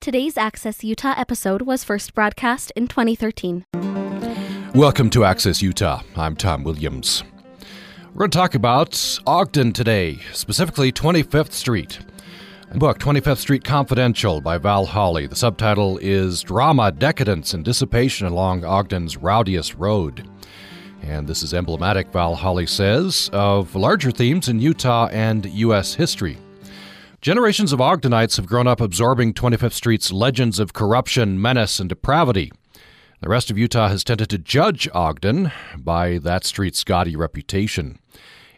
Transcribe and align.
Today's 0.00 0.38
Access 0.38 0.82
Utah 0.82 1.12
episode 1.14 1.60
was 1.60 1.84
first 1.84 2.14
broadcast 2.14 2.72
in 2.74 2.88
2013. 2.88 3.66
Welcome 4.74 5.10
to 5.10 5.26
Access 5.26 5.60
Utah. 5.60 6.00
I'm 6.16 6.36
Tom 6.36 6.64
Williams. 6.64 7.22
We're 8.14 8.20
going 8.20 8.30
to 8.30 8.38
talk 8.38 8.54
about 8.54 9.18
Ogden 9.26 9.74
today, 9.74 10.18
specifically 10.32 10.90
25th 10.90 11.52
Street. 11.52 12.00
Book, 12.76 12.98
25th 12.98 13.36
Street 13.36 13.62
Confidential 13.62 14.40
by 14.40 14.56
Val 14.56 14.86
Holley. 14.86 15.26
The 15.26 15.36
subtitle 15.36 15.98
is 15.98 16.40
Drama, 16.40 16.92
Decadence, 16.92 17.52
and 17.52 17.62
Dissipation 17.62 18.26
Along 18.26 18.64
Ogden's 18.64 19.18
Rowdiest 19.18 19.74
Road. 19.74 20.26
And 21.02 21.28
this 21.28 21.42
is 21.42 21.52
emblematic, 21.52 22.10
Val 22.10 22.36
Holley 22.36 22.66
says, 22.66 23.28
of 23.34 23.74
larger 23.74 24.12
themes 24.12 24.48
in 24.48 24.60
Utah 24.60 25.08
and 25.12 25.44
U.S. 25.44 25.92
history. 25.92 26.38
Generations 27.20 27.70
of 27.74 27.80
Ogdenites 27.80 28.38
have 28.38 28.46
grown 28.46 28.66
up 28.66 28.80
absorbing 28.80 29.34
25th 29.34 29.74
Street's 29.74 30.10
legends 30.10 30.58
of 30.58 30.72
corruption, 30.72 31.38
menace, 31.38 31.78
and 31.78 31.86
depravity. 31.86 32.50
The 33.20 33.28
rest 33.28 33.50
of 33.50 33.58
Utah 33.58 33.88
has 33.88 34.02
tended 34.02 34.30
to 34.30 34.38
judge 34.38 34.88
Ogden 34.94 35.52
by 35.76 36.16
that 36.16 36.46
street's 36.46 36.82
gaudy 36.82 37.14
reputation. 37.14 37.98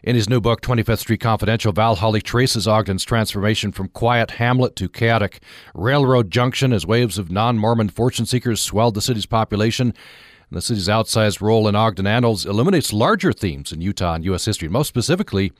In 0.01 0.15
his 0.15 0.29
new 0.29 0.39
book, 0.39 0.61
25th 0.61 0.99
Street 0.99 1.19
Confidential, 1.19 1.73
Val 1.73 1.95
Holley 1.95 2.21
traces 2.21 2.65
Ogden's 2.65 3.03
transformation 3.03 3.73
from 3.73 3.89
quiet 3.89 4.31
hamlet 4.31 4.77
to 4.77 4.87
chaotic 4.87 5.43
railroad 5.75 6.31
junction 6.31 6.71
as 6.71 6.85
waves 6.85 7.17
of 7.17 7.29
non 7.29 7.57
Mormon 7.57 7.89
fortune 7.89 8.25
seekers 8.25 8.61
swelled 8.61 8.93
the 8.93 9.01
city's 9.01 9.25
population. 9.25 9.87
And 9.87 10.57
The 10.57 10.61
city's 10.61 10.87
outsized 10.87 11.41
role 11.41 11.67
in 11.67 11.75
Ogden 11.75 12.07
annals 12.07 12.45
illuminates 12.45 12.93
larger 12.93 13.33
themes 13.33 13.73
in 13.73 13.81
Utah 13.81 14.13
and 14.13 14.23
U.S. 14.23 14.45
history. 14.45 14.69
Most 14.69 14.87
specifically, 14.87 15.51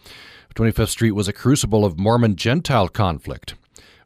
25th 0.56 0.90
Street 0.90 1.12
was 1.12 1.28
a 1.28 1.34
crucible 1.34 1.84
of 1.84 1.98
Mormon 1.98 2.36
Gentile 2.36 2.88
conflict. 2.88 3.56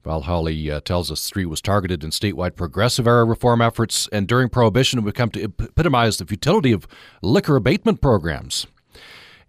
Val 0.06 0.22
Holley 0.22 0.72
uh, 0.72 0.80
tells 0.80 1.12
us 1.12 1.20
the 1.20 1.28
street 1.28 1.48
was 1.48 1.62
targeted 1.62 2.06
in 2.06 2.12
statewide 2.12 2.56
progressive 2.56 3.06
era 3.06 3.26
reform 3.26 3.62
efforts, 3.62 4.08
and 4.14 4.30
during 4.30 4.48
Prohibition, 4.48 5.00
it 5.00 5.02
would 5.02 5.16
come 5.16 5.30
to 5.32 5.44
epitomize 5.44 6.17
the 6.17 6.26
futility 6.26 6.72
of 6.72 6.88
liquor 7.22 7.58
abatement 7.58 8.00
programs. 8.00 8.66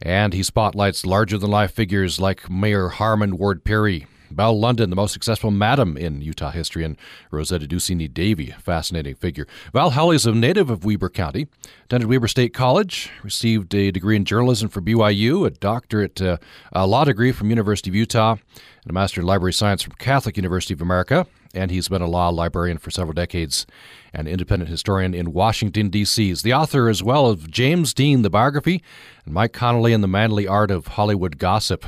And 0.03 0.33
he 0.33 0.43
spotlights 0.43 1.07
larger 1.07 1.39
than 1.39 1.51
life 1.51 1.73
figures 1.73 2.19
like 2.19 2.51
Mayor 2.51 2.89
Harmon 2.89 3.39
Ward 3.39 3.62
Peery, 3.62 4.07
Belle 4.31 4.59
London, 4.59 4.91
the 4.91 4.97
most 4.97 5.12
successful 5.12 5.51
madam 5.51 5.97
in 5.97 6.21
Utah 6.21 6.51
history, 6.51 6.84
and 6.84 6.97
Rosetta 7.31 7.67
Ducini 7.67 8.12
Davy, 8.12 8.55
fascinating 8.61 9.15
figure. 9.15 9.47
Val 9.73 9.91
Holley 9.91 10.17
is 10.17 10.27
a 10.27 10.33
native 10.33 10.71
of 10.71 10.84
Weber 10.84 11.09
County, 11.09 11.48
attended 11.84 12.09
Weber 12.09 12.29
State 12.29 12.53
College, 12.55 13.11
received 13.23 13.75
a 13.75 13.91
degree 13.91 14.17
in 14.17 14.25
journalism 14.25 14.69
from 14.69 14.84
BYU, 14.84 15.47
a 15.47 15.51
doctorate, 15.51 16.21
uh, 16.21 16.37
a 16.73 16.87
law 16.87 17.05
degree 17.05 17.33
from 17.33 17.51
University 17.51 17.91
of 17.91 17.95
Utah, 17.95 18.37
and 18.83 18.91
a 18.91 18.93
master 18.93 19.21
in 19.21 19.27
library 19.27 19.53
science 19.53 19.83
from 19.83 19.95
Catholic 19.95 20.37
University 20.37 20.75
of 20.75 20.81
America. 20.81 21.27
And 21.55 21.71
he's 21.71 21.89
been 21.89 22.03
a 22.03 22.06
law 22.06 22.29
librarian 22.29 22.77
for 22.77 22.91
several 22.91 23.15
decades 23.15 23.67
and 24.12 24.29
independent 24.29 24.71
historian 24.71 25.15
in 25.15 25.33
Washington, 25.33 25.89
D.C. 25.89 26.29
He's 26.29 26.43
the 26.43 26.53
author 26.53 26.89
as 26.89 27.03
well 27.03 27.27
of 27.27 27.51
James 27.51 27.95
Dean, 27.95 28.21
the 28.23 28.31
biography, 28.31 28.83
and 29.25 29.33
Mike 29.33 29.55
Connolly 29.55 29.95
and 29.95 30.05
the 30.05 30.09
Manly 30.09 30.47
Art 30.47 30.71
of 30.71 30.89
Hollywood 30.89 31.39
Gossip. 31.39 31.87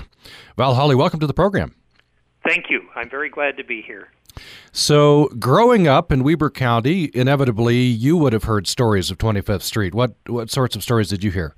Val 0.57 0.75
Holley, 0.75 0.95
welcome 0.95 1.21
to 1.21 1.27
the 1.27 1.35
program. 1.35 1.75
Thank 2.45 2.71
you. 2.71 2.83
I'm 2.95 3.11
very 3.11 3.29
glad 3.29 3.57
to 3.59 3.65
be 3.65 3.83
here. 3.83 4.09
So, 4.73 5.29
growing 5.39 5.89
up 5.89 6.13
in 6.13 6.23
Weber 6.23 6.51
County, 6.51 7.11
inevitably 7.13 7.77
you 7.77 8.17
would 8.17 8.33
have 8.33 8.45
heard 8.45 8.67
stories 8.67 9.11
of 9.11 9.19
25th 9.19 9.63
Street. 9.63 9.95
What 9.95 10.15
what 10.27 10.51
sorts 10.51 10.77
of 10.77 10.83
stories 10.83 11.09
did 11.09 11.25
you 11.25 11.31
hear? 11.31 11.55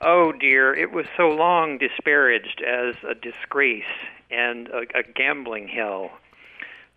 Oh 0.00 0.32
dear, 0.32 0.74
it 0.74 0.90
was 0.90 1.06
so 1.16 1.28
long 1.28 1.78
disparaged 1.78 2.60
as 2.60 2.96
a 3.08 3.14
disgrace 3.14 3.84
and 4.30 4.68
a, 4.68 4.80
a 4.98 5.02
gambling 5.14 5.68
hell. 5.68 6.10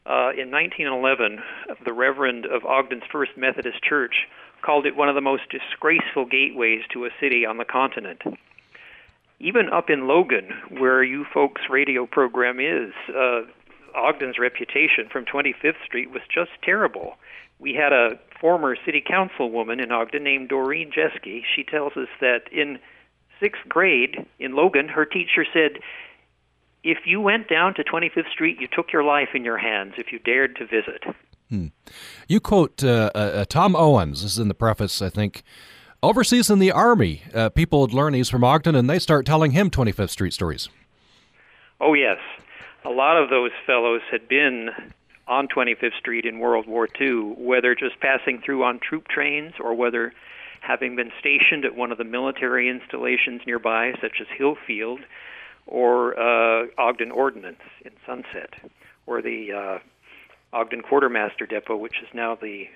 Uh, 0.08 0.34
in 0.38 0.52
1911, 0.52 1.40
the 1.84 1.94
Reverend 1.94 2.46
of 2.46 2.64
Ogden's 2.66 3.04
First 3.12 3.32
Methodist 3.38 3.84
Church 3.84 4.28
called 4.64 4.86
it 4.86 4.96
one 4.96 5.10
of 5.10 5.16
the 5.16 5.22
most 5.22 5.44
disgraceful 5.50 6.26
gateways 6.26 6.82
to 6.94 7.06
a 7.06 7.10
city 7.20 7.46
on 7.46 7.58
the 7.58 7.66
continent 7.66 8.22
even 9.40 9.70
up 9.70 9.90
in 9.90 10.08
Logan, 10.08 10.50
where 10.70 11.04
you 11.04 11.26
folks' 11.34 11.64
radio 11.70 12.06
program 12.06 12.60
is, 12.60 12.94
uh, 13.10 13.42
Ogden's 13.96 14.38
reputation 14.40 15.08
from 15.12 15.26
25th 15.26 15.84
Street 15.86 16.12
was 16.12 16.22
just 16.34 16.52
terrible. 16.64 17.16
We 17.60 17.74
had 17.74 17.94
a 17.94 18.20
former 18.40 18.76
city 18.86 19.04
councilwoman 19.08 19.82
in 19.82 19.92
Ogden 19.92 20.24
named 20.24 20.50
Doreen 20.50 20.92
Jeske. 20.92 21.44
She 21.56 21.64
tells 21.64 21.94
us 21.96 22.10
that 22.20 22.52
in 22.52 22.80
sixth 23.40 23.62
grade 23.68 24.26
in 24.40 24.56
Logan, 24.56 24.90
her 24.90 25.06
teacher 25.06 25.46
said, 25.54 25.80
if 26.84 27.00
you 27.06 27.20
went 27.20 27.50
down 27.50 27.74
to 27.76 27.84
25th 27.84 28.30
Street, 28.32 28.60
you 28.60 28.68
took 28.72 28.94
your 28.94 29.04
life 29.04 29.30
in 29.34 29.44
your 29.44 29.58
hands 29.58 29.94
if 29.98 30.12
you 30.12 30.20
dared 30.20 30.56
to 30.58 30.66
visit. 30.66 31.04
Hmm. 31.50 31.68
You 32.28 32.40
quote 32.40 32.84
uh, 32.84 33.12
uh, 33.16 33.46
Tom 33.46 33.76
Owens, 33.76 34.22
this 34.22 34.34
is 34.34 34.40
in 34.40 34.48
the 34.48 34.54
preface, 34.54 35.02
I 35.02 35.10
think, 35.10 35.44
Overseas 36.06 36.52
in 36.52 36.60
the 36.60 36.72
Army, 36.72 37.24
uh, 37.34 37.50
people 37.50 37.82
would 37.82 37.92
learn 37.92 38.14
he's 38.14 38.30
from 38.30 38.44
Ogden 38.44 38.76
and 38.76 38.88
they 38.88 39.00
start 39.00 39.26
telling 39.26 39.54
him 39.54 39.72
25th 39.72 40.12
Street 40.12 40.34
stories. 40.34 40.70
Oh, 41.82 41.96
yes. 41.96 42.20
A 42.84 42.92
lot 42.92 43.18
of 43.18 43.32
those 43.32 43.50
fellows 43.66 44.02
had 44.12 44.28
been 44.28 44.70
on 45.28 45.48
25th 45.48 45.98
Street 45.98 46.26
in 46.26 46.38
World 46.38 46.68
War 46.68 46.88
II, 47.02 47.34
whether 47.40 47.74
just 47.74 48.00
passing 48.02 48.40
through 48.40 48.64
on 48.64 48.80
troop 48.80 49.08
trains 49.08 49.54
or 49.60 49.74
whether 49.74 50.14
having 50.62 50.96
been 50.96 51.12
stationed 51.20 51.66
at 51.66 51.76
one 51.76 51.92
of 51.92 51.98
the 51.98 52.04
military 52.04 52.70
installations 52.70 53.42
nearby, 53.48 53.94
such 54.00 54.22
as 54.22 54.28
Hillfield 54.28 55.00
or 55.66 56.14
uh, 56.20 56.68
Ogden 56.78 57.10
Ordnance 57.10 57.64
in 57.84 57.94
Sunset, 58.06 58.54
or 59.08 59.24
the 59.24 59.52
uh, 59.52 59.80
Ogden 60.54 60.84
Quartermaster 60.84 61.48
Depot, 61.48 61.76
which 61.76 62.00
is 62.04 62.10
now 62.14 62.36
the 62.36 62.68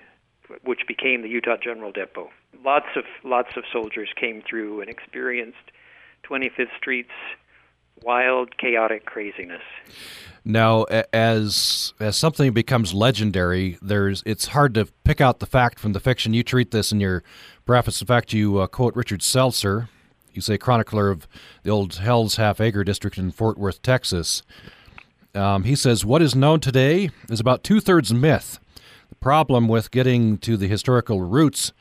which 0.64 0.80
became 0.86 1.22
the 1.22 1.28
Utah 1.28 1.56
General 1.62 1.92
Depot. 1.92 2.30
Lots 2.64 2.86
of 2.96 3.04
lots 3.24 3.50
of 3.56 3.64
soldiers 3.72 4.08
came 4.18 4.42
through 4.48 4.80
and 4.80 4.90
experienced 4.90 5.70
25th 6.28 6.76
Street's 6.76 7.10
wild, 8.02 8.56
chaotic 8.58 9.04
craziness. 9.06 9.62
Now, 10.44 10.84
as 11.12 11.92
as 12.00 12.16
something 12.16 12.52
becomes 12.52 12.94
legendary, 12.94 13.78
there's 13.82 14.22
it's 14.24 14.48
hard 14.48 14.74
to 14.74 14.86
pick 15.04 15.20
out 15.20 15.38
the 15.38 15.46
fact 15.46 15.78
from 15.78 15.92
the 15.92 16.00
fiction. 16.00 16.34
You 16.34 16.42
treat 16.42 16.70
this 16.70 16.92
in 16.92 17.00
your 17.00 17.22
preface. 17.66 18.00
In 18.00 18.06
fact, 18.06 18.32
you 18.32 18.58
uh, 18.58 18.66
quote 18.66 18.96
Richard 18.96 19.20
Selcer. 19.20 19.88
You 20.32 20.40
say 20.40 20.56
chronicler 20.56 21.10
of 21.10 21.26
the 21.64 21.70
old 21.70 21.96
Hell's 21.96 22.36
Half 22.36 22.60
Acre 22.60 22.84
District 22.84 23.18
in 23.18 23.32
Fort 23.32 23.58
Worth, 23.58 23.82
Texas. 23.82 24.42
Um, 25.34 25.64
he 25.64 25.76
says 25.76 26.04
what 26.04 26.22
is 26.22 26.34
known 26.34 26.60
today 26.60 27.10
is 27.28 27.38
about 27.38 27.62
two 27.62 27.80
thirds 27.80 28.12
myth 28.12 28.58
problem 29.20 29.68
with 29.68 29.90
getting 29.90 30.38
to 30.38 30.56
the 30.56 30.66
historical 30.66 31.20
roots 31.20 31.72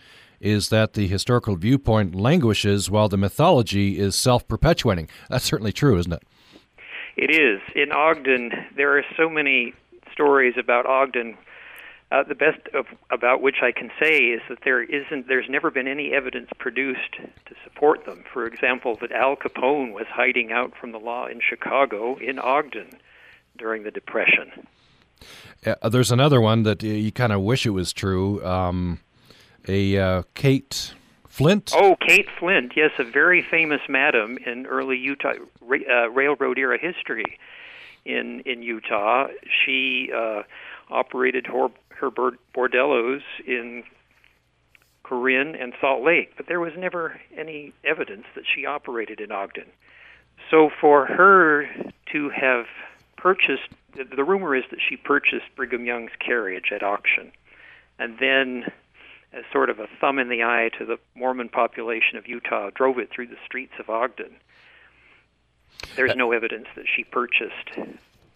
is 0.42 0.70
that 0.70 0.94
the 0.94 1.08
historical 1.08 1.56
viewpoint 1.56 2.14
languishes 2.16 2.90
while 2.90 3.10
the 3.10 3.18
mythology 3.18 3.98
is 3.98 4.16
self 4.16 4.48
perpetuating. 4.48 5.10
That's 5.30 5.46
certainly 5.46 5.72
true, 5.72 5.98
isn't 5.98 6.14
it? 6.14 6.24
It 7.16 7.32
is. 7.32 7.62
In 7.76 7.92
Ogden, 7.92 8.52
there 8.76 8.98
are 8.98 9.04
so 9.18 9.30
many 9.30 9.74
stories 10.12 10.56
about 10.58 10.86
Ogden. 10.86 11.38
Uh, 12.12 12.24
the 12.24 12.36
best 12.36 12.60
of, 12.74 12.88
about 13.12 13.42
which 13.42 13.58
I 13.62 13.72
can 13.72 13.92
say 14.02 14.18
is 14.18 14.42
that 14.50 14.60
there 14.64 14.82
isn't, 14.82 15.28
there's 15.28 15.50
never 15.50 15.70
been 15.70 15.88
any 15.88 16.12
evidence 16.12 16.50
produced 16.58 17.14
to 17.46 17.56
support 17.64 18.06
them. 18.06 18.24
For 18.34 18.48
example, 18.48 18.98
that 19.02 19.12
Al 19.12 19.36
Capone 19.36 19.94
was 19.94 20.08
hiding 20.10 20.52
out 20.52 20.74
from 20.80 20.92
the 20.92 20.98
law 20.98 21.28
in 21.28 21.40
Chicago 21.40 22.18
in 22.18 22.40
Ogden 22.40 22.98
during 23.58 23.84
the 23.84 23.92
Depression. 23.92 24.66
Uh, 25.66 25.90
there's 25.90 26.12
another 26.12 26.40
one 26.42 26.64
that 26.64 26.84
you 26.84 27.12
kind 27.12 27.34
of 27.34 27.42
wish 27.42 27.66
it 27.66 27.72
was 27.72 27.94
true. 27.94 28.44
Um, 28.46 29.00
a 29.68 29.98
uh, 29.98 30.24
Kate 30.36 30.94
Flint. 31.28 31.72
Oh, 31.76 31.96
Kate 32.06 32.28
Flint. 32.40 32.74
Yes, 32.76 32.92
a 32.98 33.04
very 33.04 33.42
famous 33.42 33.82
madam 33.88 34.38
in 34.46 34.66
early 34.66 34.98
Utah 34.98 35.34
uh, 35.62 36.10
railroad 36.10 36.58
era 36.58 36.78
history 36.80 37.38
in 38.06 38.42
in 38.42 38.62
Utah. 38.62 39.28
She 39.66 40.12
uh, 40.16 40.44
operated 40.90 41.46
her, 41.48 41.70
her 41.90 42.12
bordellos 42.12 43.22
in 43.46 43.84
Corinne 45.04 45.56
and 45.56 45.74
Salt 45.82 46.04
Lake, 46.04 46.34
but 46.38 46.48
there 46.48 46.60
was 46.60 46.74
never 46.78 47.20
any 47.36 47.74
evidence 47.84 48.26
that 48.36 48.44
she 48.46 48.66
operated 48.66 49.20
in 49.20 49.32
Ogden. 49.32 49.66
So 50.52 50.70
for 50.82 51.06
her 51.06 51.68
to 52.12 52.30
have 52.30 52.66
purchased 53.18 53.70
the, 53.96 54.16
the 54.16 54.24
rumor 54.24 54.56
is 54.56 54.64
that 54.72 54.80
she 54.88 54.98
purchased 54.98 55.46
Brigham 55.56 55.86
Young's 55.86 56.12
carriage 56.20 56.72
at 56.74 56.84
auction, 56.84 57.32
and 57.98 58.18
then, 58.20 58.66
as 59.34 59.44
sort 59.52 59.70
of 59.70 59.80
a 59.80 59.88
thumb 60.00 60.20
in 60.20 60.30
the 60.30 60.44
eye 60.44 60.70
to 60.78 60.86
the 60.86 60.98
Mormon 61.16 61.50
population 61.50 62.18
of 62.18 62.28
Utah, 62.28 62.70
drove 62.74 63.00
it 63.00 63.10
through 63.12 63.28
the 63.28 63.38
streets 63.46 63.74
of 63.80 63.90
Ogden. 63.90 64.36
There's 65.96 66.16
no 66.16 66.32
evidence 66.32 66.68
that 66.76 66.86
she 66.94 67.04
purchased 67.04 67.70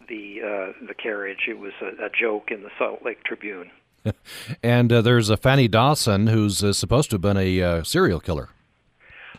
the 0.07 0.41
uh, 0.41 0.85
the 0.85 0.93
carriage. 0.93 1.47
It 1.47 1.59
was 1.59 1.73
a, 1.81 2.05
a 2.05 2.09
joke 2.09 2.51
in 2.51 2.63
the 2.63 2.71
Salt 2.77 3.03
Lake 3.03 3.23
Tribune. 3.23 3.71
and 4.63 4.91
uh, 4.91 5.01
there's 5.01 5.29
a 5.29 5.37
Fanny 5.37 5.67
Dawson 5.67 6.27
who's 6.27 6.63
uh, 6.63 6.73
supposed 6.73 7.09
to 7.11 7.15
have 7.15 7.21
been 7.21 7.37
a 7.37 7.61
uh, 7.61 7.83
serial 7.83 8.19
killer. 8.19 8.49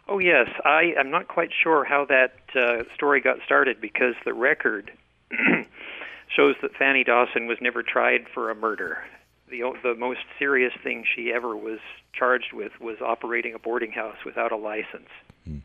Oh 0.08 0.18
yes, 0.18 0.48
I 0.64 0.92
am 0.98 1.10
not 1.10 1.28
quite 1.28 1.50
sure 1.62 1.84
how 1.84 2.04
that 2.06 2.34
uh, 2.54 2.84
story 2.94 3.20
got 3.20 3.38
started 3.44 3.80
because 3.80 4.14
the 4.24 4.34
record 4.34 4.92
shows 6.34 6.54
that 6.62 6.74
Fanny 6.76 7.04
Dawson 7.04 7.46
was 7.46 7.58
never 7.60 7.82
tried 7.82 8.26
for 8.32 8.50
a 8.50 8.54
murder. 8.54 8.98
The, 9.50 9.62
the 9.82 9.94
most 9.94 10.20
serious 10.38 10.72
thing 10.82 11.04
she 11.14 11.32
ever 11.32 11.56
was 11.56 11.78
charged 12.12 12.52
with 12.52 12.72
was 12.80 12.96
operating 13.00 13.54
a 13.54 13.58
boarding 13.58 13.92
house 13.92 14.16
without 14.24 14.52
a 14.52 14.56
license. 14.56 15.08
Hmm. 15.44 15.58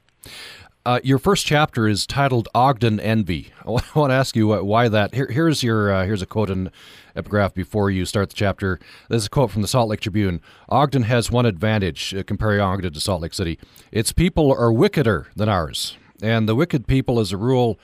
Uh, 0.86 1.00
your 1.04 1.20
first 1.20 1.46
chapter 1.46 1.88
is 1.88 2.08
titled 2.08 2.48
Ogden 2.56 3.00
Envy. 3.00 3.52
I 3.66 3.70
want 3.70 3.86
to 3.94 4.12
ask 4.12 4.36
you 4.36 4.48
why 4.64 4.88
that. 4.88 5.14
Here, 5.14 5.28
here's 5.28 5.62
your 5.62 5.94
uh, 5.94 6.06
here's 6.06 6.22
a 6.22 6.26
quote 6.26 6.50
and 6.50 6.72
epigraph 7.16 7.54
before 7.54 7.92
you 7.92 8.06
start 8.06 8.30
the 8.30 8.36
chapter. 8.36 8.80
This 9.10 9.24
is 9.24 9.28
a 9.28 9.30
quote 9.30 9.52
from 9.52 9.62
the 9.62 9.68
Salt 9.68 9.90
Lake 9.90 10.00
Tribune. 10.00 10.42
Ogden 10.70 11.04
has 11.04 11.30
one 11.30 11.46
advantage 11.46 12.16
uh, 12.16 12.24
comparing 12.24 12.62
Ogden 12.62 12.94
to 12.94 13.00
Salt 13.00 13.22
Lake 13.22 13.34
City. 13.34 13.60
Its 13.92 14.12
people 14.12 14.54
are 14.54 14.72
wickeder 14.72 15.28
than 15.36 15.50
ours, 15.50 15.98
and 16.22 16.48
the 16.48 16.56
wicked 16.56 16.88
people, 16.88 17.20
as 17.20 17.32
a 17.32 17.38
rule, 17.38 17.78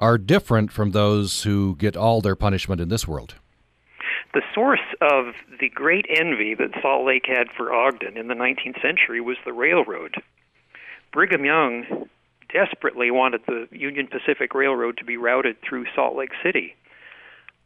are 0.00 0.18
different 0.18 0.72
from 0.72 0.90
those 0.90 1.44
who 1.44 1.76
get 1.76 1.96
all 1.96 2.20
their 2.20 2.34
punishment 2.34 2.80
in 2.80 2.88
this 2.88 3.06
world. 3.06 3.34
The 4.32 4.42
source 4.54 4.80
of 5.00 5.34
the 5.60 5.68
great 5.68 6.06
envy 6.08 6.54
that 6.54 6.70
Salt 6.80 7.06
Lake 7.06 7.26
had 7.26 7.48
for 7.56 7.72
Ogden 7.72 8.16
in 8.16 8.28
the 8.28 8.34
19th 8.34 8.80
century 8.80 9.20
was 9.20 9.36
the 9.44 9.52
railroad. 9.52 10.14
Brigham 11.12 11.44
Young 11.44 12.08
desperately 12.52 13.10
wanted 13.10 13.42
the 13.46 13.68
Union 13.70 14.06
Pacific 14.06 14.54
Railroad 14.54 14.96
to 14.98 15.04
be 15.04 15.16
routed 15.16 15.56
through 15.62 15.86
Salt 15.94 16.16
Lake 16.16 16.32
City. 16.42 16.74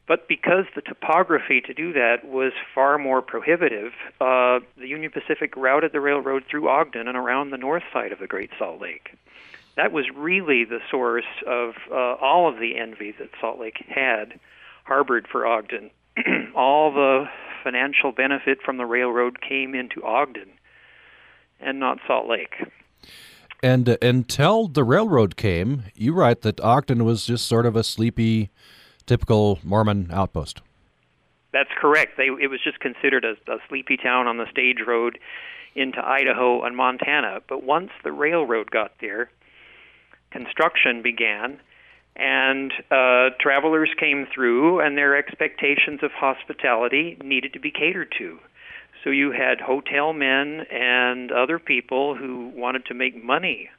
But 0.06 0.28
because 0.28 0.66
the 0.74 0.82
topography 0.82 1.62
to 1.62 1.72
do 1.72 1.92
that 1.94 2.24
was 2.24 2.52
far 2.74 2.98
more 2.98 3.22
prohibitive, 3.22 3.92
uh, 4.20 4.60
the 4.76 4.86
Union 4.86 5.10
Pacific 5.10 5.56
routed 5.56 5.92
the 5.92 6.00
railroad 6.00 6.44
through 6.50 6.68
Ogden 6.68 7.08
and 7.08 7.16
around 7.16 7.50
the 7.50 7.56
north 7.56 7.84
side 7.92 8.12
of 8.12 8.18
the 8.18 8.26
Great 8.26 8.50
Salt 8.58 8.80
Lake. 8.80 9.16
That 9.76 9.92
was 9.92 10.06
really 10.14 10.64
the 10.64 10.78
source 10.90 11.24
of 11.46 11.74
uh, 11.90 12.14
all 12.20 12.48
of 12.48 12.60
the 12.60 12.78
envy 12.78 13.12
that 13.18 13.30
Salt 13.40 13.58
Lake 13.58 13.84
had 13.88 14.38
harbored 14.84 15.26
for 15.30 15.46
Ogden. 15.46 15.90
all 16.54 16.92
the 16.92 17.24
financial 17.64 18.12
benefit 18.12 18.58
from 18.64 18.76
the 18.76 18.86
railroad 18.86 19.40
came 19.40 19.74
into 19.74 20.02
Ogden 20.04 20.50
and 21.60 21.80
not 21.80 21.98
Salt 22.06 22.28
Lake. 22.28 22.54
And 23.62 23.88
uh, 23.88 23.96
until 24.02 24.68
the 24.68 24.84
railroad 24.84 25.36
came, 25.36 25.84
you 25.94 26.12
write 26.12 26.42
that 26.42 26.60
Ogden 26.60 27.04
was 27.04 27.24
just 27.24 27.46
sort 27.46 27.66
of 27.66 27.74
a 27.74 27.82
sleepy, 27.82 28.50
typical 29.06 29.58
Mormon 29.64 30.10
outpost. 30.12 30.60
That's 31.52 31.70
correct. 31.80 32.16
They, 32.16 32.26
it 32.26 32.50
was 32.50 32.60
just 32.62 32.80
considered 32.80 33.24
a, 33.24 33.32
a 33.50 33.58
sleepy 33.68 33.96
town 33.96 34.26
on 34.26 34.36
the 34.36 34.50
stage 34.50 34.78
road 34.86 35.18
into 35.74 36.04
Idaho 36.04 36.62
and 36.62 36.76
Montana. 36.76 37.40
But 37.48 37.62
once 37.62 37.90
the 38.02 38.12
railroad 38.12 38.70
got 38.70 38.92
there, 39.00 39.30
construction 40.34 41.00
began, 41.00 41.60
and 42.16 42.72
uh, 42.90 43.30
travelers 43.40 43.90
came 43.98 44.26
through, 44.34 44.80
and 44.80 44.98
their 44.98 45.16
expectations 45.16 46.00
of 46.02 46.10
hospitality 46.10 47.16
needed 47.22 47.52
to 47.52 47.60
be 47.60 47.70
catered 47.70 48.12
to. 48.18 48.38
So 49.02 49.10
you 49.10 49.30
had 49.32 49.60
hotel 49.60 50.12
men 50.12 50.64
and 50.70 51.30
other 51.30 51.58
people 51.58 52.16
who 52.16 52.50
wanted 52.54 52.86
to 52.86 52.94
make 52.94 53.22
money 53.22 53.70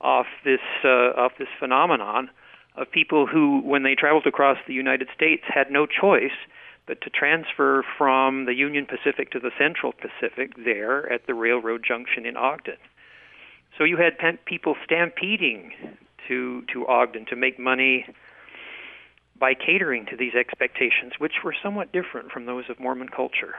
off 0.00 0.26
this 0.44 0.60
uh, 0.84 1.22
off 1.22 1.32
this 1.38 1.48
phenomenon 1.58 2.30
of 2.76 2.90
people 2.90 3.26
who, 3.26 3.60
when 3.60 3.82
they 3.82 3.94
traveled 3.94 4.26
across 4.26 4.58
the 4.66 4.74
United 4.74 5.08
States, 5.14 5.42
had 5.46 5.70
no 5.70 5.86
choice 5.86 6.36
but 6.86 7.00
to 7.02 7.10
transfer 7.10 7.84
from 7.98 8.46
the 8.46 8.54
Union 8.54 8.86
Pacific 8.86 9.30
to 9.32 9.40
the 9.40 9.50
Central 9.58 9.92
Pacific 9.92 10.52
there 10.64 11.10
at 11.12 11.26
the 11.26 11.34
railroad 11.34 11.84
junction 11.86 12.24
in 12.26 12.36
Ogden. 12.36 12.76
So 13.78 13.84
you 13.84 13.96
had 13.96 14.16
people 14.44 14.74
stampeding 14.84 15.72
to 16.28 16.62
to 16.72 16.86
Ogden 16.86 17.26
to 17.26 17.36
make 17.36 17.58
money 17.58 18.06
by 19.38 19.54
catering 19.54 20.06
to 20.06 20.16
these 20.16 20.34
expectations, 20.34 21.12
which 21.18 21.44
were 21.44 21.54
somewhat 21.62 21.92
different 21.92 22.30
from 22.30 22.46
those 22.46 22.64
of 22.70 22.80
Mormon 22.80 23.08
culture. 23.08 23.56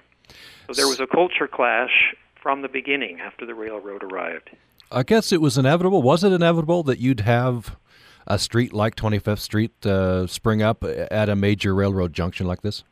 So 0.67 0.73
there 0.73 0.87
was 0.87 0.99
a 0.99 1.07
culture 1.07 1.47
clash 1.47 2.15
from 2.41 2.61
the 2.61 2.67
beginning 2.67 3.19
after 3.19 3.45
the 3.45 3.53
railroad 3.53 4.03
arrived. 4.03 4.49
I 4.91 5.03
guess 5.03 5.31
it 5.31 5.41
was 5.41 5.57
inevitable. 5.57 6.01
Was 6.01 6.23
it 6.23 6.31
inevitable 6.31 6.83
that 6.83 6.99
you'd 6.99 7.21
have 7.21 7.77
a 8.25 8.39
street 8.39 8.73
like 8.73 8.95
25th 8.95 9.39
Street 9.39 9.85
uh, 9.85 10.27
spring 10.27 10.61
up 10.61 10.83
at 10.83 11.29
a 11.29 11.35
major 11.35 11.75
railroad 11.75 12.13
junction 12.13 12.47
like 12.47 12.61
this? 12.61 12.83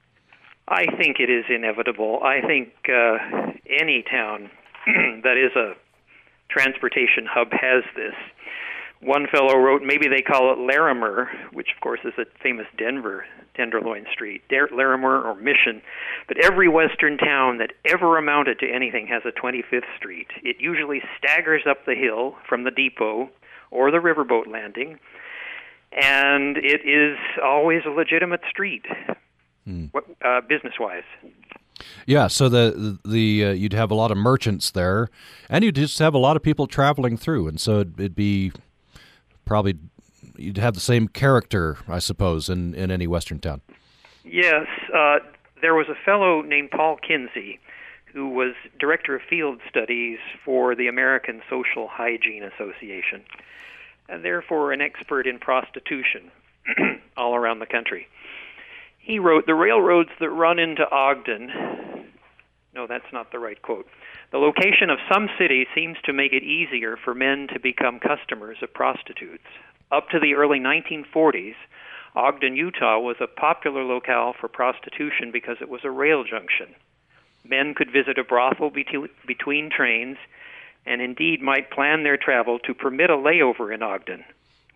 I 0.68 0.86
think 0.98 1.20
it 1.20 1.30
is 1.30 1.46
inevitable. 1.50 2.22
I 2.24 2.42
think 2.42 2.74
uh, 2.90 3.18
any 3.70 4.04
town 4.10 4.50
that 5.24 5.38
is 5.38 5.56
a 5.56 5.74
transportation 6.50 7.26
hub 7.26 7.52
has 7.52 7.84
this 7.96 8.16
one 9.02 9.28
fellow 9.32 9.58
wrote, 9.58 9.84
maybe 9.84 10.08
they 10.08 10.22
call 10.22 10.52
it 10.52 10.58
Larimer, 10.58 11.30
which 11.54 11.68
of 11.76 11.82
course 11.82 12.00
is 12.04 12.14
a 12.18 12.26
famous 12.42 12.66
Denver 12.78 13.26
Tenderloin 13.56 14.06
Street, 14.12 14.42
Larimer 14.50 15.22
or 15.22 15.36
Mission. 15.36 15.82
But 16.28 16.44
every 16.44 16.68
western 16.68 17.18
town 17.18 17.60
that 17.60 17.74
ever 17.86 18.18
amounted 18.18 18.60
to 18.60 18.70
anything 18.70 19.08
has 19.08 19.22
a 19.26 19.32
25th 19.32 19.84
Street. 19.98 20.28
It 20.44 20.58
usually 20.60 21.02
staggers 21.18 21.64
up 21.70 21.86
the 21.86 21.96
hill 21.96 22.36
from 22.48 22.64
the 22.64 22.72
depot 22.72 23.30
or 23.72 23.92
the 23.92 23.98
riverboat 23.98 24.48
landing, 24.48 25.00
and 25.92 26.58
it 26.58 26.82
is 26.86 27.18
always 27.44 27.82
a 27.86 27.90
legitimate 27.90 28.42
street, 28.50 28.86
hmm. 29.66 29.86
uh, 30.24 30.42
business-wise. 30.42 31.04
Yeah, 32.06 32.28
so 32.28 32.50
the 32.50 33.00
the 33.04 33.46
uh, 33.46 33.52
you'd 33.52 33.74
have 33.74 33.92
a 33.92 33.96
lot 33.96 34.12
of 34.12 34.18
merchants 34.18 34.72
there, 34.72 35.10
and 35.50 35.64
you'd 35.64 35.76
just 35.76 36.00
have 36.00 36.14
a 36.14 36.18
lot 36.18 36.36
of 36.36 36.44
people 36.44 36.68
traveling 36.68 37.18
through, 37.18 37.48
and 37.48 37.60
so 37.60 37.80
it'd, 37.80 38.00
it'd 38.00 38.16
be 38.16 38.52
probably 39.44 39.78
you'd 40.38 40.58
have 40.58 40.74
the 40.74 40.80
same 40.80 41.08
character, 41.08 41.78
I 41.88 42.00
suppose, 42.00 42.50
in, 42.50 42.74
in 42.74 42.92
any 42.92 43.08
Western 43.08 43.40
town. 43.40 43.62
Yes. 44.24 44.68
Uh, 44.94 45.20
there 45.62 45.76
was 45.76 45.88
a 45.88 45.96
fellow 46.06 46.42
named 46.42 46.72
Paul 46.72 46.98
Kinsie 46.98 47.60
who 48.16 48.30
was 48.30 48.54
director 48.80 49.14
of 49.18 49.22
field 49.30 49.60
studies 49.70 50.20
for 50.46 50.74
the 50.74 50.88
American 50.88 51.42
Social 51.50 51.90
Hygiene 51.90 52.44
Association, 52.44 53.24
and 54.08 54.24
therefore 54.24 54.72
an 54.72 54.80
expert 54.80 55.28
in 55.28 55.38
prostitution 55.38 56.32
all 57.18 57.36
around 57.36 57.60
the 57.60 57.66
country. 57.66 58.08
He 59.06 59.20
wrote, 59.20 59.46
The 59.46 59.54
railroads 59.54 60.10
that 60.20 60.32
run 60.32 60.58
into 60.58 60.90
Ogden. 60.90 61.52
No, 62.74 62.88
that's 62.88 63.14
not 63.14 63.32
the 63.32 63.38
right 63.38 63.62
quote. 63.62 63.88
The 64.32 64.40
location 64.40 64.90
of 64.90 64.98
some 65.14 65.30
cities 65.38 65.68
seems 65.76 65.98
to 66.06 66.12
make 66.12 66.34
it 66.34 66.42
easier 66.42 66.98
for 66.98 67.14
men 67.14 67.48
to 67.54 67.60
become 67.60 68.00
customers 68.00 68.58
of 68.64 68.74
prostitutes. 68.74 69.46
Up 69.92 70.10
to 70.10 70.20
the 70.20 70.34
early 70.34 70.60
1940s, 70.60 71.54
Ogden, 72.16 72.56
Utah 72.56 72.98
was 72.98 73.18
a 73.20 73.28
popular 73.28 73.84
locale 73.84 74.34
for 74.34 74.48
prostitution 74.48 75.30
because 75.32 75.58
it 75.62 75.70
was 75.70 75.82
a 75.84 75.92
rail 75.92 76.24
junction. 76.24 76.74
Men 77.48 77.76
could 77.76 77.92
visit 77.92 78.18
a 78.18 78.24
brothel 78.24 78.72
between 78.72 79.70
trains 79.70 80.18
and 80.88 81.00
indeed 81.00 81.44
might 81.44 81.70
plan 81.70 82.02
their 82.02 82.18
travel 82.18 82.58
to 82.60 82.74
permit 82.74 83.12
a 83.12 83.18
layover 83.18 83.72
in 83.72 83.84
Ogden. 83.84 84.26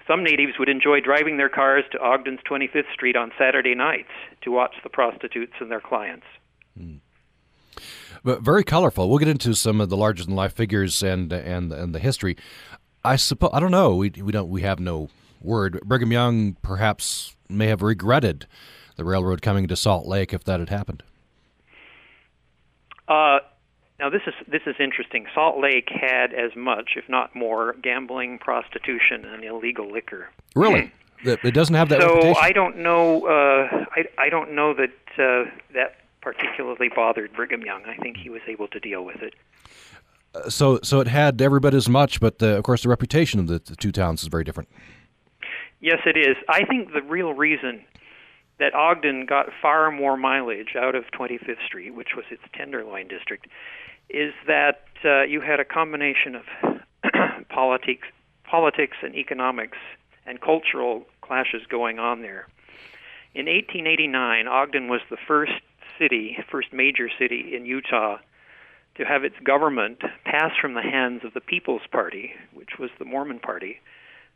Some 0.10 0.24
natives 0.24 0.54
would 0.58 0.70
enjoy 0.70 1.02
driving 1.02 1.38
their 1.38 1.50
cars 1.50 1.84
to 1.92 2.00
Ogden's 2.00 2.40
25th 2.50 2.92
Street 2.92 3.16
on 3.16 3.32
Saturday 3.38 3.76
nights 3.76 4.10
to 4.42 4.52
watch 4.52 4.74
the 4.82 4.90
prostitutes 4.90 5.54
and 5.60 5.70
their 5.70 5.80
clients. 5.80 6.26
Mm. 6.80 7.00
But 8.24 8.42
very 8.42 8.64
colorful. 8.64 9.08
We'll 9.08 9.20
get 9.20 9.28
into 9.28 9.54
some 9.54 9.80
of 9.80 9.90
the 9.90 9.96
larger 9.96 10.26
than 10.26 10.36
life 10.36 10.54
figures 10.54 11.04
and 11.04 11.32
and 11.32 11.72
and 11.72 11.94
the 11.94 12.00
history. 12.00 12.38
I 13.06 13.18
suppose 13.18 13.52
I 13.54 13.60
don't 13.60 13.72
know. 13.72 13.96
We 13.96 14.10
we 14.10 14.32
don't 14.32 14.50
we 14.50 14.64
have 14.64 14.80
no 14.80 15.10
word. 15.42 15.80
Brigham 15.86 16.12
Young 16.12 16.58
perhaps 16.64 17.36
may 17.48 17.68
have 17.68 17.84
regretted 17.84 18.48
the 18.96 19.06
railroad 19.06 19.44
coming 19.44 19.68
to 19.68 19.76
Salt 19.76 20.08
Lake 20.08 20.34
if 20.34 20.44
that 20.44 20.60
had 20.60 20.70
happened. 20.70 21.04
Uh, 23.08 23.40
now 24.00 24.10
this 24.10 24.22
is 24.28 24.34
this 24.48 24.62
is 24.66 24.76
interesting. 24.80 25.26
Salt 25.34 25.60
Lake 25.60 25.90
had 25.90 26.34
as 26.34 26.56
much, 26.56 26.92
if 26.96 27.08
not 27.10 27.36
more, 27.36 27.76
gambling, 27.82 28.40
prostitution, 28.40 29.26
and 29.26 29.44
illegal 29.44 29.92
liquor. 29.92 30.30
Really, 30.56 30.92
it 31.24 31.54
doesn't 31.54 31.76
have 31.76 31.90
that. 31.90 32.02
So 32.02 32.08
reputation? 32.08 32.44
I 32.44 32.52
don't 32.52 32.78
know. 32.78 33.28
Uh, 33.28 33.86
I 33.96 34.06
I 34.18 34.30
don't 34.30 34.54
know 34.54 34.74
that 34.74 34.92
uh, 35.18 35.50
that 35.74 35.98
particularly 36.22 36.90
bothered 36.94 37.34
Brigham 37.34 37.62
Young. 37.62 37.84
I 37.86 37.96
think 37.96 38.18
he 38.18 38.30
was 38.30 38.42
able 38.48 38.68
to 38.70 38.80
deal 38.80 39.04
with 39.04 39.22
it. 39.22 39.34
Uh, 40.34 40.50
so, 40.50 40.80
so 40.84 41.00
it 41.00 41.08
had 41.08 41.42
every 41.42 41.60
bit 41.60 41.74
as 41.74 41.90
much, 41.90 42.20
but 42.20 42.40
the, 42.40 42.58
of 42.58 42.64
course, 42.64 42.84
the 42.84 42.90
reputation 42.90 43.40
of 43.40 43.48
the, 43.48 43.60
the 43.60 43.76
two 43.76 43.92
towns 43.92 44.22
is 44.22 44.28
very 44.28 44.44
different. 44.44 44.70
Yes, 45.80 46.00
it 46.06 46.18
is. 46.18 46.36
I 46.48 46.66
think 46.66 46.94
the 46.94 47.02
real 47.02 47.34
reason 47.34 47.84
that 48.60 48.74
Ogden 48.76 49.26
got 49.26 49.48
far 49.62 49.90
more 49.92 50.18
mileage 50.18 50.76
out 50.78 50.94
of 50.94 51.06
25th 51.18 51.66
Street, 51.66 51.96
which 51.96 52.10
was 52.16 52.26
its 52.30 52.44
Tenderloin 52.54 53.08
district, 53.08 53.48
is 54.10 54.34
that 54.48 54.84
uh, 55.06 55.24
you 55.24 55.42
had 55.42 55.60
a 55.60 55.66
combination 55.66 56.36
of 56.36 56.44
politics, 57.50 58.08
politics 58.44 58.98
and 59.02 59.16
economics 59.16 59.78
and 60.26 60.42
cultural 60.42 61.06
clashes 61.22 61.62
going 61.70 62.00
on 62.00 62.22
there. 62.22 62.48
In 63.36 63.46
1889, 63.46 64.48
Ogden 64.48 64.88
was 64.88 65.02
the 65.10 65.18
first 65.28 65.52
city, 66.00 66.38
first 66.50 66.74
major 66.74 67.10
city 67.20 67.56
in 67.56 67.66
Utah, 67.66 68.18
to 68.96 69.06
have 69.06 69.24
its 69.24 69.36
government 69.44 70.00
pass 70.26 70.52
from 70.60 70.74
the 70.74 70.82
hands 70.82 71.22
of 71.24 71.34
the 71.34 71.42
People's 71.42 71.86
Party, 71.92 72.34
which 72.54 72.80
was 72.80 72.90
the 72.98 73.06
Mormon 73.06 73.40
Party, 73.40 73.80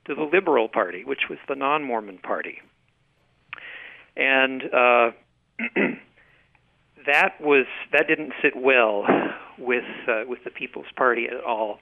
to 0.06 0.16
the 0.16 0.24
Liberal 0.24 0.70
Party, 0.70 1.04
which 1.04 1.30
was 1.30 1.40
the 1.48 1.56
non 1.56 1.84
Mormon 1.84 2.18
Party. 2.18 2.62
and 4.16 4.64
uh, 4.74 5.12
that 7.06 7.40
was 7.42 7.66
that 7.92 8.08
didn't 8.08 8.34
sit 8.42 8.56
well 8.56 9.06
with 9.58 9.84
uh, 10.08 10.24
with 10.28 10.44
the 10.44 10.50
People's 10.50 10.92
Party 10.96 11.28
at 11.28 11.44
all. 11.44 11.80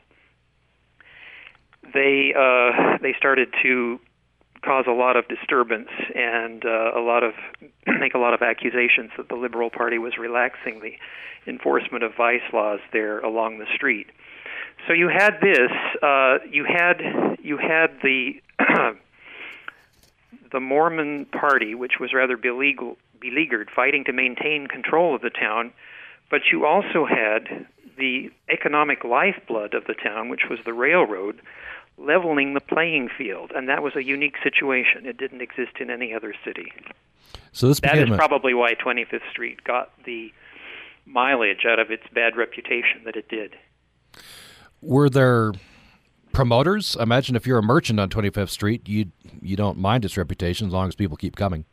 They 1.94 2.34
uh, 2.38 2.98
they 3.02 3.14
started 3.18 3.50
to 3.64 4.00
cause 4.64 4.86
a 4.88 4.92
lot 4.92 5.18
of 5.18 5.28
disturbance 5.28 5.90
and 6.16 6.64
uh, 6.64 6.92
a 6.96 7.02
lot 7.02 7.24
of 7.24 7.34
make 8.00 8.14
a 8.14 8.20
lot 8.20 8.34
of 8.34 8.42
accusations 8.42 9.12
that 9.18 9.30
the 9.30 9.36
Liberal 9.36 9.70
Party 9.70 9.98
was 9.98 10.18
relaxing 10.18 10.82
the 10.82 10.94
enforcement 11.50 12.04
of 12.04 12.16
vice 12.16 12.42
laws 12.54 12.80
there 12.94 13.20
along 13.20 13.58
the 13.58 13.66
street. 13.76 14.08
So 14.88 14.94
you 14.94 15.10
had 15.10 15.40
this. 15.42 15.72
Uh, 16.02 16.40
you 16.50 16.66
had 16.66 17.02
you 17.42 17.58
had 17.58 18.00
the 18.04 18.42
the 20.52 20.60
Mormon 20.60 21.26
Party, 21.26 21.76
which 21.76 21.94
was 22.00 22.14
rather 22.14 22.38
beleaguered, 22.38 22.96
beleaguered, 23.22 23.70
fighting 23.74 24.04
to 24.06 24.12
maintain 24.12 24.68
control 24.68 25.16
of 25.16 25.22
the 25.22 25.30
town, 25.30 25.72
but 26.30 26.42
you 26.52 26.66
also 26.66 27.06
had 27.06 27.68
the 27.98 28.32
economic 28.50 29.04
lifeblood 29.04 29.74
of 29.74 29.86
the 29.86 29.94
town, 29.94 30.30
which 30.30 30.42
was 30.50 30.60
the 30.66 30.74
railroad, 30.74 31.42
leveling 31.98 32.54
the 32.54 32.60
playing 32.60 33.10
field, 33.16 33.52
and 33.56 33.70
that 33.70 33.84
was 33.84 33.96
a 33.96 34.04
unique 34.04 34.36
situation. 34.44 35.06
It 35.06 35.18
didn't 35.18 35.42
exist 35.42 35.78
in 35.80 35.90
any 35.90 36.14
other 36.14 36.34
city. 36.44 36.74
So 37.52 37.68
this 37.68 37.80
that 37.82 37.98
is 37.98 38.10
a... 38.10 38.16
probably 38.16 38.54
why 38.54 38.74
25th 38.76 39.30
Street 39.30 39.64
got 39.64 39.92
the 40.06 40.34
mileage 41.06 41.66
out 41.68 41.80
of 41.80 41.92
its 41.92 42.04
bad 42.14 42.36
reputation 42.36 43.02
that 43.06 43.16
it 43.16 43.28
did. 43.30 43.56
Were 44.82 45.10
there 45.10 45.54
promoters? 46.32 46.96
Imagine 47.00 47.36
if 47.36 47.46
you're 47.46 47.60
a 47.60 47.64
merchant 47.64 48.00
on 48.00 48.10
25th 48.10 48.50
Street, 48.50 48.88
you 48.88 49.12
you 49.42 49.56
don't 49.56 49.78
mind 49.78 50.06
its 50.06 50.18
reputation 50.18 50.68
as 50.68 50.74
long 50.74 50.88
as 50.88 50.96
people 50.96 51.18
keep 51.18 51.36
coming. 51.36 51.66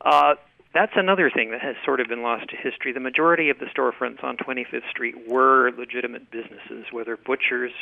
Uh, 0.00 0.34
that's 0.74 0.92
another 0.96 1.30
thing 1.30 1.52
that 1.52 1.60
has 1.60 1.76
sort 1.84 2.00
of 2.00 2.08
been 2.08 2.22
lost 2.22 2.50
to 2.50 2.56
history. 2.56 2.92
The 2.92 3.00
majority 3.00 3.48
of 3.48 3.58
the 3.58 3.66
storefronts 3.66 4.22
on 4.24 4.36
25th 4.36 4.88
Street 4.90 5.28
were 5.28 5.70
legitimate 5.78 6.30
businesses, 6.30 6.86
whether 6.90 7.16
butchers 7.16 7.72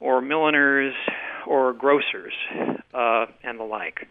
or 0.00 0.20
milliners 0.20 0.94
or 1.46 1.74
grocers 1.74 2.32
uh, 2.94 3.26
and 3.44 3.60
the 3.60 3.64
like. 3.64 4.08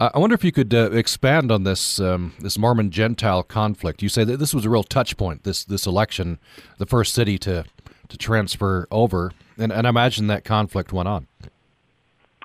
Uh, 0.00 0.10
I 0.14 0.18
wonder 0.18 0.34
if 0.34 0.44
you 0.44 0.52
could 0.52 0.72
uh, 0.72 0.90
expand 0.92 1.52
on 1.52 1.64
this 1.64 2.00
um, 2.00 2.32
this 2.38 2.56
Mormon 2.56 2.90
Gentile 2.90 3.42
conflict. 3.42 4.02
You 4.02 4.08
say 4.08 4.24
that 4.24 4.38
this 4.38 4.54
was 4.54 4.64
a 4.64 4.70
real 4.70 4.84
touch 4.84 5.16
point. 5.16 5.42
This 5.42 5.64
this 5.64 5.86
election, 5.86 6.38
the 6.78 6.86
first 6.86 7.12
city 7.12 7.36
to 7.38 7.64
to 8.08 8.16
transfer 8.16 8.86
over, 8.90 9.32
and, 9.58 9.70
and 9.72 9.86
I 9.86 9.90
imagine 9.90 10.28
that 10.28 10.44
conflict 10.44 10.92
went 10.92 11.08
on. 11.08 11.26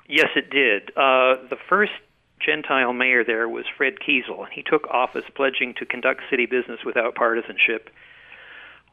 Yes, 0.08 0.28
it 0.36 0.50
did. 0.50 0.90
Uh, 0.90 1.48
the 1.48 1.56
first 1.68 1.92
Gentile 2.44 2.92
mayor 2.92 3.24
there 3.24 3.48
was 3.48 3.64
Fred 3.76 3.94
Kiesel, 4.00 4.44
and 4.44 4.52
he 4.52 4.62
took 4.62 4.86
office 4.88 5.24
pledging 5.34 5.74
to 5.74 5.86
conduct 5.86 6.22
city 6.30 6.46
business 6.46 6.80
without 6.84 7.14
partisanship 7.14 7.90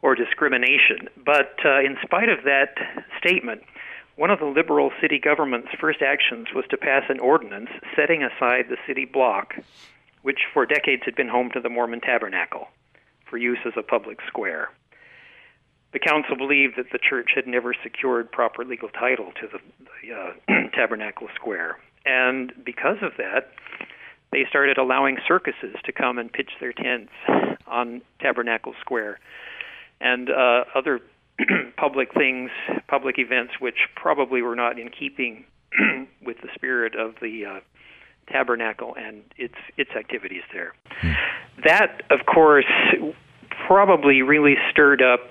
or 0.01 0.15
discrimination. 0.15 1.09
But 1.17 1.55
uh, 1.65 1.79
in 1.79 1.97
spite 2.03 2.29
of 2.29 2.43
that 2.43 2.75
statement, 3.19 3.63
one 4.15 4.31
of 4.31 4.39
the 4.39 4.45
liberal 4.45 4.91
city 5.01 5.19
government's 5.19 5.69
first 5.79 6.01
actions 6.01 6.47
was 6.53 6.65
to 6.69 6.77
pass 6.77 7.03
an 7.09 7.19
ordinance 7.19 7.69
setting 7.95 8.23
aside 8.23 8.65
the 8.69 8.77
city 8.87 9.05
block, 9.05 9.55
which 10.23 10.39
for 10.53 10.65
decades 10.65 11.03
had 11.05 11.15
been 11.15 11.29
home 11.29 11.49
to 11.53 11.59
the 11.59 11.69
Mormon 11.69 12.01
Tabernacle, 12.01 12.67
for 13.29 13.37
use 13.37 13.59
as 13.65 13.73
a 13.77 13.83
public 13.83 14.19
square. 14.27 14.69
The 15.93 15.99
council 15.99 16.35
believed 16.35 16.75
that 16.77 16.91
the 16.91 16.99
church 16.99 17.31
had 17.33 17.47
never 17.47 17.73
secured 17.81 18.31
proper 18.31 18.65
legal 18.65 18.89
title 18.89 19.31
to 19.39 19.47
the, 19.47 19.59
the 20.01 20.13
uh, 20.13 20.69
Tabernacle 20.75 21.27
Square. 21.35 21.77
And 22.07 22.53
because 22.63 22.97
of 23.01 23.11
that, 23.17 23.51
they 24.31 24.45
started 24.49 24.77
allowing 24.77 25.17
circuses 25.27 25.75
to 25.85 25.91
come 25.91 26.17
and 26.17 26.31
pitch 26.31 26.51
their 26.59 26.73
tents 26.73 27.11
on 27.67 28.01
Tabernacle 28.21 28.73
Square 28.81 29.19
and 29.99 30.29
uh, 30.29 30.63
other 30.75 31.01
public 31.77 32.13
things, 32.13 32.49
public 32.87 33.17
events, 33.17 33.53
which 33.59 33.77
probably 33.95 34.41
were 34.41 34.55
not 34.55 34.79
in 34.79 34.89
keeping 34.89 35.45
with 36.25 36.37
the 36.41 36.49
spirit 36.55 36.95
of 36.95 37.15
the 37.21 37.45
uh, 37.45 37.59
tabernacle 38.31 38.95
and 38.97 39.23
its 39.37 39.55
its 39.77 39.91
activities 39.91 40.43
there. 40.53 40.73
Hmm. 41.01 41.11
That, 41.65 42.03
of 42.09 42.25
course, 42.25 42.65
probably 43.67 44.21
really 44.21 44.55
stirred 44.71 45.01
up 45.01 45.29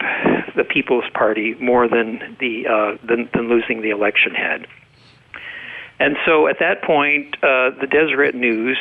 the 0.57 0.65
People's 0.65 1.05
Party 1.15 1.55
more 1.61 1.89
than 1.89 2.37
the 2.41 2.67
uh, 2.67 3.07
than, 3.07 3.29
than 3.35 3.49
losing 3.49 3.83
the 3.83 3.91
election 3.91 4.33
had. 4.35 4.67
And 5.99 6.17
so, 6.27 6.47
at 6.47 6.59
that 6.61 6.83
point, 6.83 7.37
uh, 7.43 7.71
the 7.81 7.87
Deseret 7.91 8.35
News 8.35 8.79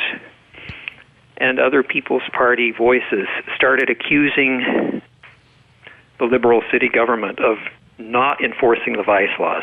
and 1.38 1.58
other 1.58 1.82
People's 1.82 2.22
Party 2.32 2.72
voices 2.72 3.26
started 3.54 3.90
accusing 3.90 5.02
the 6.18 6.24
liberal 6.24 6.62
city 6.70 6.88
government 6.88 7.40
of 7.40 7.58
not 7.98 8.42
enforcing 8.42 8.96
the 8.96 9.02
vice 9.02 9.30
laws. 9.38 9.62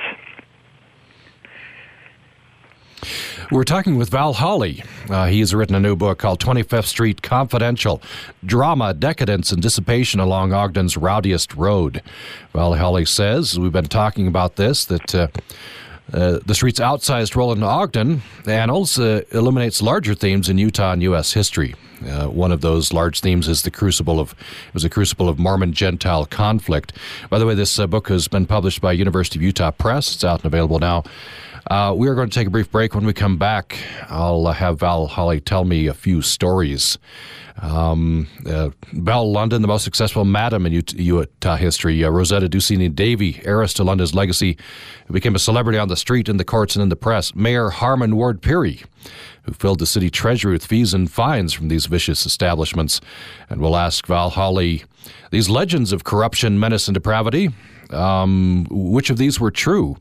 We're 3.51 3.65
talking 3.65 3.98
with 3.98 4.10
Val 4.10 4.33
Holley. 4.33 4.83
Uh, 5.10 5.27
he 5.27 5.39
has 5.41 5.53
written 5.53 5.75
a 5.75 5.79
new 5.79 5.95
book 5.95 6.17
called 6.17 6.39
25th 6.39 6.86
Street 6.86 7.22
Confidential 7.22 8.01
Drama, 8.45 8.93
Decadence, 8.93 9.51
and 9.51 9.62
Dissipation 9.62 10.19
Along 10.19 10.53
Ogden's 10.53 10.95
Rowdiest 10.98 11.53
Road. 11.53 12.01
Val 12.53 12.74
Holley 12.75 13.05
says, 13.05 13.60
we've 13.60 13.72
been 13.72 13.86
talking 13.86 14.27
about 14.27 14.55
this, 14.55 14.86
that. 14.86 15.13
Uh, 15.13 15.27
uh, 16.12 16.39
the 16.45 16.53
street's 16.53 16.79
outsized 16.79 17.36
role 17.36 17.51
in 17.53 17.63
Ogden 17.63 18.22
Annals 18.45 19.00
uh, 19.00 19.22
illuminates 19.31 19.81
larger 19.81 20.13
themes 20.13 20.50
in 20.50 20.57
Utah 20.57 20.91
and 20.91 21.01
U.S. 21.03 21.33
history. 21.33 21.75
Uh, 22.05 22.27
one 22.27 22.51
of 22.51 22.62
those 22.62 22.91
large 22.91 23.22
themes 23.22 23.48
is 23.48 23.62
the 23.62 23.72
crucible 23.72 24.19
of 24.19 24.36
it 24.67 24.74
was 24.74 24.83
a 24.83 24.89
crucible 24.89 25.29
of 25.29 25.39
Mormon 25.39 25.72
Gentile 25.72 26.25
conflict. 26.25 26.93
By 27.29 27.39
the 27.39 27.45
way, 27.45 27.55
this 27.55 27.79
uh, 27.79 27.88
book 27.88 28.10
has 28.10 28.27
been 28.27 28.45
published 28.45 28.81
by 28.81 28.91
University 28.91 29.39
of 29.39 29.43
Utah 29.43 29.72
Press. 29.72 30.13
It's 30.13 30.24
out 30.24 30.43
and 30.43 30.45
available 30.45 30.79
now. 30.79 31.03
Uh, 31.67 31.93
we 31.95 32.10
are 32.10 32.15
going 32.15 32.29
to 32.29 32.33
take 32.33 32.48
a 32.48 32.51
brief 32.51 32.69
break. 32.69 32.93
When 32.93 33.05
we 33.05 33.13
come 33.13 33.38
back, 33.38 33.77
I'll 34.10 34.48
have 34.48 34.79
Val 34.79 35.07
Holley 35.07 35.39
tell 35.39 35.63
me 35.63 35.88
a 35.88 35.93
few 35.93 36.22
stories. 36.22 36.98
Um, 37.62 38.27
uh, 38.48 38.72
Belle 38.93 39.31
London, 39.31 39.62
the 39.62 39.67
most 39.67 39.83
successful 39.83 40.25
madam 40.25 40.65
in 40.65 40.74
Utah 40.74 41.55
history. 41.55 42.03
Uh, 42.03 42.10
Rosetta 42.10 42.50
Ducini 42.50 42.93
Davy, 42.93 43.41
heiress 43.45 43.74
to 43.75 43.83
London's 43.83 44.15
legacy, 44.15 44.57
became 45.12 45.36
a 45.36 45.39
celebrity 45.39 45.77
on 45.77 45.88
the 45.88 45.95
street, 45.95 46.27
in 46.27 46.38
the 46.38 46.45
courts, 46.45 46.75
and 46.75 46.83
in 46.83 46.89
the 46.89 46.95
press. 46.95 47.36
Mayor 47.36 47.69
Harmon 47.69 48.15
Ward 48.15 48.41
Peery, 48.41 48.81
who 49.43 49.53
filled 49.53 49.79
the 49.79 49.86
city 49.86 50.10
treasury 50.10 50.53
with 50.53 50.65
fees 50.65 50.93
and 50.93 51.12
fines 51.12 51.53
from 51.53 51.67
these 51.67 51.86
vicious 51.86 52.25
establishments. 52.25 53.01
And 53.50 53.62
we'll 53.62 53.75
ask 53.75 54.07
Val 54.07 54.31
Holley 54.31 54.83
these 55.31 55.50
legends 55.50 55.91
of 55.91 56.03
corruption, 56.03 56.60
menace, 56.60 56.88
and 56.88 56.93
depravity. 56.93 57.50
Um, 57.89 58.65
which 58.69 59.10
of 59.10 59.17
these 59.17 59.39
were 59.39 59.51
true? 59.51 59.98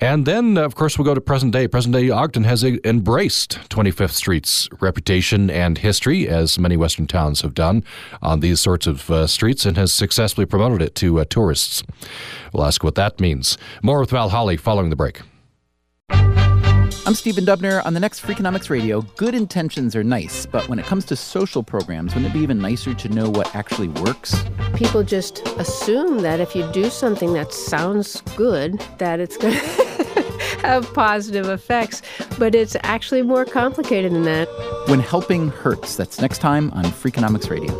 And 0.00 0.26
then, 0.26 0.56
of 0.56 0.76
course, 0.76 0.96
we'll 0.96 1.04
go 1.04 1.14
to 1.14 1.20
present 1.20 1.52
day. 1.52 1.66
Present 1.66 1.92
day 1.92 2.08
Ogden 2.08 2.44
has 2.44 2.62
embraced 2.62 3.58
25th 3.68 4.12
Street's 4.12 4.68
reputation 4.80 5.50
and 5.50 5.78
history, 5.78 6.28
as 6.28 6.58
many 6.58 6.76
Western 6.76 7.08
towns 7.08 7.40
have 7.40 7.52
done 7.52 7.82
on 8.22 8.38
these 8.38 8.60
sorts 8.60 8.86
of 8.86 9.10
uh, 9.10 9.26
streets, 9.26 9.66
and 9.66 9.76
has 9.76 9.92
successfully 9.92 10.46
promoted 10.46 10.82
it 10.82 10.94
to 10.96 11.18
uh, 11.18 11.24
tourists. 11.24 11.82
We'll 12.52 12.64
ask 12.64 12.84
what 12.84 12.94
that 12.94 13.18
means. 13.18 13.58
More 13.82 13.98
with 13.98 14.10
Val 14.10 14.28
Holley 14.28 14.56
following 14.56 14.90
the 14.90 14.96
break. 14.96 15.20
I'm 17.08 17.14
Stephen 17.14 17.46
Dubner. 17.46 17.82
On 17.86 17.94
the 17.94 18.00
next 18.00 18.20
Freakonomics 18.20 18.68
Radio, 18.68 19.00
good 19.16 19.34
intentions 19.34 19.96
are 19.96 20.04
nice, 20.04 20.44
but 20.44 20.68
when 20.68 20.78
it 20.78 20.84
comes 20.84 21.06
to 21.06 21.16
social 21.16 21.62
programs, 21.62 22.14
wouldn't 22.14 22.30
it 22.30 22.34
be 22.34 22.42
even 22.42 22.58
nicer 22.58 22.92
to 22.92 23.08
know 23.08 23.30
what 23.30 23.54
actually 23.56 23.88
works? 23.88 24.36
People 24.74 25.02
just 25.02 25.38
assume 25.56 26.18
that 26.18 26.38
if 26.38 26.54
you 26.54 26.70
do 26.70 26.90
something 26.90 27.32
that 27.32 27.54
sounds 27.54 28.20
good, 28.36 28.78
that 28.98 29.20
it's 29.20 29.38
going 29.38 29.54
to 29.54 30.58
have 30.60 30.92
positive 30.92 31.48
effects, 31.48 32.02
but 32.38 32.54
it's 32.54 32.76
actually 32.82 33.22
more 33.22 33.46
complicated 33.46 34.12
than 34.12 34.24
that. 34.24 34.46
When 34.88 35.00
helping 35.00 35.48
hurts, 35.48 35.96
that's 35.96 36.20
next 36.20 36.40
time 36.40 36.70
on 36.72 36.84
Freakonomics 36.84 37.48
Radio. 37.48 37.72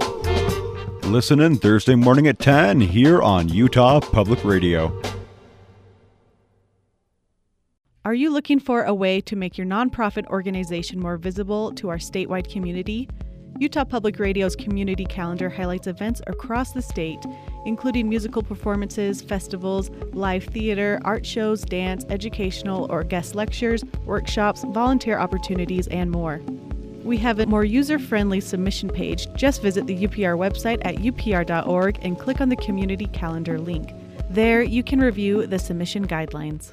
Listen 1.11 1.41
in 1.41 1.59
Thursday 1.59 1.97
morning 1.97 2.29
at 2.29 2.39
10 2.39 2.81
here 2.81 3.21
on 3.21 3.51
Utah 3.51 4.01
Public 4.01 4.43
Radio. 4.43 4.89
Are 8.09 8.15
you 8.15 8.31
looking 8.31 8.59
for 8.59 8.85
a 8.85 8.95
way 8.95 9.21
to 9.21 9.37
make 9.37 9.59
your 9.59 9.67
nonprofit 9.67 10.27
organization 10.29 10.99
more 10.99 11.19
visible 11.19 11.73
to 11.73 11.91
our 11.91 11.99
statewide 11.99 12.51
community? 12.51 13.07
Utah 13.59 13.85
Public 13.85 14.19
Radio's 14.19 14.57
community 14.57 15.05
calendar 15.05 15.51
highlights 15.51 15.87
events 15.87 16.23
across 16.27 16.73
the 16.73 16.81
state, 16.81 17.23
including 17.67 18.09
musical 18.09 18.43
performances, 18.43 19.21
festivals, 19.21 19.91
live 20.15 20.45
theater, 20.45 20.99
art 21.05 21.27
shows, 21.27 21.61
dance, 21.61 22.07
educational 22.09 22.91
or 22.91 23.05
guest 23.05 23.35
lectures, 23.35 23.85
workshops, 24.07 24.65
volunteer 24.71 25.19
opportunities, 25.19 25.87
and 25.89 26.11
more. 26.11 26.41
We 27.05 27.19
have 27.19 27.41
a 27.41 27.47
more 27.47 27.65
user 27.65 27.99
friendly 27.99 28.41
submission 28.41 28.89
page. 28.89 29.31
Just 29.35 29.61
visit 29.61 29.87
the 29.87 30.07
UPR 30.07 30.39
website 30.39 30.81
at 30.83 30.95
upr.org 30.95 31.99
and 32.01 32.19
click 32.19 32.41
on 32.41 32.49
the 32.49 32.57
community 32.57 33.05
calendar 33.09 33.59
link. 33.59 33.93
There, 34.31 34.63
you 34.63 34.83
can 34.83 34.99
review 34.99 35.47
the 35.47 35.59
submission 35.59 36.07
guidelines. 36.07 36.73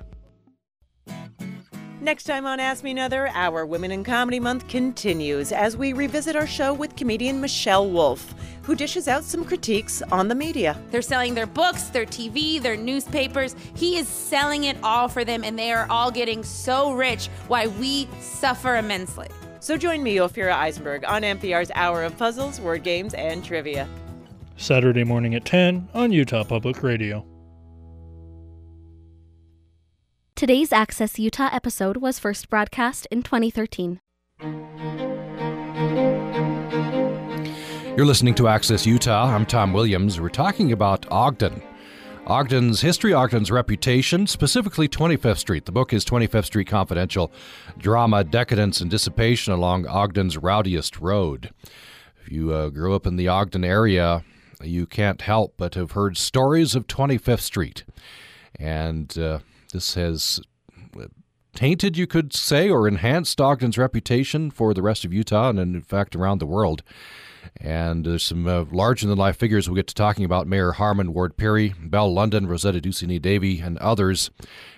Next 2.05 2.25
time 2.25 2.45
on 2.45 2.59
Ask 2.59 2.83
Me 2.83 2.91
Another, 2.91 3.29
our 3.29 3.65
Women 3.65 3.91
in 3.91 4.03
Comedy 4.03 4.39
Month 4.39 4.67
continues 4.67 5.51
as 5.51 5.75
we 5.75 5.91
revisit 5.91 6.35
our 6.35 6.45
show 6.45 6.71
with 6.71 6.95
comedian 6.95 7.41
Michelle 7.41 7.89
Wolf, 7.89 8.35
who 8.61 8.75
dishes 8.75 9.07
out 9.07 9.23
some 9.23 9.43
critiques 9.43 10.03
on 10.11 10.27
the 10.27 10.35
media. 10.35 10.79
They're 10.91 11.01
selling 11.01 11.33
their 11.33 11.47
books, 11.47 11.85
their 11.85 12.05
TV, 12.05 12.61
their 12.61 12.77
newspapers. 12.77 13.55
He 13.75 13.97
is 13.97 14.07
selling 14.07 14.65
it 14.65 14.77
all 14.83 15.07
for 15.07 15.25
them, 15.25 15.43
and 15.43 15.57
they 15.57 15.71
are 15.71 15.87
all 15.89 16.11
getting 16.11 16.43
so 16.43 16.93
rich, 16.93 17.25
why 17.47 17.65
we 17.65 18.07
suffer 18.19 18.75
immensely. 18.75 19.29
So 19.59 19.75
join 19.75 20.03
me, 20.03 20.17
Ophira 20.17 20.53
Eisenberg, 20.53 21.05
on 21.05 21.23
NPR's 21.23 21.71
Hour 21.73 22.03
of 22.03 22.15
Puzzles, 22.19 22.61
Word 22.61 22.83
Games, 22.83 23.15
and 23.15 23.43
Trivia. 23.43 23.89
Saturday 24.57 25.03
morning 25.03 25.33
at 25.33 25.43
10 25.43 25.89
on 25.95 26.11
Utah 26.11 26.43
Public 26.43 26.83
Radio. 26.83 27.25
Today's 30.35 30.73
Access 30.73 31.17
Utah 31.17 31.47
episode 31.53 31.95
was 31.95 32.19
first 32.19 32.49
broadcast 32.49 33.07
in 33.09 33.23
2013. 33.23 34.01
You're 37.95 38.05
listening 38.05 38.35
to 38.35 38.49
Access 38.49 38.85
Utah. 38.85 39.33
I'm 39.33 39.45
Tom 39.45 39.71
Williams. 39.71 40.19
We're 40.19 40.27
talking 40.27 40.73
about 40.73 41.09
Ogden. 41.09 41.63
Ogden's 42.27 42.81
history, 42.81 43.13
Ogden's 43.13 43.49
reputation, 43.49 44.27
specifically 44.27 44.89
25th 44.89 45.37
Street. 45.37 45.63
The 45.63 45.71
book 45.71 45.93
is 45.93 46.03
25th 46.03 46.47
Street 46.47 46.67
Confidential 46.67 47.31
Drama, 47.77 48.25
Decadence, 48.25 48.81
and 48.81 48.91
Dissipation 48.91 49.53
Along 49.53 49.87
Ogden's 49.87 50.35
Rowdiest 50.35 50.99
Road. 50.99 51.51
If 52.21 52.29
you 52.29 52.51
uh, 52.51 52.71
grew 52.71 52.93
up 52.93 53.07
in 53.07 53.15
the 53.15 53.29
Ogden 53.29 53.63
area, 53.63 54.25
you 54.61 54.85
can't 54.85 55.21
help 55.21 55.53
but 55.55 55.75
have 55.75 55.91
heard 55.91 56.17
stories 56.17 56.75
of 56.75 56.87
25th 56.87 57.39
Street. 57.39 57.85
And 58.59 59.17
uh, 59.17 59.39
this 59.75 59.95
has 59.95 60.39
tainted, 61.53 61.97
you 61.97 62.07
could 62.07 62.33
say, 62.33 62.69
or 62.69 62.87
enhanced 62.87 63.41
Ogden's 63.41 63.77
reputation 63.77 64.49
for 64.49 64.73
the 64.73 64.81
rest 64.81 65.03
of 65.03 65.13
Utah 65.13 65.49
and, 65.49 65.59
in 65.59 65.81
fact, 65.81 66.15
around 66.15 66.39
the 66.39 66.45
world. 66.45 66.81
And 67.57 68.05
there's 68.05 68.23
some 68.23 68.47
uh, 68.47 68.65
larger 68.71 69.07
than 69.07 69.17
life 69.17 69.37
figures 69.37 69.67
we'll 69.67 69.75
get 69.75 69.87
to 69.87 69.93
talking 69.93 70.23
about 70.23 70.47
Mayor 70.47 70.73
Harmon 70.73 71.13
Ward 71.13 71.35
Peery, 71.35 71.73
Belle 71.77 72.13
London, 72.13 72.47
Rosetta 72.47 72.79
Ducini 72.79 73.21
Davy, 73.21 73.59
and 73.59 73.77
others, 73.79 74.31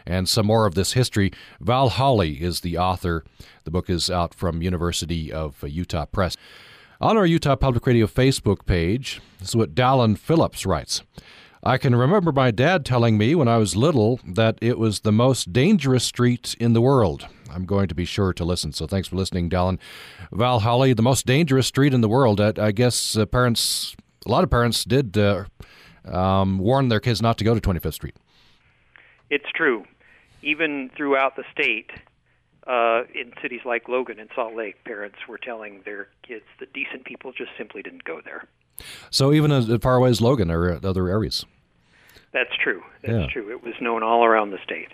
and 0.06 0.27
some 0.27 0.48
more 0.48 0.66
of 0.66 0.74
this 0.75 0.94
history. 0.94 1.32
Val 1.62 1.89
Holley 1.89 2.42
is 2.42 2.62
the 2.62 2.77
author. 2.77 3.24
The 3.63 3.72
book 3.72 3.89
is 3.89 4.10
out 4.10 4.34
from 4.34 4.63
University 4.63 5.32
of 5.32 5.63
Utah 5.63 6.06
Press. 6.06 6.36
On 7.00 7.18
our 7.18 7.25
Utah 7.27 7.56
Public 7.56 7.86
Radio 7.86 8.08
Facebook 8.08 8.66
page, 8.66 9.22
this 9.39 9.50
is 9.50 9.56
what 9.56 9.75
Dallin 9.75 10.18
Phillips 10.18 10.66
writes. 10.66 11.04
I 11.67 11.77
can 11.77 11.93
remember 11.93 12.31
my 12.31 12.50
dad 12.51 12.86
telling 12.86 13.17
me 13.17 13.36
when 13.36 13.50
I 13.50 13.57
was 13.57 13.75
little 13.75 14.21
that 14.25 14.57
it 14.62 14.79
was 14.79 15.01
the 15.01 15.12
most 15.12 15.51
dangerous 15.51 16.05
street 16.05 16.55
in 16.62 16.71
the 16.71 16.79
world. 16.79 17.27
I'm 17.51 17.65
going 17.65 17.89
to 17.89 17.93
be 17.93 18.05
sure 18.05 18.31
to 18.31 18.45
listen. 18.45 18.71
So 18.71 18.88
thanks 18.88 19.09
for 19.09 19.17
listening, 19.17 19.50
Dallin. 19.50 19.77
Val 20.31 20.62
Holley, 20.62 20.93
the 20.93 21.01
most 21.01 21.25
dangerous 21.25 21.67
street 21.67 21.93
in 21.93 22.00
the 22.00 22.07
world. 22.07 22.39
I, 22.39 22.53
I 22.55 22.71
guess 22.71 23.17
uh, 23.17 23.25
parents, 23.25 23.97
a 24.25 24.31
lot 24.31 24.45
of 24.45 24.50
parents 24.50 24.86
did 24.86 25.17
uh, 25.17 25.43
um, 26.05 26.57
warn 26.57 26.88
their 26.88 27.01
kids 27.01 27.21
not 27.21 27.38
to 27.39 27.43
go 27.43 27.53
to 27.53 27.59
25th 27.59 27.95
Street. 27.95 28.15
It's 29.29 29.51
true. 29.53 29.83
Even 30.41 30.89
throughout 30.95 31.36
the 31.36 31.43
state, 31.51 31.91
uh, 32.65 33.01
in 33.13 33.33
cities 33.41 33.62
like 33.65 33.89
Logan 33.89 34.19
and 34.19 34.29
Salt 34.33 34.55
Lake, 34.55 34.81
parents 34.86 35.17
were 35.27 35.38
telling 35.38 35.81
their 35.83 36.07
kids 36.25 36.45
that 36.62 36.71
decent 36.71 37.03
people 37.03 37.33
just 37.33 37.51
simply 37.57 37.81
didn't 37.81 38.05
go 38.05 38.21
there. 38.24 38.47
So 39.09 39.33
even 39.33 39.51
as 39.51 39.69
far 39.81 39.97
away 39.97 40.12
as 40.12 40.21
Logan 40.21 40.50
or 40.50 40.79
other 40.81 41.09
areas. 41.09 41.45
That's 42.34 42.55
true. 42.62 42.84
That's 43.01 43.13
yeah. 43.13 43.27
true. 43.27 43.51
It 43.51 43.63
was 43.63 43.74
known 43.81 44.03
all 44.03 44.25
around 44.25 44.51
the 44.51 44.60
state. 44.63 44.89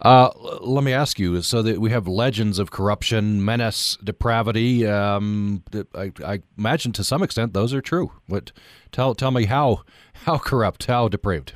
Uh, 0.00 0.30
let 0.60 0.84
me 0.84 0.92
ask 0.92 1.18
you: 1.18 1.42
so 1.42 1.62
that 1.62 1.80
we 1.80 1.90
have 1.90 2.08
legends 2.08 2.58
of 2.58 2.70
corruption, 2.70 3.44
menace, 3.44 3.98
depravity. 4.02 4.86
Um, 4.86 5.62
I, 5.94 6.12
I, 6.24 6.40
imagine 6.56 6.92
to 6.92 7.04
some 7.04 7.22
extent 7.22 7.52
those 7.52 7.74
are 7.74 7.80
true. 7.80 8.12
What? 8.26 8.52
Tell 8.92 9.14
tell 9.14 9.30
me 9.30 9.46
how 9.46 9.82
how 10.24 10.38
corrupt, 10.38 10.86
how 10.86 11.08
depraved. 11.08 11.54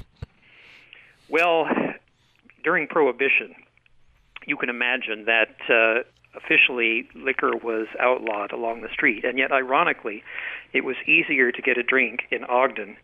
Well, 1.29 1.67
during 2.65 2.87
Prohibition, 2.87 3.55
you 4.47 4.57
can 4.57 4.69
imagine 4.69 5.27
that 5.27 5.57
uh, 5.69 6.03
officially 6.37 7.09
liquor 7.15 7.53
was 7.57 7.87
outlawed 8.01 8.53
along 8.53 8.81
the 8.81 8.89
street, 8.93 9.25
and 9.25 9.39
yet 9.39 9.53
ironically, 9.53 10.23
it 10.73 10.85
was 10.85 10.97
easier 11.07 11.53
to 11.53 11.63
get 11.63 11.77
a 11.77 11.83
drink 11.83 12.21
in 12.31 12.45
Ogden 12.45 12.97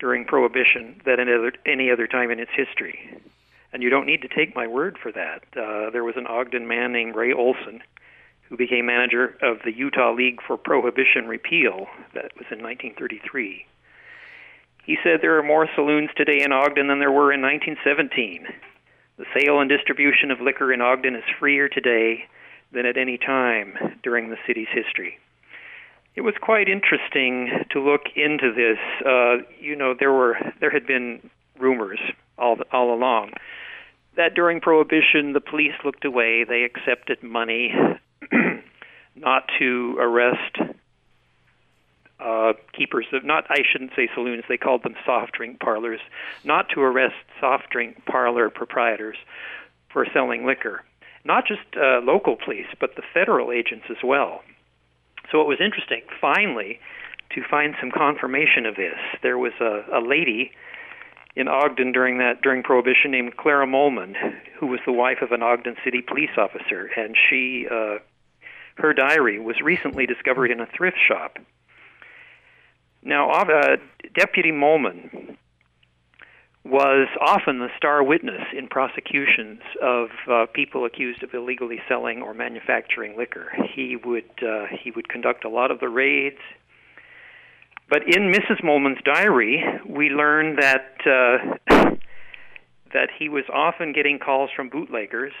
during 0.00 0.24
Prohibition 0.24 1.00
than 1.04 1.20
other, 1.20 1.52
any 1.64 1.90
other 1.90 2.06
time 2.06 2.30
in 2.30 2.40
its 2.40 2.50
history. 2.56 3.20
And 3.72 3.82
you 3.82 3.90
don't 3.90 4.06
need 4.06 4.22
to 4.22 4.28
take 4.28 4.56
my 4.56 4.66
word 4.66 4.98
for 5.00 5.12
that. 5.12 5.44
Uh, 5.56 5.90
there 5.90 6.02
was 6.02 6.16
an 6.16 6.26
Ogden 6.26 6.66
man 6.66 6.92
named 6.92 7.14
Ray 7.14 7.32
Olson 7.32 7.82
who 8.48 8.56
became 8.56 8.86
manager 8.86 9.36
of 9.42 9.58
the 9.64 9.72
Utah 9.72 10.12
League 10.12 10.40
for 10.44 10.56
Prohibition 10.56 11.28
Repeal. 11.28 11.86
That 12.14 12.32
was 12.34 12.46
in 12.50 12.60
1933. 12.60 13.64
He 14.84 14.98
said 15.04 15.20
there 15.22 15.38
are 15.38 15.42
more 15.42 15.68
saloons 15.76 16.10
today 16.16 16.42
in 16.42 16.50
Ogden 16.50 16.88
than 16.88 16.98
there 16.98 17.12
were 17.12 17.32
in 17.32 17.40
1917. 17.40 18.48
The 19.18 19.24
sale 19.38 19.60
and 19.60 19.68
distribution 19.68 20.32
of 20.32 20.40
liquor 20.40 20.72
in 20.72 20.80
Ogden 20.80 21.14
is 21.14 21.22
freer 21.38 21.68
today 21.68 22.24
than 22.72 22.86
at 22.86 22.96
any 22.96 23.18
time 23.18 23.98
during 24.02 24.30
the 24.30 24.38
city's 24.46 24.68
history. 24.72 25.18
It 26.16 26.22
was 26.22 26.34
quite 26.40 26.68
interesting 26.68 27.64
to 27.70 27.80
look 27.80 28.02
into 28.16 28.52
this. 28.52 28.78
Uh, 29.06 29.46
you 29.60 29.76
know, 29.76 29.94
there 29.98 30.12
were 30.12 30.36
there 30.60 30.70
had 30.70 30.86
been 30.86 31.30
rumors 31.58 32.00
all 32.38 32.56
all 32.72 32.92
along 32.94 33.32
that 34.16 34.34
during 34.34 34.60
Prohibition 34.60 35.32
the 35.32 35.40
police 35.40 35.74
looked 35.84 36.04
away. 36.04 36.44
They 36.44 36.62
accepted 36.62 37.22
money 37.22 37.72
not 39.16 39.44
to 39.58 39.96
arrest 39.98 40.58
uh, 42.18 42.52
keepers 42.76 43.06
of 43.12 43.24
not 43.24 43.44
I 43.48 43.62
shouldn't 43.70 43.92
say 43.96 44.08
saloons. 44.14 44.44
They 44.48 44.56
called 44.56 44.82
them 44.82 44.94
soft 45.06 45.32
drink 45.32 45.60
parlors. 45.60 46.00
Not 46.44 46.68
to 46.74 46.80
arrest 46.80 47.14
soft 47.40 47.70
drink 47.70 48.04
parlor 48.04 48.50
proprietors 48.50 49.16
for 49.92 50.06
selling 50.12 50.44
liquor. 50.44 50.84
Not 51.24 51.46
just 51.46 51.60
uh, 51.76 52.00
local 52.02 52.36
police, 52.36 52.68
but 52.78 52.96
the 52.96 53.02
federal 53.14 53.52
agents 53.52 53.86
as 53.90 53.98
well. 54.02 54.42
So 55.30 55.40
it 55.40 55.46
was 55.46 55.58
interesting, 55.60 56.02
finally, 56.20 56.80
to 57.34 57.42
find 57.48 57.74
some 57.80 57.90
confirmation 57.90 58.66
of 58.66 58.76
this. 58.76 58.98
There 59.22 59.38
was 59.38 59.52
a, 59.60 59.84
a 59.92 60.00
lady 60.00 60.52
in 61.36 61.46
Ogden 61.46 61.92
during 61.92 62.18
that 62.18 62.42
during 62.42 62.62
Prohibition 62.62 63.10
named 63.12 63.36
Clara 63.36 63.66
Molman, 63.66 64.14
who 64.58 64.66
was 64.66 64.80
the 64.84 64.92
wife 64.92 65.18
of 65.22 65.32
an 65.32 65.42
Ogden 65.42 65.76
City 65.84 66.02
police 66.02 66.36
officer, 66.36 66.90
and 66.96 67.16
she 67.28 67.66
uh, 67.70 67.98
her 68.76 68.92
diary 68.92 69.38
was 69.38 69.60
recently 69.60 70.06
discovered 70.06 70.50
in 70.50 70.60
a 70.60 70.66
thrift 70.66 70.98
shop. 71.06 71.38
Now, 73.02 73.30
uh, 73.30 73.76
Deputy 74.14 74.50
Molman 74.50 75.36
was 76.70 77.08
often 77.20 77.58
the 77.58 77.68
star 77.76 78.02
witness 78.02 78.42
in 78.56 78.68
prosecutions 78.68 79.60
of 79.82 80.08
uh, 80.30 80.46
people 80.54 80.84
accused 80.84 81.22
of 81.22 81.34
illegally 81.34 81.80
selling 81.88 82.22
or 82.22 82.32
manufacturing 82.32 83.16
liquor. 83.16 83.50
He 83.74 83.96
would 83.96 84.30
uh, 84.42 84.66
he 84.82 84.90
would 84.92 85.08
conduct 85.08 85.44
a 85.44 85.48
lot 85.48 85.70
of 85.70 85.80
the 85.80 85.88
raids. 85.88 86.38
But 87.88 88.02
in 88.04 88.32
Mrs. 88.32 88.62
Molman's 88.62 89.02
diary, 89.04 89.64
we 89.84 90.10
learn 90.10 90.56
that 90.56 90.94
uh, 91.04 91.74
that 92.92 93.08
he 93.18 93.28
was 93.28 93.44
often 93.52 93.92
getting 93.92 94.20
calls 94.20 94.50
from 94.54 94.68
bootleggers, 94.68 95.32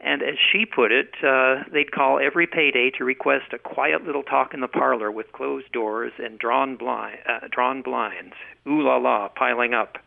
and 0.00 0.22
as 0.22 0.34
she 0.50 0.66
put 0.66 0.90
it, 0.90 1.14
uh, 1.24 1.62
they'd 1.72 1.92
call 1.92 2.18
every 2.18 2.48
payday 2.48 2.90
to 2.98 3.04
request 3.04 3.52
a 3.52 3.58
quiet 3.58 4.04
little 4.04 4.24
talk 4.24 4.54
in 4.54 4.60
the 4.60 4.68
parlor 4.68 5.12
with 5.12 5.30
closed 5.30 5.70
doors 5.70 6.12
and 6.18 6.36
drawn 6.40 6.76
blind, 6.76 7.18
uh, 7.28 7.46
drawn 7.48 7.80
blinds. 7.82 8.34
Ooh 8.66 8.82
la 8.82 8.96
la, 8.96 9.28
piling 9.28 9.72
up 9.72 9.98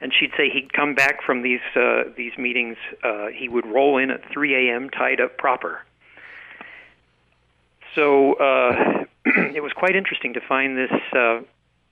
and 0.00 0.12
she'd 0.18 0.32
say 0.36 0.48
he'd 0.50 0.72
come 0.72 0.94
back 0.94 1.22
from 1.22 1.42
these 1.42 1.60
uh, 1.76 2.04
these 2.16 2.36
meetings. 2.38 2.76
Uh, 3.02 3.26
he 3.26 3.48
would 3.48 3.66
roll 3.66 3.98
in 3.98 4.10
at 4.10 4.20
3 4.32 4.68
a.m. 4.68 4.90
tied 4.90 5.20
up 5.20 5.36
proper. 5.36 5.80
So 7.94 8.34
uh, 8.34 9.04
it 9.26 9.62
was 9.62 9.72
quite 9.72 9.96
interesting 9.96 10.34
to 10.34 10.40
find 10.40 10.76
this 10.76 10.92
uh, 11.12 11.40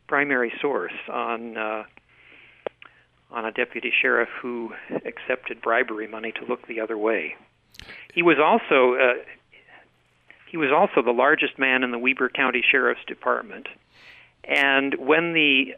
primary 0.07 0.53
source 0.61 0.93
on 1.11 1.57
uh, 1.57 1.85
on 3.31 3.45
a 3.45 3.53
deputy 3.53 3.93
sheriff 4.01 4.31
who 4.41 4.73
accepted 5.05 5.61
bribery 5.61 6.09
money 6.09 6.33
to 6.33 6.45
look 6.47 6.67
the 6.67 6.81
other 6.81 6.97
way. 6.97 7.37
He 8.15 8.23
was 8.23 8.39
also 8.43 8.95
uh, 8.95 9.15
he 10.51 10.57
was 10.57 10.71
also 10.73 11.03
the 11.03 11.13
largest 11.13 11.59
man 11.59 11.83
in 11.83 11.91
the 11.91 11.99
Weber 11.99 12.31
County 12.31 12.63
Sheriff's 12.69 13.05
Department. 13.07 13.69
And 14.45 14.95
when 14.95 15.35
the 15.35 15.75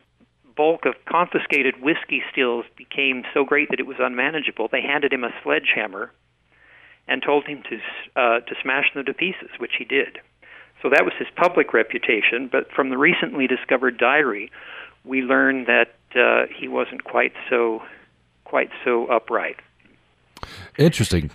bulk 0.60 0.84
of 0.84 0.94
confiscated 1.06 1.74
whiskey 1.80 2.20
stills 2.30 2.66
became 2.76 3.24
so 3.32 3.44
great 3.44 3.70
that 3.70 3.80
it 3.80 3.86
was 3.86 3.96
unmanageable, 3.98 4.68
they 4.70 4.82
handed 4.82 5.10
him 5.10 5.24
a 5.24 5.32
sledgehammer 5.42 6.12
and 7.08 7.22
told 7.22 7.46
him 7.46 7.62
to 7.70 7.76
uh, 8.20 8.40
to 8.40 8.54
smash 8.62 8.92
them 8.92 9.06
to 9.06 9.14
pieces, 9.14 9.48
which 9.58 9.72
he 9.78 9.84
did. 9.86 10.18
So 10.82 10.90
that 10.90 11.02
was 11.02 11.14
his 11.18 11.28
public 11.34 11.72
reputation. 11.72 12.48
But 12.52 12.70
from 12.76 12.90
the 12.90 12.98
recently 12.98 13.46
discovered 13.46 13.96
diary, 13.96 14.50
we 15.02 15.22
learned 15.22 15.66
that 15.66 15.94
uh, 16.14 16.46
he 16.54 16.68
wasn't 16.68 17.04
quite 17.04 17.32
so 17.48 17.80
quite 18.44 18.70
so 18.84 19.06
upright. 19.06 19.56
Interesting. 20.76 21.30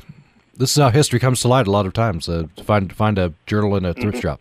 This 0.55 0.69
is 0.71 0.77
how 0.83 0.89
history 0.91 1.19
comes 1.19 1.41
to 1.41 1.47
light 1.47 1.65
a 1.67 1.71
lot 1.71 1.87
of 1.87 1.93
times. 1.93 2.29
Uh, 2.29 2.43
find 2.63 2.93
find 2.95 3.17
a 3.17 3.33
journal 3.47 3.75
in 3.75 3.85
a 3.85 3.93
thrift 3.95 4.17
Mhm. 4.19 4.21
shop. 4.21 4.39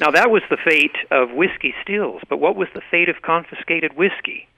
Now 0.00 0.10
that 0.10 0.30
was 0.30 0.42
the 0.50 0.56
fate 0.56 0.96
of 1.10 1.30
whiskey 1.32 1.74
stills, 1.82 2.22
but 2.28 2.38
what 2.38 2.56
was 2.56 2.68
the 2.74 2.82
fate 2.90 3.08
of 3.08 3.22
confiscated 3.22 3.96
whiskey? 3.96 4.48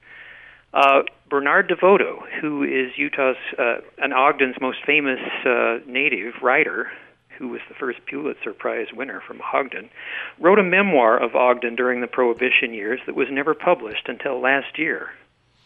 Uh, 0.73 1.03
Bernard 1.31 1.69
DeVoto, 1.69 2.21
who 2.41 2.63
is 2.63 2.97
Utah's 2.97 3.37
uh, 3.59 3.77
and 3.99 4.13
Ogden's 4.13 4.61
most 4.61 4.79
famous 4.85 5.21
uh, 5.45 5.79
native 5.87 6.35
writer, 6.43 6.91
who 7.39 7.49
was 7.49 7.61
the 7.69 7.75
first 7.75 7.99
Pulitzer 8.07 8.53
Prize 8.53 8.89
winner 8.95 9.23
from 9.27 9.41
Ogden, 9.53 9.91
wrote 10.39 10.59
a 10.59 10.63
memoir 10.63 11.19
of 11.23 11.35
Ogden 11.35 11.77
during 11.77 12.01
the 12.01 12.07
Prohibition 12.07 12.73
years 12.73 13.01
that 13.07 13.15
was 13.15 13.29
never 13.31 13.55
published 13.55 14.09
until 14.09 14.41
last 14.41 14.79
year, 14.79 15.11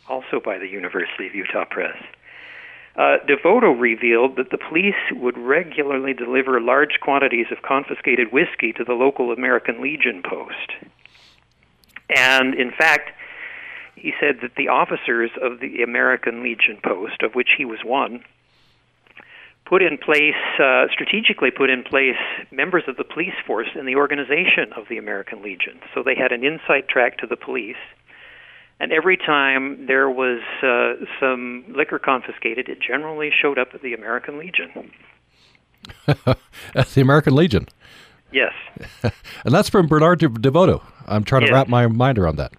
also 0.08 0.40
by 0.44 0.58
the 0.58 0.68
University 0.68 1.26
of 1.26 1.34
Utah 1.34 1.64
Press. 1.64 1.96
Uh, 2.96 3.18
DeVoto 3.28 3.78
revealed 3.78 4.36
that 4.36 4.50
the 4.50 4.58
police 4.58 4.94
would 5.12 5.38
regularly 5.38 6.12
deliver 6.12 6.60
large 6.60 6.98
quantities 7.00 7.46
of 7.50 7.62
confiscated 7.62 8.32
whiskey 8.32 8.72
to 8.72 8.84
the 8.84 8.94
local 8.94 9.32
American 9.32 9.80
Legion 9.80 10.22
post. 10.22 10.72
And 12.14 12.54
in 12.54 12.72
fact, 12.72 13.10
he 13.94 14.12
said 14.18 14.38
that 14.42 14.56
the 14.56 14.68
officers 14.68 15.30
of 15.40 15.60
the 15.60 15.82
American 15.82 16.42
Legion 16.42 16.78
post, 16.82 17.22
of 17.22 17.34
which 17.34 17.50
he 17.56 17.64
was 17.64 17.78
one, 17.84 18.24
put 19.66 19.82
in 19.82 19.96
place, 19.96 20.34
uh, 20.58 20.86
strategically 20.90 21.50
put 21.50 21.70
in 21.70 21.84
place 21.84 22.16
members 22.50 22.82
of 22.88 22.96
the 22.96 23.04
police 23.04 23.34
force 23.46 23.68
in 23.78 23.86
the 23.86 23.94
organization 23.94 24.72
of 24.76 24.88
the 24.88 24.98
American 24.98 25.42
Legion. 25.42 25.78
So 25.94 26.02
they 26.02 26.16
had 26.16 26.32
an 26.32 26.44
inside 26.44 26.88
track 26.88 27.18
to 27.18 27.26
the 27.26 27.36
police. 27.36 27.76
And 28.80 28.92
every 28.92 29.16
time 29.18 29.86
there 29.86 30.08
was 30.08 30.40
uh, 30.62 31.04
some 31.20 31.64
liquor 31.68 31.98
confiscated, 31.98 32.68
it 32.68 32.78
generally 32.80 33.30
showed 33.30 33.58
up 33.58 33.68
at 33.74 33.82
the 33.82 33.92
American 33.94 34.38
Legion. 34.38 34.90
At 36.74 36.88
the 36.94 37.00
American 37.00 37.34
Legion. 37.34 37.66
Yes. 38.32 38.52
and 39.02 39.12
that's 39.54 39.68
from 39.68 39.86
Bernard 39.86 40.20
DeVoto. 40.20 40.82
I'm 41.06 41.24
trying 41.24 41.40
to 41.42 41.46
Yes. 41.48 41.54
wrap 41.54 41.68
my 41.68 41.86
mind 41.86 42.18
around 42.18 42.36
that. 42.36 42.52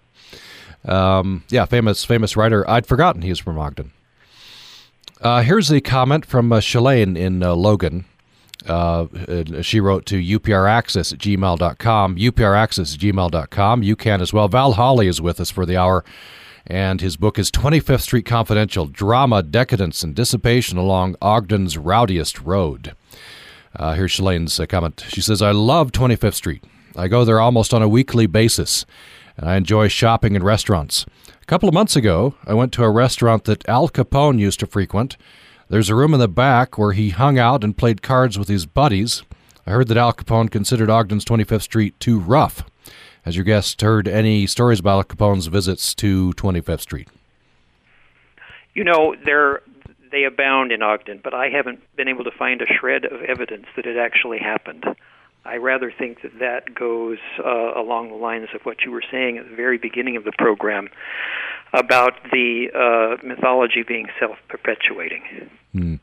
Um, 0.84 1.44
yeah, 1.48 1.64
famous 1.64 2.04
famous 2.04 2.36
writer. 2.36 2.68
I'd 2.68 2.86
forgotten 2.86 3.22
he 3.22 3.28
was 3.30 3.38
from 3.38 3.58
Ogden. 3.58 3.92
Uh, 5.20 5.42
here's 5.42 5.70
a 5.70 5.80
comment 5.80 6.26
from 6.26 6.52
uh, 6.52 6.58
Shalane 6.58 7.16
in 7.16 7.42
uh, 7.42 7.54
Logan. 7.54 8.04
Uh, 8.68 9.06
uh, 9.28 9.62
she 9.62 9.80
wrote 9.80 10.06
to 10.06 10.16
upraccess 10.16 11.12
at 11.12 11.18
gmail.com, 11.18 12.16
upraccess 12.16 12.94
at 12.94 13.00
gmail.com. 13.00 13.82
You 13.82 13.96
can 13.96 14.20
as 14.20 14.32
well. 14.32 14.48
Val 14.48 14.72
Holley 14.72 15.08
is 15.08 15.20
with 15.20 15.40
us 15.40 15.50
for 15.50 15.66
the 15.66 15.76
hour, 15.76 16.04
and 16.66 17.00
his 17.00 17.16
book 17.16 17.38
is 17.38 17.50
25th 17.50 18.02
Street 18.02 18.26
Confidential 18.26 18.86
Drama, 18.86 19.42
Decadence, 19.42 20.02
and 20.02 20.14
Dissipation 20.14 20.78
Along 20.78 21.16
Ogden's 21.20 21.76
Rowdiest 21.76 22.40
Road. 22.40 22.94
Uh, 23.74 23.94
here's 23.94 24.12
Shalane's 24.12 24.60
uh, 24.60 24.66
comment. 24.66 25.04
She 25.08 25.20
says, 25.20 25.42
I 25.42 25.50
love 25.50 25.92
25th 25.92 26.34
Street. 26.34 26.64
I 26.94 27.08
go 27.08 27.24
there 27.24 27.40
almost 27.40 27.72
on 27.72 27.82
a 27.82 27.88
weekly 27.88 28.26
basis, 28.26 28.84
and 29.36 29.48
I 29.48 29.56
enjoy 29.56 29.88
shopping 29.88 30.34
in 30.34 30.42
restaurants. 30.42 31.06
A 31.40 31.46
couple 31.46 31.68
of 31.68 31.74
months 31.74 31.96
ago, 31.96 32.34
I 32.46 32.54
went 32.54 32.72
to 32.74 32.84
a 32.84 32.90
restaurant 32.90 33.44
that 33.44 33.66
Al 33.68 33.88
Capone 33.88 34.38
used 34.38 34.60
to 34.60 34.66
frequent. 34.66 35.16
There's 35.72 35.88
a 35.88 35.94
room 35.94 36.12
in 36.12 36.20
the 36.20 36.28
back 36.28 36.76
where 36.76 36.92
he 36.92 37.08
hung 37.08 37.38
out 37.38 37.64
and 37.64 37.74
played 37.74 38.02
cards 38.02 38.38
with 38.38 38.48
his 38.48 38.66
buddies. 38.66 39.22
I 39.66 39.70
heard 39.70 39.88
that 39.88 39.96
Al 39.96 40.12
Capone 40.12 40.50
considered 40.50 40.90
Ogden's 40.90 41.24
25th 41.24 41.62
Street 41.62 41.98
too 41.98 42.20
rough. 42.20 42.62
Has 43.22 43.36
your 43.36 43.44
guest 43.46 43.80
heard 43.80 44.06
any 44.06 44.46
stories 44.46 44.80
about 44.80 44.98
Al 44.98 45.04
Capone's 45.04 45.46
visits 45.46 45.94
to 45.94 46.34
25th 46.34 46.80
Street? 46.80 47.08
You 48.74 48.84
know, 48.84 49.16
they're, 49.24 49.62
they 50.10 50.24
abound 50.24 50.72
in 50.72 50.82
Ogden, 50.82 51.22
but 51.24 51.32
I 51.32 51.48
haven't 51.48 51.80
been 51.96 52.08
able 52.08 52.24
to 52.24 52.32
find 52.38 52.60
a 52.60 52.66
shred 52.66 53.06
of 53.06 53.22
evidence 53.22 53.64
that 53.74 53.86
it 53.86 53.96
actually 53.96 54.40
happened. 54.40 54.84
I 55.46 55.56
rather 55.56 55.90
think 55.90 56.20
that 56.20 56.38
that 56.38 56.74
goes 56.74 57.16
uh, 57.42 57.72
along 57.80 58.10
the 58.10 58.16
lines 58.16 58.48
of 58.54 58.60
what 58.64 58.82
you 58.84 58.90
were 58.90 59.02
saying 59.10 59.38
at 59.38 59.48
the 59.48 59.56
very 59.56 59.78
beginning 59.78 60.18
of 60.18 60.24
the 60.24 60.32
program 60.36 60.90
about 61.72 62.14
the 62.30 62.68
uh, 62.74 63.26
mythology 63.26 63.82
being 63.82 64.08
self-perpetuating. 64.18 65.48
Hmm. 65.72 65.94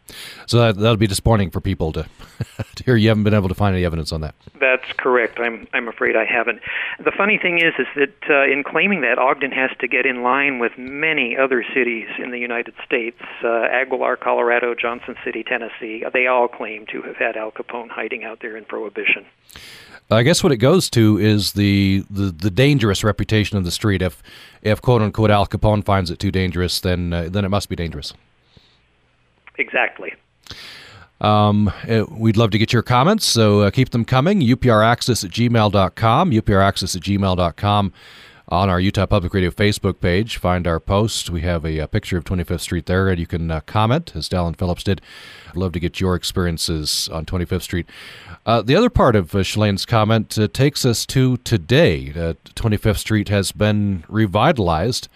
So 0.48 0.58
that, 0.58 0.78
that'll 0.78 0.98
be 0.98 1.06
disappointing 1.06 1.52
for 1.52 1.62
people 1.62 1.92
to, 1.94 2.08
to 2.76 2.84
hear 2.84 2.96
you 2.96 3.10
haven't 3.10 3.24
been 3.24 3.36
able 3.36 3.50
to 3.50 3.54
find 3.54 3.76
any 3.76 3.86
evidence 3.86 4.12
on 4.12 4.22
that. 4.22 4.34
That's 4.60 4.92
correct. 4.98 5.40
I'm 5.40 5.68
I'm 5.74 5.88
afraid 5.88 6.16
I 6.16 6.26
haven't. 6.26 6.62
The 6.98 7.12
funny 7.16 7.38
thing 7.38 7.60
is, 7.60 7.74
is 7.78 7.86
that 7.96 8.30
uh, 8.30 8.52
in 8.52 8.64
claiming 8.64 9.02
that, 9.02 9.20
Ogden 9.20 9.52
has 9.52 9.70
to 9.80 9.88
get 9.88 10.08
in 10.08 10.24
line 10.24 10.58
with 10.58 10.72
many 10.78 11.38
other 11.38 11.64
cities 11.74 12.08
in 12.18 12.32
the 12.32 12.40
United 12.40 12.74
States. 12.84 13.22
Uh, 13.44 13.66
Aguilar, 13.72 14.18
Colorado, 14.18 14.74
Johnson 14.74 15.16
City, 15.24 15.44
Tennessee. 15.44 16.04
They 16.14 16.26
all 16.26 16.48
claim 16.48 16.88
to 16.88 17.04
have 17.04 17.18
had 17.18 17.38
Al 17.38 17.52
Capone 17.52 17.90
hiding 17.90 18.24
out 18.24 18.40
there 18.42 18.58
in 18.58 18.66
Prohibition. 18.66 19.26
I 20.12 20.24
guess 20.24 20.44
what 20.44 20.52
it 20.52 20.58
goes 20.58 20.90
to 20.92 21.20
is 21.20 21.54
the, 21.54 22.04
the, 22.10 22.32
the 22.32 22.50
dangerous 22.50 23.04
reputation 23.04 23.58
of 23.58 23.64
the 23.64 23.72
street. 23.72 24.02
If 24.02 24.24
if 24.62 24.82
quote 24.82 25.02
unquote 25.02 25.30
Al 25.30 25.46
Capone 25.46 25.84
finds 25.84 26.10
it 26.10 26.20
too 26.20 26.32
dangerous, 26.32 26.80
then 26.80 27.14
uh, 27.14 27.30
then 27.30 27.46
it 27.46 27.50
must 27.50 27.70
be 27.70 27.76
dangerous. 27.76 28.14
Exactly. 29.58 30.14
Um, 31.22 31.72
uh, 31.88 32.06
we'd 32.10 32.38
love 32.38 32.52
to 32.52 32.58
get 32.58 32.72
your 32.72 32.82
comments, 32.82 33.26
so 33.26 33.62
uh, 33.62 33.72
keep 33.72 33.90
them 33.90 34.06
coming. 34.06 34.40
UPRaccess 34.40 35.26
at 35.26 35.32
gmail.com, 35.32 36.32
UPRaccess 36.32 36.96
at 36.96 37.02
gmail.com. 37.02 37.94
On 38.52 38.68
our 38.68 38.80
Utah 38.80 39.06
Public 39.06 39.32
Radio 39.36 39.52
Facebook 39.52 40.00
page, 40.00 40.38
find 40.38 40.66
our 40.66 40.80
post. 40.80 41.30
We 41.30 41.42
have 41.42 41.64
a, 41.64 41.78
a 41.78 41.88
picture 41.88 42.18
of 42.18 42.24
25th 42.24 42.62
Street 42.62 42.88
there, 42.88 43.08
and 43.08 43.20
you 43.20 43.28
can 43.28 43.52
uh, 43.52 43.60
comment, 43.60 44.14
as 44.16 44.28
Dallin 44.28 44.58
Phillips 44.58 44.84
did. 44.84 45.02
I'd 45.50 45.56
love 45.56 45.72
to 45.74 45.80
get 45.80 46.00
your 46.00 46.16
experiences 46.16 47.08
on 47.14 47.26
25th 47.28 47.62
Street. 47.62 47.88
Uh, 48.46 48.62
the 48.62 48.76
other 48.76 48.90
part 48.90 49.16
of 49.16 49.36
uh, 49.36 49.40
Shalane's 49.40 49.86
comment 49.86 50.38
uh, 50.38 50.48
takes 50.48 50.86
us 50.86 51.06
to 51.08 51.38
today. 51.38 52.12
Uh, 52.16 52.34
25th 52.56 52.98
Street 52.98 53.30
has 53.30 53.52
been 53.52 54.04
revitalized, 54.08 55.08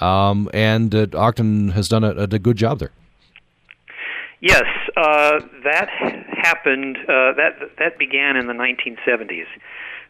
um, 0.00 0.50
and 0.52 0.94
uh, 0.94 1.06
Ogden 1.14 1.70
has 1.70 1.88
done 1.88 2.02
a, 2.02 2.10
a 2.14 2.38
good 2.38 2.56
job 2.56 2.78
there. 2.78 2.92
Yes, 4.40 4.64
uh, 4.96 5.40
that 5.64 5.88
happened. 6.42 6.98
Uh, 6.98 7.32
that 7.36 7.58
that 7.78 7.98
began 7.98 8.36
in 8.36 8.46
the 8.46 8.52
1970s 8.52 9.46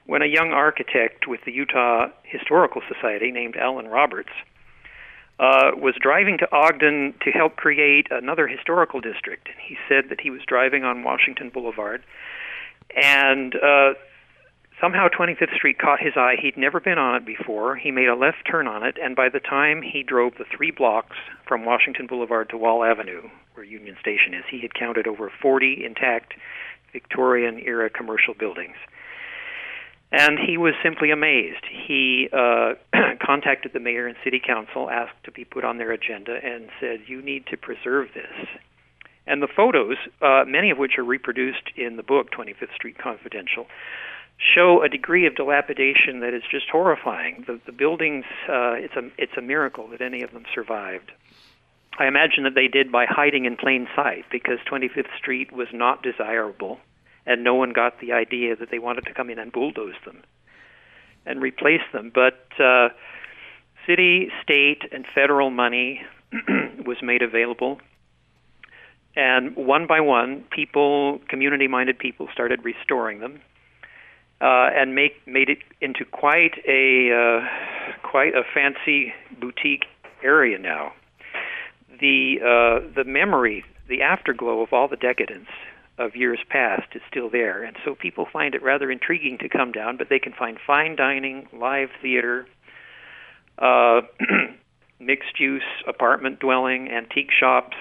when 0.07 0.23
a 0.23 0.27
young 0.27 0.53
architect 0.53 1.27
with 1.27 1.41
the 1.45 1.53
Utah 1.53 2.09
Historical 2.23 2.83
Society 2.89 3.31
named 3.31 3.57
Alan 3.57 3.89
Roberts 3.89 4.31
uh, 5.39 5.73
was 5.77 5.95
driving 6.01 6.39
to 6.39 6.49
Ogden 6.53 7.15
to 7.23 7.31
help 7.31 7.57
create 7.57 8.07
another 8.11 8.47
historical 8.47 9.01
district. 9.01 9.49
He 9.67 9.77
said 9.89 10.09
that 10.09 10.21
he 10.21 10.31
was 10.31 10.41
driving 10.47 10.85
on 10.85 11.03
Washington 11.03 11.51
Boulevard, 11.51 12.03
and 12.95 13.55
uh, 13.57 13.95
somehow 14.81 15.09
25th 15.09 15.55
Street 15.55 15.79
caught 15.79 16.01
his 16.01 16.15
eye. 16.17 16.37
He'd 16.41 16.57
never 16.57 16.81
been 16.81 16.99
on 16.99 17.17
it 17.17 17.27
before. 17.27 17.77
He 17.77 17.91
made 17.91 18.09
a 18.09 18.15
left 18.15 18.39
turn 18.51 18.67
on 18.67 18.85
it, 18.85 18.97
and 19.03 19.17
by 19.17 19.29
the 19.29 19.41
time 19.41 19.83
he 19.83 20.03
drove 20.03 20.35
the 20.39 20.45
three 20.57 20.71
blocks 20.71 21.17
from 21.47 21.65
Washington 21.65 22.07
Boulevard 22.07 22.51
to 22.51 22.57
Wall 22.57 22.85
Avenue, 22.85 23.23
where 23.55 23.65
Union 23.65 23.97
Station 24.01 24.35
is, 24.35 24.45
he 24.51 24.61
had 24.61 24.75
counted 24.75 25.07
over 25.07 25.31
40 25.41 25.85
intact 25.85 26.35
Victorian 26.93 27.59
era 27.59 27.91
commercial 27.91 28.35
buildings. 28.35 28.77
And 30.13 30.39
he 30.39 30.57
was 30.57 30.75
simply 30.83 31.11
amazed. 31.11 31.65
He 31.69 32.29
uh, 32.33 32.75
contacted 33.21 33.73
the 33.73 33.81
mayor 33.81 34.07
and 34.07 34.17
city 34.23 34.41
council, 34.45 34.89
asked 34.89 35.25
to 35.25 35.33
be 35.33 35.45
put 35.45 35.65
on 35.65 35.79
their 35.79 35.91
agenda, 35.91 36.39
and 36.43 36.69
said, 36.81 37.01
You 37.07 37.21
need 37.23 37.47
to 37.49 37.57
preserve 37.57 38.09
this. 38.15 38.49
And 39.27 39.43
the 39.43 39.49
photos, 39.49 39.97
uh, 40.23 40.45
many 40.47 40.71
of 40.71 40.79
which 40.79 40.99
are 40.99 41.05
reproduced 41.05 41.73
in 41.77 41.97
the 41.97 42.03
book 42.03 42.31
25th 42.31 42.75
Street 42.75 42.97
Confidential, 42.99 43.67
show 44.39 44.83
a 44.83 44.89
degree 44.89 45.27
of 45.27 45.35
dilapidation 45.35 46.21
that 46.21 46.35
is 46.35 46.43
just 46.51 46.69
horrifying. 46.71 47.45
The, 47.47 47.59
the 47.67 47.73
buildings, 47.73 48.25
uh, 48.49 48.75
it's 48.75 48.95
a 48.95 49.11
it's 49.19 49.37
a 49.37 49.43
miracle 49.43 49.89
that 49.89 50.01
any 50.01 50.23
of 50.23 50.33
them 50.33 50.45
survived. 50.55 51.11
I 51.99 52.07
imagine 52.07 52.45
that 52.45 52.55
they 52.55 52.69
did 52.69 52.93
by 52.93 53.07
hiding 53.09 53.47
in 53.47 53.57
plain 53.57 53.89
sight 53.97 54.27
because 54.31 54.59
25th 54.71 55.17
Street 55.17 55.51
was 55.51 55.69
not 55.73 56.03
desirable, 56.03 56.79
and 57.25 57.43
no 57.43 57.55
one 57.55 57.73
got 57.73 58.01
the 58.01 58.13
idea 58.13 58.55
that 58.55 58.71
they 58.71 58.79
wanted 58.79 59.07
to 59.07 59.15
come 59.15 59.31
in 59.31 59.39
and 59.39 59.51
bulldoze 59.51 59.95
them 60.05 60.23
and 61.25 61.41
replace 61.41 61.81
them. 61.93 62.13
But 62.15 62.47
uh, 62.61 62.91
city, 63.87 64.29
state, 64.43 64.83
and 64.93 65.07
federal 65.15 65.51
money 65.51 66.03
was 66.87 66.99
made 67.03 67.23
available. 67.23 67.81
And 69.17 69.57
one 69.57 69.87
by 69.87 70.01
one, 70.01 70.45
people, 70.51 71.21
community-minded 71.29 71.99
people, 71.99 72.29
started 72.33 72.65
restoring 72.65 73.21
them 73.21 73.41
uh, 74.41 74.69
and 74.75 74.95
make 74.95 75.27
made 75.27 75.49
it 75.49 75.59
into 75.81 76.05
quite 76.05 76.55
a 76.69 77.11
uh, 77.13 78.09
quite 78.09 78.35
a 78.35 78.43
fancy 78.53 79.15
boutique 79.41 79.87
area 80.23 80.59
now. 80.59 80.93
The 81.99 82.37
uh, 82.41 82.93
the 82.95 83.05
memory, 83.05 83.65
the 83.89 84.03
afterglow 84.03 84.61
of 84.61 84.73
all 84.73 84.89
the 84.89 84.97
decadence 84.97 85.49
of 85.99 86.15
years 86.15 86.39
past 86.51 86.95
is 86.95 87.01
still 87.09 87.31
there, 87.31 87.65
and 87.65 87.77
so 87.85 87.95
people 87.95 88.27
find 88.31 88.55
it 88.55 88.63
rather 88.63 88.91
intriguing 88.91 89.39
to 89.39 89.49
come 89.49 89.73
down. 89.73 89.97
But 89.97 90.11
they 90.11 90.19
can 90.19 90.35
find 90.35 90.59
fine 90.67 90.97
dining, 90.97 91.49
live 91.55 91.89
theater, 92.03 92.47
uh, 93.59 94.03
mixed 95.01 95.41
use 95.41 95.63
apartment 95.89 96.41
dwelling, 96.41 96.91
antique 96.91 97.31
shops, 97.33 97.77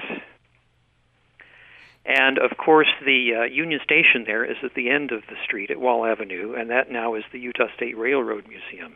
And 2.06 2.38
of 2.38 2.58
course, 2.58 2.88
the 3.04 3.34
uh, 3.36 3.44
Union 3.44 3.80
Station 3.84 4.26
there 4.26 4.46
is 4.46 4.58
at 4.63 4.76
the 4.76 4.89
end 4.89 5.12
of 5.12 5.24
the 5.28 5.36
street 5.44 5.72
at 5.72 5.80
Wall 5.80 6.06
Avenue, 6.06 6.54
and 6.54 6.70
that 6.70 6.91
now 6.91 7.15
is 7.15 7.24
the 7.32 7.39
Utah 7.39 7.68
State 7.76 7.98
Railroad 7.98 8.46
Museum. 8.48 8.96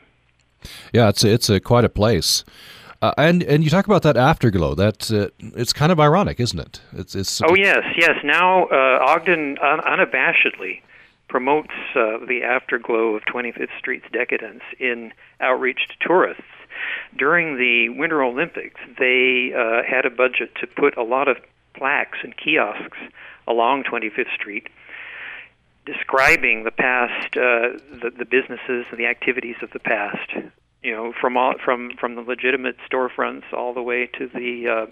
Yeah, 0.93 1.09
it's 1.09 1.23
a, 1.23 1.33
it's 1.33 1.49
a, 1.49 1.59
quite 1.59 1.85
a 1.85 1.89
place. 1.89 2.43
Uh, 3.01 3.13
and 3.17 3.43
and 3.43 3.63
you 3.63 3.69
talk 3.69 3.85
about 3.85 4.03
that 4.03 4.17
afterglow. 4.17 4.75
That 4.75 5.09
uh, 5.11 5.29
it's 5.55 5.71
kind 5.71 5.91
of 5.91 5.99
ironic, 5.99 6.39
isn't 6.39 6.59
it? 6.59 6.81
It's, 6.93 7.15
it's 7.15 7.41
oh 7.41 7.55
yes, 7.55 7.83
yes. 7.95 8.17
Now 8.23 8.65
uh, 8.65 9.05
Ogden 9.07 9.57
un- 9.59 9.79
unabashedly 9.79 10.81
promotes 11.29 11.71
uh, 11.95 12.17
the 12.27 12.41
afterglow 12.43 13.15
of 13.15 13.23
25th 13.23 13.69
Street's 13.77 14.07
decadence 14.11 14.63
in 14.79 15.13
outreach 15.39 15.87
to 15.87 16.07
tourists. 16.07 16.43
During 17.17 17.57
the 17.57 17.89
Winter 17.89 18.21
Olympics, 18.23 18.81
they 18.97 19.53
uh, 19.55 19.83
had 19.83 20.05
a 20.05 20.09
budget 20.09 20.55
to 20.59 20.67
put 20.67 20.97
a 20.97 21.03
lot 21.03 21.27
of 21.27 21.37
plaques 21.79 22.19
and 22.23 22.35
kiosks 22.37 22.97
along 23.47 23.83
25th 23.83 24.33
Street 24.35 24.67
describing 25.85 26.63
the 26.65 26.71
past, 26.71 27.35
uh, 27.35 27.79
the, 28.01 28.11
the 28.15 28.25
businesses 28.25 28.85
and 28.91 28.99
the 28.99 29.07
activities 29.07 29.55
of 29.61 29.71
the 29.71 29.79
past. 29.79 30.29
You 30.83 30.93
know, 30.93 31.13
from 31.19 31.35
all, 31.35 31.55
from 31.63 31.91
from 31.99 32.15
the 32.15 32.21
legitimate 32.21 32.77
storefronts 32.89 33.51
all 33.51 33.73
the 33.73 33.81
way 33.81 34.07
to 34.17 34.27
the 34.27 34.67
uh, 34.67 34.85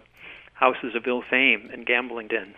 houses 0.53 0.95
of 0.95 1.07
ill 1.07 1.21
fame 1.29 1.69
and 1.71 1.85
gambling 1.85 2.27
dens. 2.27 2.55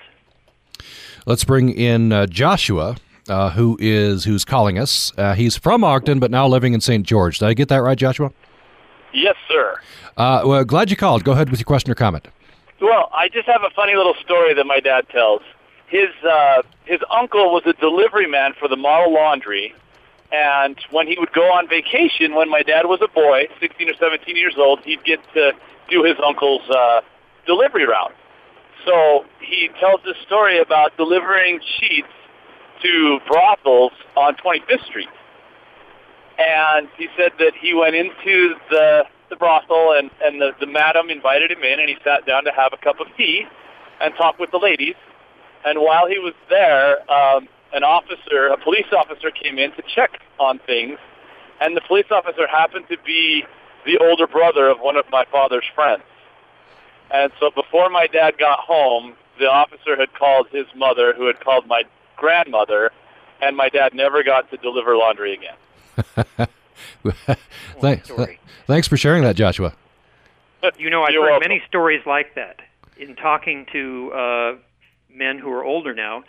Let's 1.27 1.43
bring 1.43 1.69
in 1.69 2.11
uh, 2.11 2.25
Joshua, 2.25 2.95
uh, 3.27 3.51
who 3.51 3.77
is 3.79 4.23
who's 4.23 4.45
calling 4.45 4.79
us. 4.79 5.11
Uh, 5.15 5.35
he's 5.35 5.57
from 5.57 5.83
Ogden, 5.83 6.19
but 6.19 6.31
now 6.31 6.47
living 6.47 6.73
in 6.73 6.81
St. 6.81 7.05
George. 7.05 7.37
Did 7.37 7.49
I 7.49 7.53
get 7.53 7.67
that 7.69 7.83
right, 7.83 7.97
Joshua? 7.97 8.31
Yes, 9.13 9.35
sir. 9.47 9.79
Uh, 10.17 10.41
well, 10.45 10.63
glad 10.65 10.89
you 10.89 10.97
called. 10.97 11.23
Go 11.23 11.33
ahead 11.33 11.49
with 11.49 11.59
your 11.59 11.65
question 11.65 11.91
or 11.91 11.95
comment. 11.95 12.27
Well, 12.81 13.09
I 13.13 13.27
just 13.27 13.47
have 13.47 13.61
a 13.63 13.69
funny 13.75 13.95
little 13.95 14.15
story 14.23 14.53
that 14.53 14.65
my 14.65 14.79
dad 14.79 15.09
tells. 15.09 15.41
His 15.87 16.09
uh, 16.23 16.61
his 16.85 16.99
uncle 17.09 17.51
was 17.51 17.63
a 17.65 17.73
delivery 17.73 18.27
man 18.27 18.53
for 18.57 18.67
the 18.67 18.77
model 18.77 19.13
laundry, 19.13 19.73
and 20.31 20.77
when 20.91 21.07
he 21.07 21.17
would 21.19 21.33
go 21.33 21.51
on 21.51 21.67
vacation, 21.67 22.35
when 22.35 22.49
my 22.49 22.61
dad 22.61 22.85
was 22.85 22.99
a 23.01 23.07
boy, 23.07 23.47
16 23.59 23.89
or 23.89 23.93
17 23.95 24.35
years 24.35 24.55
old, 24.57 24.79
he'd 24.83 25.03
get 25.03 25.19
to 25.33 25.51
do 25.89 26.03
his 26.03 26.15
uncle's 26.25 26.67
uh, 26.69 27.01
delivery 27.45 27.85
route. 27.85 28.15
So 28.85 29.25
he 29.41 29.69
tells 29.79 30.01
this 30.05 30.15
story 30.25 30.61
about 30.61 30.95
delivering 30.95 31.59
sheets 31.79 32.07
to 32.83 33.19
brothels 33.27 33.91
on 34.15 34.35
25th 34.35 34.85
Street. 34.85 35.09
And 36.37 36.87
he 36.97 37.07
said 37.17 37.31
that 37.39 37.51
he 37.59 37.73
went 37.73 37.95
into 37.95 38.55
the 38.69 39.03
the 39.29 39.35
brothel 39.35 39.93
and 39.97 40.09
and 40.21 40.41
the, 40.41 40.51
the 40.59 40.67
madam 40.67 41.09
invited 41.09 41.51
him 41.51 41.63
in 41.63 41.79
and 41.79 41.89
he 41.89 41.97
sat 42.03 42.25
down 42.25 42.43
to 42.45 42.51
have 42.51 42.73
a 42.73 42.77
cup 42.77 42.99
of 42.99 43.07
tea 43.17 43.45
and 44.01 44.13
talk 44.15 44.39
with 44.39 44.51
the 44.51 44.57
ladies. 44.57 44.95
And 45.65 45.79
while 45.79 46.07
he 46.07 46.19
was 46.19 46.33
there, 46.49 46.99
um, 47.11 47.47
an 47.73 47.83
officer, 47.83 48.47
a 48.47 48.57
police 48.57 48.87
officer, 48.95 49.29
came 49.31 49.59
in 49.59 49.71
to 49.73 49.83
check 49.93 50.21
on 50.39 50.59
things, 50.59 50.97
and 51.59 51.75
the 51.75 51.81
police 51.81 52.05
officer 52.11 52.47
happened 52.47 52.85
to 52.89 52.97
be 53.05 53.43
the 53.85 53.97
older 53.97 54.27
brother 54.27 54.69
of 54.69 54.79
one 54.79 54.95
of 54.95 55.05
my 55.11 55.25
father's 55.31 55.65
friends. 55.75 56.03
And 57.11 57.31
so 57.39 57.51
before 57.51 57.89
my 57.89 58.07
dad 58.07 58.37
got 58.37 58.59
home, 58.59 59.15
the 59.37 59.45
officer 59.45 59.97
had 59.97 60.13
called 60.13 60.47
his 60.51 60.65
mother, 60.75 61.13
who 61.13 61.27
had 61.27 61.39
called 61.39 61.67
my 61.67 61.83
grandmother, 62.17 62.91
and 63.41 63.55
my 63.57 63.69
dad 63.69 63.93
never 63.93 64.23
got 64.23 64.49
to 64.51 64.57
deliver 64.57 64.95
laundry 64.95 65.33
again. 65.33 66.47
thanks, 67.81 68.11
thanks 68.67 68.87
for 68.87 68.97
sharing 68.97 69.23
that, 69.23 69.35
Joshua. 69.35 69.73
You 70.77 70.89
know, 70.89 71.03
I've 71.03 71.11
You're 71.11 71.23
heard 71.23 71.31
welcome. 71.31 71.49
many 71.49 71.61
stories 71.67 72.01
like 72.05 72.35
that 72.35 72.57
in 72.97 73.15
talking 73.15 73.65
to 73.71 74.11
uh, 74.11 74.51
men 75.13 75.39
who 75.39 75.51
are 75.51 75.63
older 75.63 75.93
now. 75.93 76.23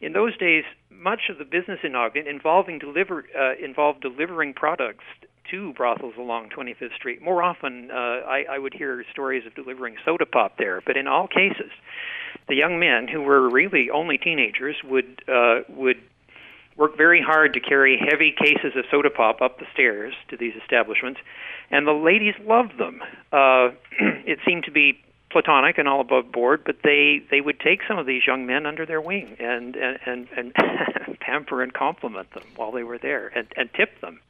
In 0.00 0.12
those 0.12 0.36
days, 0.36 0.64
much 0.90 1.22
of 1.28 1.38
the 1.38 1.44
business 1.44 1.80
in 1.82 1.94
Ogden 1.94 2.26
involving 2.26 2.78
deliver 2.78 3.24
uh, 3.38 3.54
involved 3.62 4.02
delivering 4.02 4.54
products 4.54 5.04
to 5.50 5.72
brothels 5.74 6.14
along 6.18 6.50
25th 6.50 6.94
Street. 6.94 7.20
More 7.20 7.42
often, 7.42 7.90
uh, 7.90 7.94
I, 7.94 8.44
I 8.50 8.58
would 8.58 8.72
hear 8.72 9.04
stories 9.10 9.46
of 9.46 9.54
delivering 9.54 9.96
soda 10.04 10.26
pop 10.26 10.56
there, 10.58 10.80
but 10.86 10.96
in 10.96 11.06
all 11.06 11.26
cases, 11.26 11.70
the 12.48 12.54
young 12.54 12.78
men 12.78 13.08
who 13.08 13.20
were 13.22 13.48
really 13.50 13.90
only 13.90 14.18
teenagers 14.18 14.76
would 14.84 15.22
uh, 15.28 15.60
would 15.68 16.00
work 16.76 16.96
very 16.96 17.20
hard 17.20 17.54
to 17.54 17.60
carry 17.60 17.98
heavy 17.98 18.32
cases 18.36 18.72
of 18.76 18.84
soda 18.90 19.10
pop 19.10 19.40
up 19.40 19.58
the 19.58 19.66
stairs 19.72 20.14
to 20.28 20.36
these 20.36 20.54
establishments, 20.60 21.20
and 21.70 21.86
the 21.86 21.92
ladies 21.92 22.34
loved 22.46 22.78
them. 22.78 23.00
Uh, 23.32 23.70
it 24.26 24.38
seemed 24.46 24.64
to 24.64 24.70
be 24.70 25.02
platonic 25.30 25.78
and 25.78 25.88
all 25.88 26.00
above 26.00 26.30
board, 26.30 26.62
but 26.64 26.76
they 26.84 27.22
they 27.30 27.40
would 27.40 27.58
take 27.58 27.80
some 27.88 27.98
of 27.98 28.06
these 28.06 28.22
young 28.26 28.46
men 28.46 28.66
under 28.66 28.86
their 28.86 29.00
wing 29.00 29.36
and 29.40 29.76
and 29.76 29.98
and, 30.06 30.28
and 30.36 30.54
pamper 31.20 31.62
and 31.62 31.72
compliment 31.72 32.30
them 32.32 32.44
while 32.56 32.70
they 32.70 32.82
were 32.82 32.98
there 32.98 33.28
and, 33.28 33.46
and 33.56 33.70
tip 33.74 34.00
them. 34.00 34.20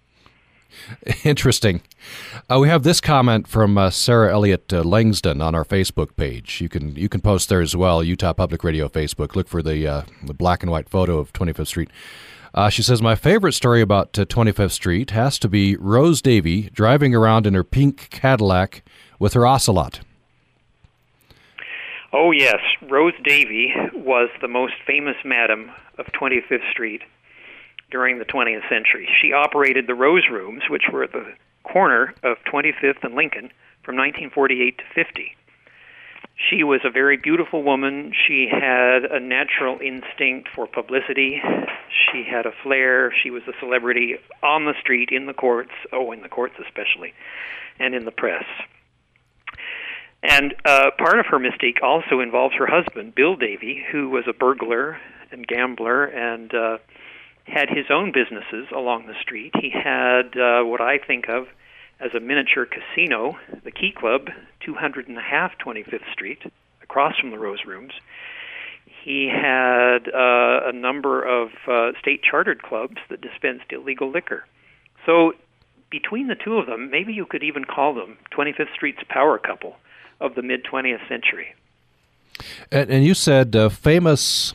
Interesting. 1.24 1.82
Uh, 2.50 2.58
we 2.58 2.68
have 2.68 2.82
this 2.82 3.00
comment 3.00 3.46
from 3.46 3.76
uh, 3.76 3.90
Sarah 3.90 4.32
Elliott 4.32 4.72
uh, 4.72 4.82
Langston 4.82 5.42
on 5.42 5.54
our 5.54 5.64
Facebook 5.64 6.16
page. 6.16 6.60
You 6.60 6.68
can 6.68 6.94
you 6.96 7.08
can 7.08 7.20
post 7.20 7.48
there 7.48 7.60
as 7.60 7.76
well. 7.76 8.02
Utah 8.02 8.32
Public 8.32 8.64
Radio 8.64 8.88
Facebook. 8.88 9.34
Look 9.36 9.48
for 9.48 9.62
the 9.62 9.86
uh, 9.86 10.02
the 10.22 10.34
black 10.34 10.62
and 10.62 10.70
white 10.72 10.88
photo 10.88 11.18
of 11.18 11.32
25th 11.32 11.66
Street. 11.66 11.90
Uh, 12.54 12.68
she 12.68 12.82
says 12.82 13.00
my 13.00 13.14
favorite 13.14 13.52
story 13.52 13.80
about 13.80 14.18
uh, 14.18 14.24
25th 14.26 14.72
Street 14.72 15.10
has 15.10 15.38
to 15.38 15.48
be 15.48 15.76
Rose 15.76 16.20
Davy 16.20 16.68
driving 16.70 17.14
around 17.14 17.46
in 17.46 17.54
her 17.54 17.64
pink 17.64 18.08
Cadillac 18.10 18.82
with 19.18 19.32
her 19.32 19.46
ocelot. 19.46 20.00
Oh 22.12 22.30
yes, 22.30 22.60
Rose 22.90 23.14
Davy 23.24 23.72
was 23.94 24.28
the 24.42 24.48
most 24.48 24.74
famous 24.86 25.16
madam 25.24 25.70
of 25.96 26.06
25th 26.06 26.70
Street 26.70 27.00
during 27.90 28.18
the 28.18 28.26
20th 28.26 28.68
century. 28.68 29.08
She 29.20 29.32
operated 29.32 29.86
the 29.86 29.94
Rose 29.94 30.24
Rooms, 30.30 30.64
which 30.68 30.84
were 30.92 31.04
at 31.04 31.12
the 31.12 31.32
corner 31.62 32.14
of 32.22 32.36
25th 32.52 33.02
and 33.02 33.14
Lincoln, 33.14 33.50
from 33.82 33.96
1948 33.96 34.78
to 34.78 34.84
50. 34.94 35.36
She 36.50 36.64
was 36.64 36.80
a 36.84 36.90
very 36.90 37.16
beautiful 37.16 37.62
woman. 37.62 38.12
She 38.26 38.48
had 38.50 39.04
a 39.04 39.20
natural 39.20 39.78
instinct 39.80 40.48
for 40.54 40.66
publicity. 40.66 41.40
She 42.10 42.24
had 42.28 42.46
a 42.46 42.52
flair. 42.62 43.12
She 43.22 43.30
was 43.30 43.42
a 43.46 43.52
celebrity 43.60 44.16
on 44.42 44.64
the 44.64 44.74
street, 44.80 45.10
in 45.12 45.26
the 45.26 45.34
courts, 45.34 45.72
oh, 45.92 46.12
in 46.12 46.22
the 46.22 46.28
courts 46.28 46.54
especially, 46.64 47.12
and 47.78 47.94
in 47.94 48.04
the 48.04 48.10
press. 48.10 48.44
And 50.22 50.54
uh, 50.64 50.90
part 50.98 51.18
of 51.18 51.26
her 51.26 51.38
mystique 51.38 51.82
also 51.82 52.20
involves 52.20 52.54
her 52.56 52.66
husband, 52.66 53.14
Bill 53.14 53.36
Davy, 53.36 53.84
who 53.90 54.08
was 54.08 54.24
a 54.28 54.32
burglar 54.32 54.98
and 55.32 55.46
gambler 55.46 56.04
and 56.04 56.54
uh, 56.54 56.78
had 57.44 57.68
his 57.68 57.86
own 57.90 58.12
businesses 58.12 58.68
along 58.74 59.06
the 59.06 59.14
street. 59.20 59.52
He 59.60 59.70
had 59.70 60.36
uh, 60.36 60.62
what 60.64 60.80
I 60.80 60.98
think 60.98 61.28
of 61.28 61.48
as 62.02 62.14
a 62.14 62.20
miniature 62.20 62.66
casino, 62.66 63.38
the 63.64 63.70
Key 63.70 63.92
Club, 63.96 64.28
200 64.60 65.08
and 65.08 65.16
a 65.16 65.22
half 65.22 65.52
25th 65.64 66.10
Street, 66.12 66.40
across 66.82 67.18
from 67.18 67.30
the 67.30 67.38
Rose 67.38 67.64
Rooms. 67.66 67.92
He 69.04 69.28
had 69.28 70.08
uh, 70.08 70.68
a 70.68 70.72
number 70.72 71.22
of 71.22 71.50
uh, 71.68 71.92
state 72.00 72.22
chartered 72.22 72.62
clubs 72.62 72.96
that 73.08 73.20
dispensed 73.20 73.72
illegal 73.72 74.10
liquor. 74.10 74.44
So, 75.06 75.34
between 75.90 76.28
the 76.28 76.34
two 76.34 76.58
of 76.58 76.66
them, 76.66 76.90
maybe 76.90 77.12
you 77.12 77.26
could 77.26 77.42
even 77.42 77.64
call 77.64 77.94
them 77.94 78.16
25th 78.36 78.72
Street's 78.74 79.02
power 79.08 79.38
couple 79.38 79.76
of 80.20 80.34
the 80.34 80.42
mid 80.42 80.64
20th 80.64 81.06
century. 81.08 81.54
And, 82.70 82.90
and 82.90 83.04
you 83.04 83.14
said 83.14 83.54
uh, 83.54 83.68
famous 83.68 84.54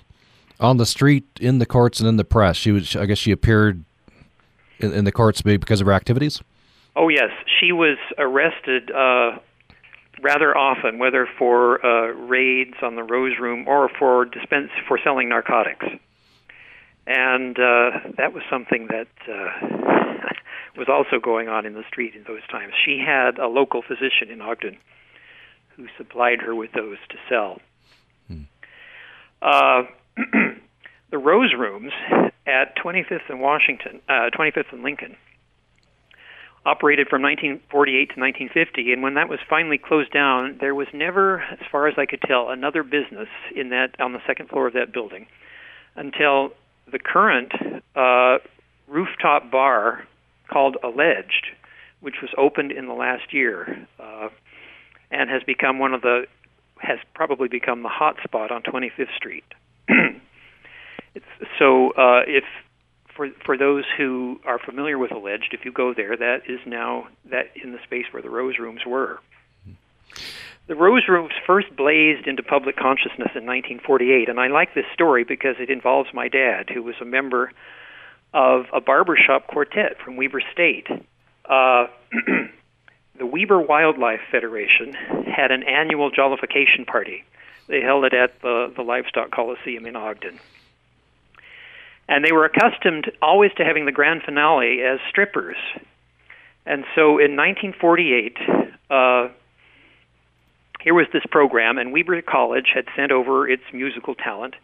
on 0.60 0.78
the 0.78 0.86
street, 0.86 1.26
in 1.40 1.60
the 1.60 1.66
courts, 1.66 2.00
and 2.00 2.10
in 2.10 2.18
the 2.18 2.26
press. 2.26 2.58
She 2.58 2.72
was, 2.72 2.96
I 2.96 3.06
guess, 3.06 3.18
she 3.18 3.32
appeared 3.32 3.84
in, 4.80 4.92
in 4.94 5.04
the 5.06 5.12
courts 5.12 5.42
because 5.42 5.82
of 5.82 5.88
her 5.88 5.94
activities. 5.94 6.42
Oh 6.98 7.10
yes, 7.10 7.30
she 7.60 7.72
was 7.72 8.00
arrested 8.18 8.90
uh, 8.90 9.38
rather 10.24 10.58
often, 10.58 10.98
whether 10.98 11.30
for 11.38 11.86
uh, 11.86 12.08
raids 12.14 12.74
on 12.82 12.96
the 12.96 13.04
Rose 13.04 13.38
Room 13.40 13.68
or 13.68 13.88
for 14.00 14.26
dispense 14.26 14.72
for 14.88 15.00
selling 15.04 15.30
narcotics, 15.30 15.86
and 17.06 17.56
uh, 17.60 17.92
that 18.18 18.34
was 18.34 18.42
something 18.50 18.88
that 18.88 19.08
uh, 19.32 20.24
was 20.78 20.88
also 20.90 21.20
going 21.24 21.48
on 21.48 21.68
in 21.68 21.74
the 21.74 21.84
street 21.88 22.16
in 22.16 22.24
those 22.28 22.42
times. 22.50 22.74
She 22.84 22.98
had 22.98 23.38
a 23.38 23.48
local 23.48 23.84
physician 23.84 24.32
in 24.32 24.42
Ogden 24.42 24.78
who 25.76 25.86
supplied 26.00 26.42
her 26.42 26.56
with 26.56 26.72
those 26.72 26.98
to 27.10 27.18
sell. 27.30 27.62
Uh, 29.40 29.84
the 31.12 31.20
Rose 31.20 31.54
Rooms 31.56 31.92
at 32.48 32.76
25th 32.76 33.30
and 33.30 33.40
Washington, 33.40 34.02
uh, 34.10 34.32
25th 34.36 34.74
and 34.74 34.82
Lincoln, 34.82 35.16
operated 36.68 37.08
from 37.08 37.22
1948 37.22 37.96
to 38.14 38.20
1950, 38.20 38.92
and 38.92 39.02
when 39.02 39.14
that 39.14 39.30
was 39.30 39.40
finally 39.50 39.78
closed 39.78 40.12
down, 40.12 40.58
there 40.60 40.76
was 40.76 40.88
never, 40.94 41.40
as 41.42 41.66
far 41.72 41.88
as 41.88 41.96
I 41.98 42.06
could 42.06 42.22
tell, 42.22 42.50
another 42.50 42.84
business 42.84 43.30
in 43.56 43.70
that 43.70 43.96
on 44.00 44.12
the 44.12 44.20
second 44.28 44.50
floor 44.50 44.68
of 44.68 44.74
that 44.74 44.92
building 44.92 45.28
until 45.96 46.50
the 46.92 47.00
current 47.00 47.54
uh, 47.96 48.40
rooftop 48.88 49.50
bar 49.50 50.06
called 50.52 50.76
Alleged, 50.84 51.48
which 52.02 52.16
was 52.22 52.32
opened 52.38 52.74
in 52.74 52.88
the 52.88 52.94
last 52.94 53.34
year 53.34 53.88
uh, 54.00 54.28
and 55.10 55.30
has 55.30 55.44
become 55.44 55.80
one 55.80 55.94
of 55.94 56.02
the 56.02 56.26
has 56.80 57.00
probably 57.16 57.48
become 57.48 57.82
the 57.82 57.90
hot 57.90 58.18
spot 58.24 58.52
on 58.52 58.62
25th 58.62 59.16
Street. 59.16 59.44
it's, 59.88 61.26
so 61.58 61.90
uh, 61.92 62.22
if 62.28 62.44
for 63.18 63.30
for 63.44 63.58
those 63.58 63.84
who 63.98 64.40
are 64.46 64.60
familiar 64.60 64.98
with 64.98 65.12
alleged, 65.12 65.50
if 65.54 65.66
you 65.66 65.74
go 65.74 65.94
there, 65.94 66.16
that 66.16 66.44
is 66.48 66.60
now 66.66 67.08
that 67.30 67.52
in 67.62 67.74
the 67.74 67.80
space 67.84 68.06
where 68.12 68.22
the 68.22 68.30
Rose 68.30 68.58
Rooms 68.60 68.82
were. 68.86 69.20
The 70.68 70.76
Rose 70.76 71.04
Rooms 71.08 71.32
first 71.46 71.76
blazed 71.76 72.28
into 72.28 72.44
public 72.44 72.76
consciousness 72.76 73.32
in 73.36 73.46
1948, 73.46 74.28
and 74.28 74.40
I 74.40 74.48
like 74.48 74.74
this 74.74 74.86
story 74.94 75.24
because 75.24 75.56
it 75.60 75.70
involves 75.70 76.10
my 76.14 76.28
dad, 76.28 76.70
who 76.70 76.84
was 76.84 76.96
a 77.02 77.06
member 77.06 77.52
of 78.34 78.66
a 78.74 78.82
barbershop 78.82 79.48
quartet 79.48 79.98
from 80.04 80.18
Weber 80.18 80.42
State. 80.52 80.88
Uh, 81.46 81.88
the 83.18 83.26
Weber 83.26 83.62
Wildlife 83.62 84.20
Federation 84.30 84.94
had 84.94 85.52
an 85.52 85.64
annual 85.64 86.12
jollification 86.12 86.86
party. 86.86 87.24
They 87.68 87.80
held 87.80 88.04
it 88.04 88.14
at 88.14 88.42
the, 88.42 88.72
the 88.76 88.82
Livestock 88.82 89.32
Coliseum 89.32 89.86
in 89.86 89.96
Ogden. 89.96 90.38
And 92.08 92.24
they 92.24 92.32
were 92.32 92.46
accustomed 92.46 93.12
always 93.22 93.52
to 93.58 93.66
having 93.66 93.86
the 93.86 93.92
grand 93.92 94.24
finale 94.24 94.82
as 94.82 95.00
strippers. 95.10 95.58
And 96.66 96.84
so 96.96 97.18
in 97.20 97.36
1948, 97.36 98.38
uh, 98.90 99.30
here 100.82 100.94
was 100.94 101.08
this 101.12 101.26
program, 101.30 101.78
and 101.78 101.92
Weber 101.92 102.22
College 102.22 102.68
had 102.74 102.86
sent 102.96 103.12
over 103.12 103.50
its 103.50 103.64
musical 103.74 104.16
talent 104.16 104.56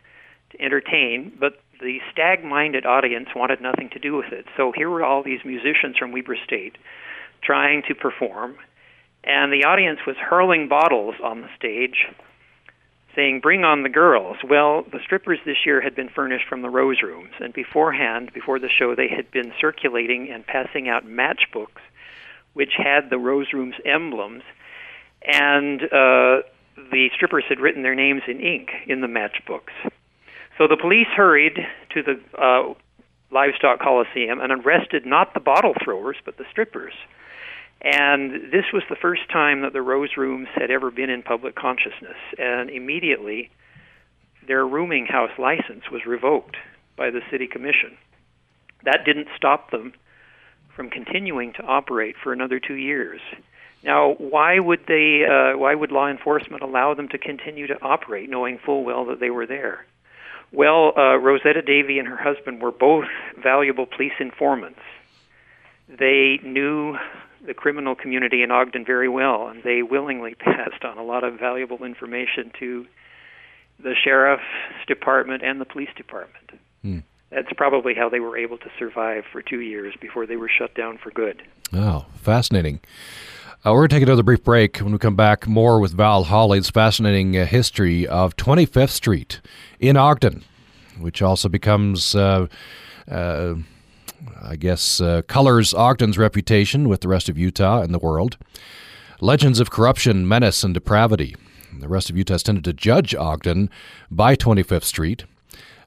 to 0.51 0.61
entertain, 0.61 1.33
but 1.39 1.59
the 1.81 1.99
stag 2.11 2.43
minded 2.43 2.85
audience 2.85 3.29
wanted 3.35 3.61
nothing 3.61 3.89
to 3.89 3.99
do 3.99 4.15
with 4.15 4.31
it. 4.31 4.45
So 4.55 4.71
here 4.71 4.89
were 4.89 5.03
all 5.03 5.23
these 5.23 5.41
musicians 5.43 5.97
from 5.97 6.11
Weber 6.11 6.37
State 6.45 6.77
trying 7.41 7.83
to 7.87 7.95
perform, 7.95 8.55
and 9.23 9.51
the 9.51 9.65
audience 9.65 9.99
was 10.07 10.15
hurling 10.17 10.67
bottles 10.67 11.15
on 11.23 11.41
the 11.41 11.49
stage, 11.57 12.07
saying, 13.15 13.39
Bring 13.41 13.63
on 13.63 13.83
the 13.83 13.89
girls. 13.89 14.37
Well, 14.47 14.83
the 14.91 14.99
strippers 15.03 15.39
this 15.45 15.65
year 15.65 15.81
had 15.81 15.95
been 15.95 16.09
furnished 16.09 16.45
from 16.47 16.61
the 16.61 16.69
Rose 16.69 17.01
Rooms, 17.01 17.33
and 17.39 17.53
beforehand, 17.53 18.31
before 18.33 18.59
the 18.59 18.69
show, 18.69 18.95
they 18.95 19.07
had 19.07 19.29
been 19.31 19.53
circulating 19.59 20.29
and 20.31 20.45
passing 20.45 20.89
out 20.89 21.05
matchbooks 21.05 21.81
which 22.53 22.73
had 22.77 23.09
the 23.09 23.17
Rose 23.17 23.51
Rooms 23.51 23.75
emblems, 23.85 24.43
and 25.23 25.81
uh, 25.81 26.43
the 26.91 27.09
strippers 27.15 27.43
had 27.49 27.59
written 27.59 27.83
their 27.83 27.95
names 27.95 28.21
in 28.27 28.39
ink 28.39 28.69
in 28.87 29.01
the 29.01 29.07
matchbooks. 29.07 29.73
So 30.57 30.67
the 30.67 30.77
police 30.77 31.07
hurried 31.15 31.57
to 31.93 32.03
the 32.03 32.19
uh, 32.39 32.73
livestock 33.31 33.79
coliseum 33.79 34.39
and 34.39 34.51
arrested 34.51 35.05
not 35.05 35.33
the 35.33 35.39
bottle 35.39 35.73
throwers, 35.83 36.17
but 36.23 36.37
the 36.37 36.45
strippers. 36.51 36.93
And 37.83 38.51
this 38.51 38.65
was 38.71 38.83
the 38.89 38.95
first 38.95 39.29
time 39.29 39.61
that 39.61 39.73
the 39.73 39.81
Rose 39.81 40.15
Rooms 40.15 40.47
had 40.55 40.71
ever 40.71 40.89
been 40.89 41.09
in 41.09 41.21
public 41.21 41.55
consciousness. 41.55 42.17
And 42.37 42.69
immediately, 42.69 43.51
their 44.47 44.65
rooming 44.65 45.05
house 45.05 45.37
license 45.37 45.83
was 45.91 46.05
revoked 46.05 46.55
by 46.95 47.09
the 47.09 47.21
city 47.29 47.47
commission. 47.47 47.97
That 48.85 49.05
didn't 49.05 49.27
stop 49.35 49.71
them 49.71 49.93
from 50.75 50.89
continuing 50.89 51.53
to 51.53 51.63
operate 51.63 52.15
for 52.23 52.31
another 52.31 52.59
two 52.59 52.75
years. 52.75 53.19
Now, 53.83 54.13
why 54.13 54.59
would 54.59 54.85
they? 54.87 55.25
Uh, 55.25 55.57
why 55.57 55.75
would 55.75 55.91
law 55.91 56.07
enforcement 56.07 56.63
allow 56.63 56.93
them 56.93 57.09
to 57.09 57.17
continue 57.17 57.67
to 57.67 57.81
operate, 57.81 58.29
knowing 58.29 58.59
full 58.65 58.83
well 58.85 59.05
that 59.05 59.19
they 59.19 59.29
were 59.29 59.45
there? 59.45 59.85
Well, 60.53 60.93
uh, 60.97 61.17
Rosetta 61.17 61.61
Davy 61.61 61.99
and 61.99 62.07
her 62.07 62.17
husband 62.17 62.61
were 62.61 62.71
both 62.71 63.05
valuable 63.41 63.85
police 63.85 64.13
informants. 64.19 64.79
They 65.89 66.39
knew 66.43 66.95
the 67.45 67.53
criminal 67.53 67.95
community 67.95 68.41
in 68.41 68.51
Ogden 68.51 68.85
very 68.85 69.09
well, 69.09 69.47
and 69.47 69.63
they 69.63 69.81
willingly 69.81 70.35
passed 70.39 70.83
on 70.83 70.97
a 70.97 71.03
lot 71.03 71.23
of 71.23 71.39
valuable 71.39 71.83
information 71.83 72.51
to 72.59 72.85
the 73.79 73.93
sheriff's 74.01 74.43
department 74.87 75.43
and 75.43 75.59
the 75.59 75.65
police 75.65 75.89
department. 75.95 76.51
Hmm. 76.81 76.99
That's 77.31 77.51
probably 77.57 77.95
how 77.95 78.09
they 78.09 78.19
were 78.19 78.37
able 78.37 78.57
to 78.59 78.69
survive 78.77 79.23
for 79.31 79.41
two 79.41 79.61
years 79.61 79.95
before 79.99 80.27
they 80.27 80.35
were 80.35 80.49
shut 80.49 80.75
down 80.75 80.99
for 80.99 81.09
good. 81.09 81.41
Oh, 81.73 82.05
fascinating. 82.15 82.79
Uh, 83.65 83.71
we're 83.71 83.79
going 83.79 83.89
to 83.89 83.95
take 83.95 84.03
another 84.03 84.23
brief 84.23 84.43
break. 84.43 84.77
When 84.77 84.91
we 84.91 84.99
come 84.99 85.15
back, 85.15 85.47
more 85.47 85.79
with 85.79 85.93
Val 85.93 86.25
Holley's 86.25 86.69
fascinating 86.69 87.35
uh, 87.35 87.45
history 87.45 88.05
of 88.05 88.35
25th 88.35 88.89
Street 88.89 89.41
in 89.79 89.97
Ogden, 89.97 90.43
which 90.99 91.21
also 91.21 91.49
becomes, 91.49 92.13
uh, 92.13 92.47
uh 93.09 93.55
I 94.41 94.55
guess, 94.55 95.01
uh, 95.01 95.21
colors 95.23 95.73
Ogden's 95.73 96.17
reputation 96.17 96.89
with 96.89 97.01
the 97.01 97.07
rest 97.07 97.29
of 97.29 97.37
Utah 97.37 97.81
and 97.81 97.93
the 97.93 97.99
world. 97.99 98.37
Legends 99.21 99.59
of 99.59 99.71
corruption, 99.71 100.27
menace, 100.27 100.63
and 100.63 100.73
depravity. 100.73 101.35
The 101.79 101.87
rest 101.87 102.09
of 102.09 102.17
Utah 102.17 102.35
has 102.35 102.43
tended 102.43 102.63
to 102.65 102.73
judge 102.73 103.15
Ogden 103.15 103.69
by 104.11 104.35
25th 104.35 104.83
Street. 104.83 105.25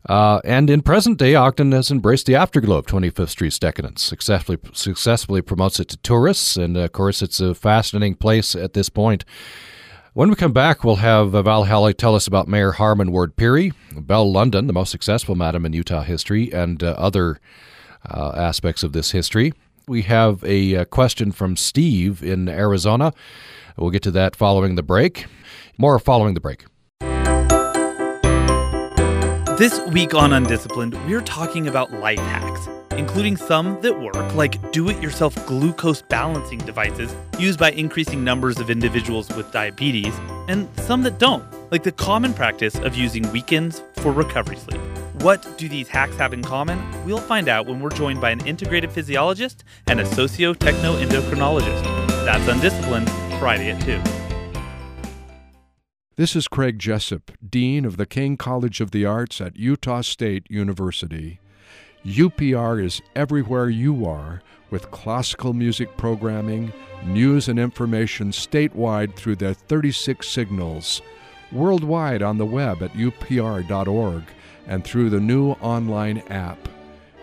Uh, 0.09 0.41
and 0.45 0.71
in 0.71 0.83
present 0.83 1.19
day, 1.19 1.35
Ogden 1.35 1.73
has 1.73 1.91
embraced 1.91 2.27
the 2.27 2.37
afterglow 2.37 2.77
of 2.77 2.87
25th 2.87 3.31
Street's 3.31 3.59
decadence, 3.59 4.03
successfully, 4.03 4.59
successfully 4.73 5.43
promotes 5.43 5.81
it 5.81 5.89
to 5.89 5.97
tourists, 5.99 6.57
and 6.57 6.77
of 6.77 6.93
course, 6.93 7.23
it's 7.23 7.41
a 7.41 7.55
fascinating 7.55 8.15
place 8.15 8.55
at 8.55 8.73
this 8.73 8.89
point. 8.89 9.25
When 10.15 10.31
we 10.31 10.37
come 10.37 10.53
back, 10.53 10.83
we'll 10.83 10.97
have 10.97 11.33
Val 11.33 11.65
Holley 11.65 11.93
tell 11.93 12.15
us 12.15 12.27
about 12.27 12.49
Mayor 12.49 12.73
Harmon 12.73 13.13
Ward 13.13 13.37
Peery, 13.37 13.73
Belle 13.95 14.31
London, 14.33 14.67
the 14.67 14.73
most 14.73 14.91
successful 14.91 15.35
madam 15.35 15.67
in 15.67 15.73
Utah 15.73 16.03
history, 16.03 16.53
and 16.53 16.83
uh, 16.83 16.95
other 16.97 17.41
uh, 18.11 18.33
aspects 18.37 18.83
of 18.83 18.93
this 18.93 19.11
history. 19.11 19.53
We 19.89 20.03
have 20.03 20.43
a, 20.43 20.75
a 20.75 20.81
uh, 20.81 20.85
question 20.85 21.33
from 21.33 21.57
Steve 21.57 22.23
in 22.23 22.49
Arizona. 22.49 23.13
We'll 23.77 23.91
get 23.91 24.03
to 24.03 24.11
that 24.13 24.35
following 24.35 24.75
the 24.75 24.83
break. 24.83 25.27
More 25.79 25.99
following 25.99 26.35
the 26.35 26.41
break. 26.41 26.65
This 29.59 29.81
week 29.93 30.13
on 30.13 30.33
Undisciplined, 30.33 30.95
we're 31.07 31.23
talking 31.23 31.67
about 31.69 31.91
life 31.93 32.19
hacks, 32.19 32.69
including 32.93 33.39
some 33.39 33.81
that 33.81 33.99
work, 33.99 34.35
like 34.35 34.71
do 34.71 34.91
it 34.91 35.03
yourself 35.03 35.35
glucose 35.47 36.03
balancing 36.03 36.59
devices 36.59 37.15
used 37.39 37.59
by 37.59 37.71
increasing 37.71 38.23
numbers 38.23 38.59
of 38.59 38.69
individuals 38.69 39.31
with 39.35 39.51
diabetes, 39.53 40.15
and 40.49 40.69
some 40.81 41.03
that 41.05 41.19
don't, 41.19 41.43
like 41.71 41.83
the 41.83 41.93
common 41.93 42.33
practice 42.33 42.77
of 42.77 42.95
using 42.95 43.31
weekends 43.33 43.83
for 43.97 44.13
recovery 44.13 44.57
sleep. 44.57 44.81
What 45.23 45.59
do 45.59 45.69
these 45.69 45.89
hacks 45.89 46.17
have 46.17 46.33
in 46.33 46.43
common? 46.43 46.81
We'll 47.05 47.19
find 47.19 47.49
out 47.49 47.67
when 47.67 47.81
we're 47.81 47.91
joined 47.91 48.21
by 48.21 48.31
an 48.31 48.41
integrative 48.41 48.93
physiologist 48.93 49.65
and 49.87 50.01
a 50.01 50.07
socio 50.07 50.55
techno 50.55 50.97
endocrinologist. 51.01 51.83
That's 52.25 52.47
Undisciplined, 52.49 53.11
Friday 53.39 53.71
at 53.71 53.81
2. 53.83 54.01
This 56.17 56.35
is 56.35 56.49
Craig 56.49 56.79
Jessop, 56.79 57.31
Dean 57.47 57.85
of 57.85 57.97
the 57.97 58.07
Caine 58.07 58.37
College 58.37 58.81
of 58.81 58.91
the 58.91 59.05
Arts 59.05 59.41
at 59.41 59.57
Utah 59.57 60.01
State 60.01 60.47
University. 60.49 61.41
UPR 62.07 62.83
is 62.83 63.03
everywhere 63.15 63.69
you 63.69 64.07
are 64.07 64.41
with 64.71 64.91
classical 64.91 65.53
music 65.53 65.97
programming, 65.97 66.73
news 67.05 67.49
and 67.49 67.59
information 67.59 68.31
statewide 68.31 69.15
through 69.15 69.37
their 69.37 69.55
36 69.55 70.27
signals, 70.27 71.03
worldwide 71.53 72.23
on 72.23 72.39
the 72.39 72.47
web 72.47 72.83
at 72.83 72.93
upr.org 72.93 74.25
and 74.67 74.85
through 74.85 75.11
the 75.11 75.21
new 75.21 75.53
online 75.53 76.19
app. 76.29 76.59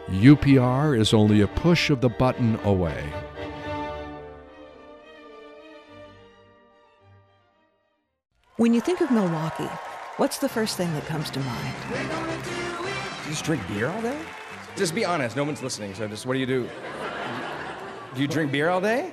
UPR 0.10 0.98
is 1.00 1.14
only 1.14 1.42
a 1.42 1.48
push 1.48 1.90
of 1.90 2.02
the 2.02 2.10
button 2.10 2.60
away. 2.64 3.04
When 8.58 8.74
you 8.74 8.82
think 8.82 9.02
of 9.02 9.10
Milwaukee, 9.12 9.70
what's 10.18 10.38
the 10.38 10.48
first 10.48 10.78
thing 10.78 10.94
that 10.94 11.06
comes 11.06 11.30
to 11.32 11.40
mind? 11.40 11.76
Do 11.90 11.96
You 13.26 13.30
just 13.30 13.44
drink 13.44 13.68
beer 13.68 13.90
all 13.90 14.02
day? 14.02 14.20
Just 14.76 14.94
be 14.94 15.06
honest. 15.06 15.36
No 15.36 15.44
one's 15.44 15.64
listening. 15.64 15.94
So 15.96 16.08
just 16.08 16.26
what 16.26 16.34
do 16.34 16.40
you 16.40 16.46
do? 16.46 16.70
Do 18.16 18.22
you 18.22 18.28
drink 18.28 18.52
beer 18.52 18.70
all 18.70 18.82
day? 18.82 19.12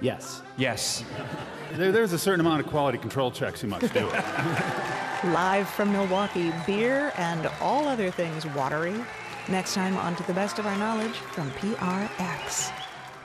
Yes. 0.00 0.42
Yes. 0.58 1.04
There, 1.72 1.92
there's 1.92 2.12
a 2.12 2.18
certain 2.18 2.40
amount 2.40 2.60
of 2.60 2.66
quality 2.66 2.98
control 2.98 3.30
checks 3.30 3.62
you 3.62 3.68
must 3.68 3.92
do. 3.92 4.06
Live 5.32 5.68
from 5.68 5.92
Milwaukee, 5.92 6.52
beer 6.66 7.12
and 7.16 7.46
all 7.60 7.88
other 7.88 8.10
things 8.10 8.46
watery. 8.46 8.94
Next 9.48 9.74
time, 9.74 9.96
on 9.96 10.16
to 10.16 10.22
the 10.24 10.32
best 10.32 10.58
of 10.58 10.66
our 10.66 10.76
knowledge 10.76 11.12
from 11.12 11.50
PRX. 11.52 12.72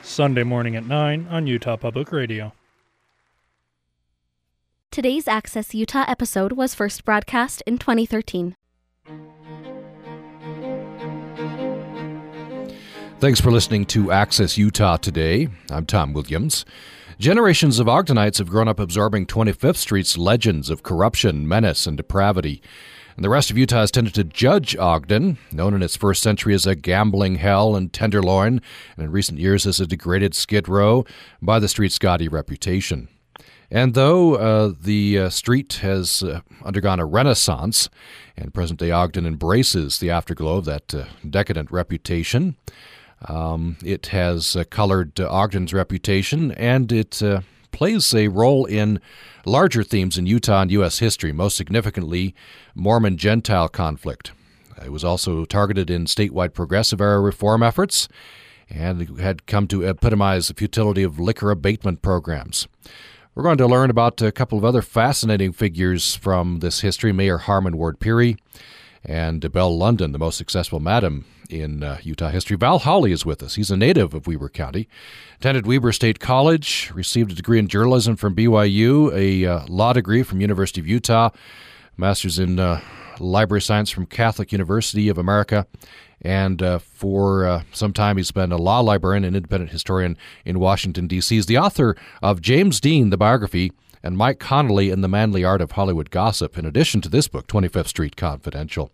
Sunday 0.03 0.43
morning 0.43 0.75
at 0.75 0.85
9 0.85 1.27
on 1.29 1.47
Utah 1.47 1.77
Public 1.77 2.11
Radio. 2.11 2.53
Today's 4.91 5.27
Access 5.27 5.73
Utah 5.73 6.03
episode 6.07 6.53
was 6.53 6.75
first 6.75 7.05
broadcast 7.05 7.63
in 7.65 7.77
2013. 7.77 8.55
Thanks 13.19 13.39
for 13.39 13.51
listening 13.51 13.85
to 13.85 14.11
Access 14.11 14.57
Utah 14.57 14.97
today. 14.97 15.47
I'm 15.69 15.85
Tom 15.85 16.11
Williams. 16.13 16.65
Generations 17.21 17.77
of 17.77 17.85
Ogdenites 17.85 18.39
have 18.39 18.49
grown 18.49 18.67
up 18.67 18.79
absorbing 18.79 19.27
25th 19.27 19.75
Street's 19.75 20.17
legends 20.17 20.71
of 20.71 20.81
corruption, 20.81 21.47
menace, 21.47 21.85
and 21.85 21.95
depravity. 21.95 22.63
And 23.15 23.23
the 23.23 23.29
rest 23.29 23.51
of 23.51 23.59
Utah 23.59 23.81
has 23.81 23.91
tended 23.91 24.15
to 24.15 24.23
judge 24.23 24.75
Ogden, 24.75 25.37
known 25.51 25.75
in 25.75 25.83
its 25.83 25.95
first 25.95 26.23
century 26.23 26.55
as 26.55 26.65
a 26.65 26.73
gambling 26.73 27.35
hell 27.35 27.75
and 27.75 27.93
tenderloin, 27.93 28.59
and 28.97 29.05
in 29.05 29.11
recent 29.11 29.37
years 29.37 29.67
as 29.67 29.79
a 29.79 29.85
degraded 29.85 30.33
skid 30.33 30.67
row, 30.67 31.05
by 31.43 31.59
the 31.59 31.67
street's 31.67 31.99
gaudy 31.99 32.27
reputation. 32.27 33.07
And 33.69 33.93
though 33.93 34.33
uh, 34.37 34.73
the 34.81 35.19
uh, 35.19 35.29
street 35.29 35.73
has 35.83 36.23
uh, 36.23 36.41
undergone 36.65 36.99
a 36.99 37.05
renaissance, 37.05 37.87
and 38.35 38.51
present 38.51 38.79
day 38.79 38.89
Ogden 38.89 39.27
embraces 39.27 39.99
the 39.99 40.09
afterglow 40.09 40.57
of 40.57 40.65
that 40.65 40.91
uh, 40.95 41.05
decadent 41.29 41.69
reputation, 41.69 42.55
um, 43.25 43.77
it 43.83 44.07
has 44.07 44.55
uh, 44.55 44.63
colored 44.69 45.19
uh, 45.19 45.29
Ogden's 45.29 45.73
reputation 45.73 46.51
and 46.53 46.91
it 46.91 47.21
plays 47.71 48.13
a 48.13 48.27
role 48.27 48.65
in 48.65 48.99
larger 49.45 49.83
themes 49.83 50.17
in 50.17 50.25
Utah 50.25 50.61
and 50.61 50.71
U.S. 50.71 50.99
history, 50.99 51.31
most 51.31 51.57
significantly, 51.57 52.35
Mormon 52.75 53.17
Gentile 53.17 53.69
conflict. 53.69 54.31
It 54.83 54.91
was 54.91 55.03
also 55.03 55.45
targeted 55.45 55.89
in 55.89 56.05
statewide 56.05 56.53
progressive 56.53 57.01
era 57.01 57.19
reform 57.19 57.63
efforts 57.63 58.07
and 58.69 59.19
had 59.19 59.45
come 59.45 59.67
to 59.67 59.85
epitomize 59.85 60.47
the 60.47 60.53
futility 60.53 61.03
of 61.03 61.19
liquor 61.19 61.51
abatement 61.51 62.01
programs. 62.01 62.67
We're 63.35 63.43
going 63.43 63.57
to 63.59 63.67
learn 63.67 63.89
about 63.89 64.21
a 64.21 64.31
couple 64.31 64.57
of 64.57 64.65
other 64.65 64.81
fascinating 64.81 65.53
figures 65.53 66.15
from 66.15 66.59
this 66.59 66.81
history 66.81 67.11
Mayor 67.11 67.37
Harmon 67.37 67.77
Ward 67.77 67.99
Peery 67.99 68.37
and 69.03 69.51
Belle 69.51 69.77
London, 69.77 70.11
the 70.11 70.19
most 70.19 70.37
successful 70.37 70.79
madam 70.79 71.25
in 71.51 71.83
uh, 71.83 71.97
Utah 72.01 72.29
history. 72.29 72.55
Val 72.55 72.79
Holley 72.79 73.11
is 73.11 73.25
with 73.25 73.43
us. 73.43 73.55
He's 73.55 73.71
a 73.71 73.77
native 73.77 74.13
of 74.13 74.27
Weber 74.27 74.49
County, 74.49 74.87
attended 75.35 75.67
Weber 75.67 75.91
State 75.91 76.19
College, 76.19 76.91
received 76.93 77.31
a 77.31 77.35
degree 77.35 77.59
in 77.59 77.67
journalism 77.67 78.15
from 78.15 78.35
BYU, 78.35 79.13
a 79.13 79.45
uh, 79.45 79.65
law 79.67 79.93
degree 79.93 80.23
from 80.23 80.41
University 80.41 80.79
of 80.79 80.87
Utah, 80.87 81.29
master's 81.97 82.39
in 82.39 82.59
uh, 82.59 82.81
library 83.19 83.61
science 83.61 83.89
from 83.89 84.05
Catholic 84.05 84.51
University 84.51 85.09
of 85.09 85.17
America, 85.17 85.67
and 86.21 86.61
uh, 86.61 86.79
for 86.79 87.45
uh, 87.45 87.63
some 87.71 87.93
time 87.93 88.17
he's 88.17 88.31
been 88.31 88.51
a 88.51 88.57
law 88.57 88.79
librarian 88.79 89.23
and 89.23 89.35
independent 89.35 89.71
historian 89.71 90.17
in 90.45 90.59
Washington, 90.59 91.07
D.C. 91.07 91.35
He's 91.35 91.45
the 91.47 91.57
author 91.57 91.95
of 92.21 92.41
James 92.41 92.79
Dean, 92.79 93.09
the 93.09 93.17
biography, 93.17 93.71
and 94.03 94.17
Mike 94.17 94.39
Connolly 94.39 94.89
and 94.89 95.03
the 95.03 95.07
Manly 95.07 95.43
Art 95.43 95.61
of 95.61 95.71
Hollywood 95.71 96.09
Gossip, 96.09 96.57
in 96.57 96.65
addition 96.65 97.01
to 97.01 97.09
this 97.09 97.27
book, 97.27 97.47
25th 97.47 97.87
Street 97.87 98.15
Confidential. 98.15 98.91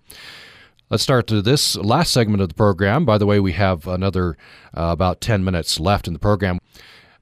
Let's 0.90 1.04
start 1.04 1.28
to 1.28 1.42
this 1.42 1.76
last 1.76 2.14
segment 2.14 2.42
of 2.42 2.48
the 2.48 2.56
program. 2.56 3.04
By 3.04 3.18
the 3.18 3.26
way, 3.26 3.42
we 3.42 3.52
have 3.52 3.88
another 3.88 4.38
uh, 4.74 4.88
about 4.92 5.20
10 5.20 5.44
minutes 5.44 5.82
left 5.82 6.08
in 6.08 6.14
the 6.14 6.20
program. 6.20 6.60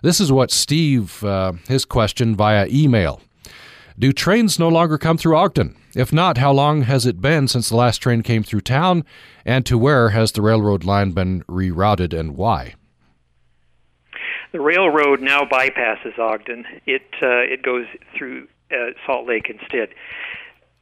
This 0.04 0.20
is 0.20 0.32
what 0.32 0.52
Steve, 0.52 1.24
uh, 1.24 1.54
his 1.68 1.84
question 1.84 2.36
via 2.36 2.68
email. 2.68 3.22
Do 3.98 4.14
trains 4.14 4.60
no 4.60 4.70
longer 4.70 5.00
come 5.00 5.18
through 5.18 5.36
Ogden? 5.36 5.76
If 5.96 6.14
not, 6.14 6.38
how 6.38 6.52
long 6.52 6.84
has 6.84 7.08
it 7.08 7.22
been 7.22 7.48
since 7.48 7.70
the 7.70 7.76
last 7.76 7.98
train 8.04 8.22
came 8.22 8.44
through 8.44 8.62
town? 8.62 9.04
And 9.46 9.66
to 9.66 9.80
where 9.80 10.10
has 10.10 10.32
the 10.32 10.44
railroad 10.44 10.84
line 10.84 11.14
been 11.14 11.42
rerouted 11.46 12.14
and 12.14 12.38
why? 12.38 12.76
The 14.52 14.62
railroad 14.62 15.22
now 15.22 15.42
bypasses 15.42 16.20
Ogden. 16.20 16.66
It 16.86 17.08
uh, 17.20 17.42
it 17.42 17.64
goes 17.64 17.88
through 18.16 18.48
uh, 18.72 18.92
Salt 19.08 19.28
Lake 19.28 19.50
instead 19.50 19.90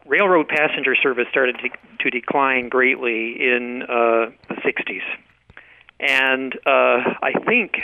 railroad 0.06 0.48
passenger 0.48 0.96
service 0.96 1.28
started 1.30 1.58
to, 1.60 1.70
to 2.00 2.10
decline 2.10 2.70
greatly 2.70 3.36
in 3.40 3.84
uh, 3.84 4.32
the 4.50 4.56
60s. 4.56 5.02
And 6.00 6.56
uh, 6.66 7.16
I 7.22 7.32
think 7.46 7.78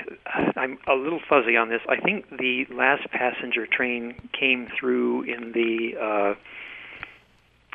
I'm 0.56 0.78
a 0.88 0.94
little 0.94 1.22
fuzzy 1.30 1.56
on 1.56 1.70
this. 1.70 1.82
I 1.88 1.98
think 1.98 2.30
the 2.30 2.66
last 2.70 3.10
passenger 3.12 3.66
train 3.66 4.16
came 4.38 4.68
through 4.78 5.24
in 5.24 5.54
the 5.54 5.96
uh, 5.98 6.36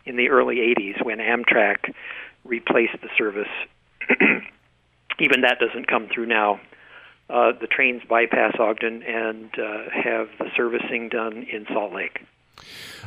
in 0.04 0.16
the 0.16 0.28
early 0.28 0.56
80s 0.56 1.02
when 1.02 1.18
Amtrak 1.18 1.94
replaced 2.44 3.00
the 3.00 3.08
service. 3.16 3.48
Even 5.18 5.40
that 5.42 5.58
doesn't 5.60 5.86
come 5.86 6.08
through 6.12 6.26
now. 6.26 6.60
Uh, 7.30 7.52
the 7.58 7.66
trains 7.66 8.02
bypass 8.06 8.54
Ogden 8.58 9.02
and 9.02 9.50
uh, 9.58 9.88
have 9.90 10.28
the 10.38 10.50
servicing 10.54 11.08
done 11.08 11.46
in 11.50 11.64
Salt 11.72 11.94
Lake. 11.94 12.20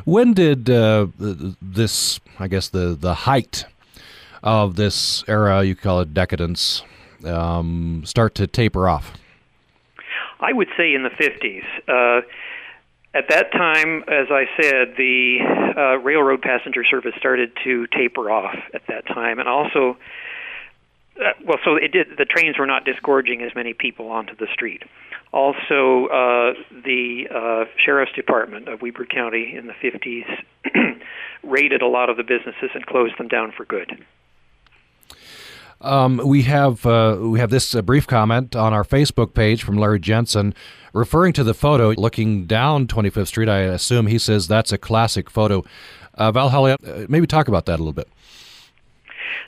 When 0.06 0.34
did 0.34 0.70
uh, 0.70 1.08
this, 1.18 2.20
I 2.40 2.48
guess, 2.48 2.70
the, 2.70 2.98
the 3.00 3.14
height 3.14 3.66
of 4.44 4.76
this 4.76 5.24
era, 5.28 5.64
you 5.64 5.76
call 5.76 6.02
it 6.02 6.14
decadence, 6.14 6.84
um, 7.26 8.04
start 8.06 8.36
to 8.36 8.48
taper 8.48 8.88
off? 8.88 9.14
I 10.40 10.54
would 10.54 10.70
say 10.78 10.94
in 10.94 11.04
the 11.04 11.10
50s. 11.10 11.64
Uh, 11.88 12.22
at 13.14 13.30
that 13.30 13.52
time, 13.52 14.04
as 14.08 14.28
I 14.30 14.46
said, 14.62 14.96
the 14.96 15.40
uh, 15.76 15.98
railroad 16.00 16.42
passenger 16.42 16.84
service 16.84 17.14
started 17.18 17.52
to 17.64 17.88
taper 17.88 18.30
off 18.30 18.56
at 18.74 18.86
that 18.88 19.08
time, 19.08 19.40
and 19.40 19.50
also, 19.50 19.98
uh, 21.20 21.34
well, 21.46 21.58
so 21.64 21.76
it 21.76 21.92
did. 21.92 22.08
The 22.18 22.26
trains 22.26 22.58
were 22.58 22.66
not 22.66 22.86
disgorging 22.86 23.42
as 23.42 23.54
many 23.56 23.74
people 23.74 24.10
onto 24.10 24.36
the 24.36 24.48
street. 24.54 24.84
Also, 25.34 26.08
uh, 26.08 26.54
the 26.84 27.28
uh, 27.34 27.66
sheriff's 27.84 28.14
department 28.14 28.68
of 28.68 28.82
Weber 28.82 29.06
County 29.06 29.56
in 29.56 29.68
the 29.68 29.74
50s 29.74 30.26
raided 31.44 31.82
a 31.82 31.88
lot 31.88 32.10
of 32.10 32.18
the 32.18 32.24
businesses 32.24 32.70
and 32.74 32.86
closed 32.86 33.18
them 33.18 33.28
down 33.28 33.52
for 33.56 33.66
good. 33.66 34.06
Um, 35.80 36.22
we 36.26 36.44
have 36.44 36.86
uh, 36.86 37.18
we 37.22 37.40
have 37.40 37.52
this 37.52 37.76
uh, 37.76 37.82
brief 37.84 38.08
comment 38.08 38.56
on 38.56 38.74
our 38.74 38.84
Facebook 38.84 39.34
page 39.36 39.64
from 39.64 39.76
Larry 39.76 40.00
Jensen, 40.00 40.56
referring 40.92 41.34
to 41.34 41.44
the 41.44 41.54
photo 41.54 41.90
looking 41.92 42.46
down 42.46 42.88
25th 42.88 43.28
Street. 43.28 43.50
I 43.50 43.60
assume 43.60 44.08
he 44.08 44.18
says 44.18 44.48
that's 44.48 44.72
a 44.72 44.78
classic 44.78 45.30
photo. 45.30 45.64
Uh, 46.16 46.32
Val 46.32 46.50
Holley, 46.50 46.72
uh, 46.72 47.06
maybe 47.08 47.28
talk 47.28 47.48
about 47.48 47.68
that 47.68 47.76
a 47.76 47.84
little 47.84 47.94
bit. 47.94 48.10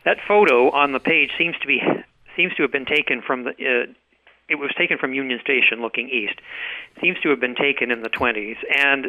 That 0.06 0.18
photo 0.28 0.72
on 0.72 0.92
the 0.92 1.00
page 1.00 1.32
seems 1.38 1.56
to 1.62 1.68
be 1.68 1.82
seems 2.36 2.54
to 2.56 2.62
have 2.64 2.72
been 2.72 2.86
taken 2.86 3.22
from 3.22 3.44
the 3.44 3.52
uh, 3.52 3.92
it 4.50 4.56
was 4.56 4.72
taken 4.78 4.98
from 4.98 5.14
Union 5.14 5.40
Station 5.42 5.82
looking 5.82 6.10
east. 6.10 6.40
Seems 7.00 7.20
to 7.22 7.30
have 7.30 7.40
been 7.40 7.56
taken 7.56 7.92
in 7.92 8.02
the 8.02 8.10
20s. 8.10 8.58
And 8.76 9.08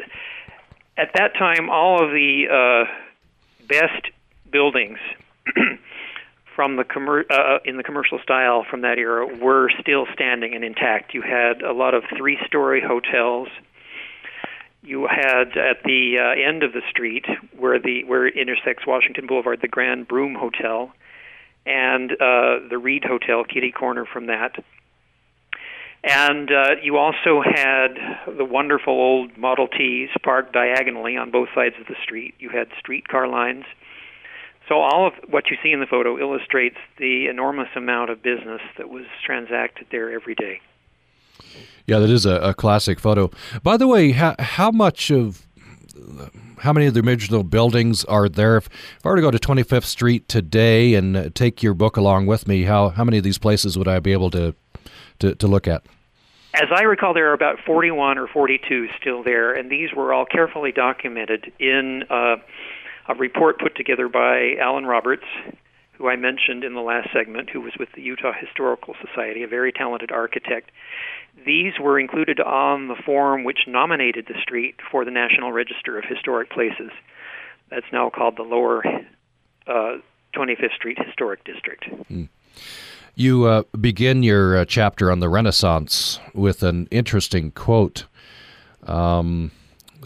at 0.96 1.12
that 1.14 1.34
time, 1.34 1.70
all 1.70 2.04
of 2.04 2.10
the 2.10 2.44
uh, 2.50 3.66
best 3.66 4.08
buildings 4.50 4.98
from 6.54 6.76
the 6.76 6.84
commer- 6.84 7.24
uh, 7.30 7.58
in 7.64 7.78
the 7.78 7.82
commercial 7.82 8.18
style 8.18 8.64
from 8.68 8.82
that 8.82 8.98
era 8.98 9.26
were 9.26 9.70
still 9.80 10.06
standing 10.12 10.54
and 10.54 10.62
intact. 10.62 11.14
You 11.14 11.22
had 11.22 11.62
a 11.62 11.72
lot 11.72 11.94
of 11.94 12.04
three-story 12.16 12.82
hotels. 12.86 13.48
You 14.82 15.06
had 15.06 15.56
at 15.58 15.82
the 15.84 16.16
uh, 16.18 16.48
end 16.48 16.62
of 16.62 16.72
the 16.72 16.80
street 16.88 17.26
where 17.58 17.78
the 17.78 18.04
where 18.04 18.26
it 18.26 18.36
intersects 18.36 18.86
Washington 18.86 19.26
Boulevard, 19.26 19.60
the 19.60 19.68
Grand 19.68 20.08
Broom 20.08 20.34
Hotel, 20.34 20.92
and 21.66 22.12
uh, 22.12 22.66
the 22.68 22.78
Reed 22.78 23.04
Hotel, 23.04 23.44
kitty 23.44 23.72
corner 23.72 24.06
from 24.06 24.26
that. 24.26 24.52
And 26.02 26.50
uh, 26.50 26.76
you 26.82 26.96
also 26.96 27.42
had 27.44 27.94
the 28.38 28.44
wonderful 28.44 28.94
old 28.94 29.36
Model 29.36 29.68
Ts 29.68 30.10
parked 30.22 30.54
diagonally 30.54 31.16
on 31.18 31.30
both 31.30 31.48
sides 31.54 31.74
of 31.78 31.86
the 31.86 31.96
street. 32.02 32.34
You 32.38 32.48
had 32.48 32.68
streetcar 32.78 33.28
lines. 33.28 33.64
So 34.66 34.76
all 34.76 35.08
of 35.08 35.12
what 35.28 35.50
you 35.50 35.58
see 35.62 35.72
in 35.72 35.80
the 35.80 35.86
photo 35.86 36.18
illustrates 36.18 36.76
the 36.96 37.26
enormous 37.28 37.68
amount 37.76 38.10
of 38.10 38.22
business 38.22 38.62
that 38.78 38.88
was 38.88 39.04
transacted 39.26 39.88
there 39.90 40.10
every 40.10 40.34
day. 40.34 40.60
Yeah, 41.86 41.98
that 41.98 42.10
is 42.10 42.26
a, 42.26 42.36
a 42.36 42.54
classic 42.54 43.00
photo. 43.00 43.30
By 43.62 43.76
the 43.76 43.88
way, 43.88 44.12
how, 44.12 44.36
how 44.38 44.70
much 44.70 45.10
of 45.10 45.46
how 46.58 46.72
many 46.72 46.86
of 46.86 46.94
the 46.94 47.00
original 47.00 47.42
buildings 47.42 48.04
are 48.04 48.28
there? 48.28 48.56
If, 48.56 48.66
if 48.98 49.06
I 49.06 49.08
were 49.08 49.16
to 49.16 49.22
go 49.22 49.30
to 49.30 49.38
25th 49.38 49.84
Street 49.84 50.28
today 50.28 50.94
and 50.94 51.34
take 51.34 51.62
your 51.62 51.74
book 51.74 51.96
along 51.96 52.26
with 52.26 52.46
me, 52.46 52.64
how 52.64 52.90
how 52.90 53.04
many 53.04 53.18
of 53.18 53.24
these 53.24 53.38
places 53.38 53.76
would 53.76 53.88
I 53.88 53.98
be 54.00 54.12
able 54.12 54.30
to 54.30 54.54
to, 55.20 55.34
to 55.34 55.46
look 55.46 55.66
at? 55.66 55.82
As 56.54 56.68
I 56.74 56.82
recall, 56.82 57.14
there 57.14 57.30
are 57.30 57.32
about 57.32 57.58
41 57.64 58.18
or 58.18 58.26
42 58.26 58.88
still 59.00 59.22
there, 59.22 59.54
and 59.54 59.70
these 59.70 59.92
were 59.94 60.12
all 60.12 60.26
carefully 60.26 60.72
documented 60.72 61.52
in 61.60 62.02
uh, 62.10 62.36
a 63.08 63.14
report 63.14 63.60
put 63.60 63.76
together 63.76 64.08
by 64.08 64.56
Alan 64.60 64.84
Roberts, 64.84 65.24
who 66.00 66.08
I 66.08 66.16
mentioned 66.16 66.64
in 66.64 66.72
the 66.72 66.80
last 66.80 67.10
segment, 67.12 67.50
who 67.50 67.60
was 67.60 67.74
with 67.78 67.90
the 67.94 68.00
Utah 68.00 68.32
Historical 68.32 68.94
Society, 69.06 69.42
a 69.42 69.48
very 69.48 69.70
talented 69.70 70.10
architect. 70.10 70.70
These 71.44 71.74
were 71.78 72.00
included 72.00 72.40
on 72.40 72.88
the 72.88 72.94
form 72.94 73.44
which 73.44 73.60
nominated 73.66 74.24
the 74.26 74.40
street 74.40 74.76
for 74.90 75.04
the 75.04 75.10
National 75.10 75.52
Register 75.52 75.98
of 75.98 76.04
Historic 76.08 76.50
Places. 76.50 76.90
That's 77.68 77.84
now 77.92 78.08
called 78.08 78.38
the 78.38 78.42
Lower 78.42 78.82
uh, 79.66 79.98
25th 80.34 80.74
Street 80.74 80.98
Historic 81.04 81.44
District. 81.44 81.84
Mm. 82.10 82.30
You 83.14 83.44
uh, 83.44 83.62
begin 83.78 84.22
your 84.22 84.56
uh, 84.56 84.64
chapter 84.64 85.12
on 85.12 85.20
the 85.20 85.28
Renaissance 85.28 86.18
with 86.32 86.62
an 86.62 86.88
interesting 86.90 87.50
quote. 87.50 88.06
Um, 88.86 89.50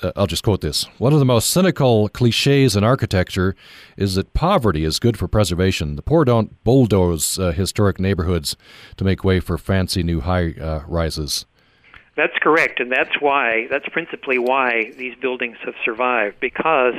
uh, 0.02 0.12
I'll 0.16 0.26
just 0.26 0.42
quote 0.42 0.60
this. 0.60 0.84
One 0.98 1.12
of 1.12 1.18
the 1.18 1.24
most 1.24 1.50
cynical 1.50 2.08
cliches 2.08 2.76
in 2.76 2.84
architecture 2.84 3.54
is 3.96 4.14
that 4.14 4.32
poverty 4.34 4.84
is 4.84 4.98
good 4.98 5.18
for 5.18 5.28
preservation. 5.28 5.96
The 5.96 6.02
poor 6.02 6.24
don't 6.24 6.62
bulldoze 6.64 7.38
uh, 7.38 7.52
historic 7.52 8.00
neighborhoods 8.00 8.56
to 8.96 9.04
make 9.04 9.24
way 9.24 9.40
for 9.40 9.58
fancy 9.58 10.02
new 10.02 10.20
high 10.20 10.52
uh, 10.52 10.82
rises. 10.86 11.46
That's 12.16 12.36
correct, 12.40 12.78
and 12.78 12.92
that's 12.92 13.20
why, 13.20 13.66
that's 13.70 13.88
principally 13.88 14.38
why 14.38 14.92
these 14.96 15.16
buildings 15.20 15.56
have 15.64 15.74
survived, 15.84 16.38
because 16.38 16.94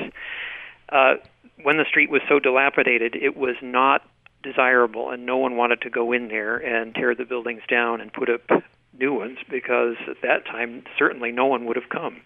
uh, 0.89 1.16
when 1.64 1.78
the 1.78 1.86
street 1.86 2.10
was 2.10 2.22
so 2.28 2.39
dilapidated, 2.39 3.16
it 3.16 3.38
was 3.38 3.56
not 3.62 4.06
desirable, 4.43 5.10
and 5.10 5.26
no 5.26 5.38
one 5.38 5.56
wanted 5.56 5.82
to 5.82 5.89
go 5.89 6.12
in 6.12 6.28
there 6.28 6.58
and 6.58 6.93
tear 6.93 7.16
the 7.16 7.24
buildings 7.24 7.62
down 7.70 8.02
and 8.02 8.12
put 8.12 8.30
up 8.30 8.41
new 9.00 9.14
ones 9.14 9.38
because 9.50 9.96
at 10.10 10.22
that 10.22 10.46
time 10.46 10.84
certainly 10.98 11.32
no 11.32 11.46
one 11.46 11.66
would 11.66 11.76
have 11.76 11.89
come. 11.89 12.22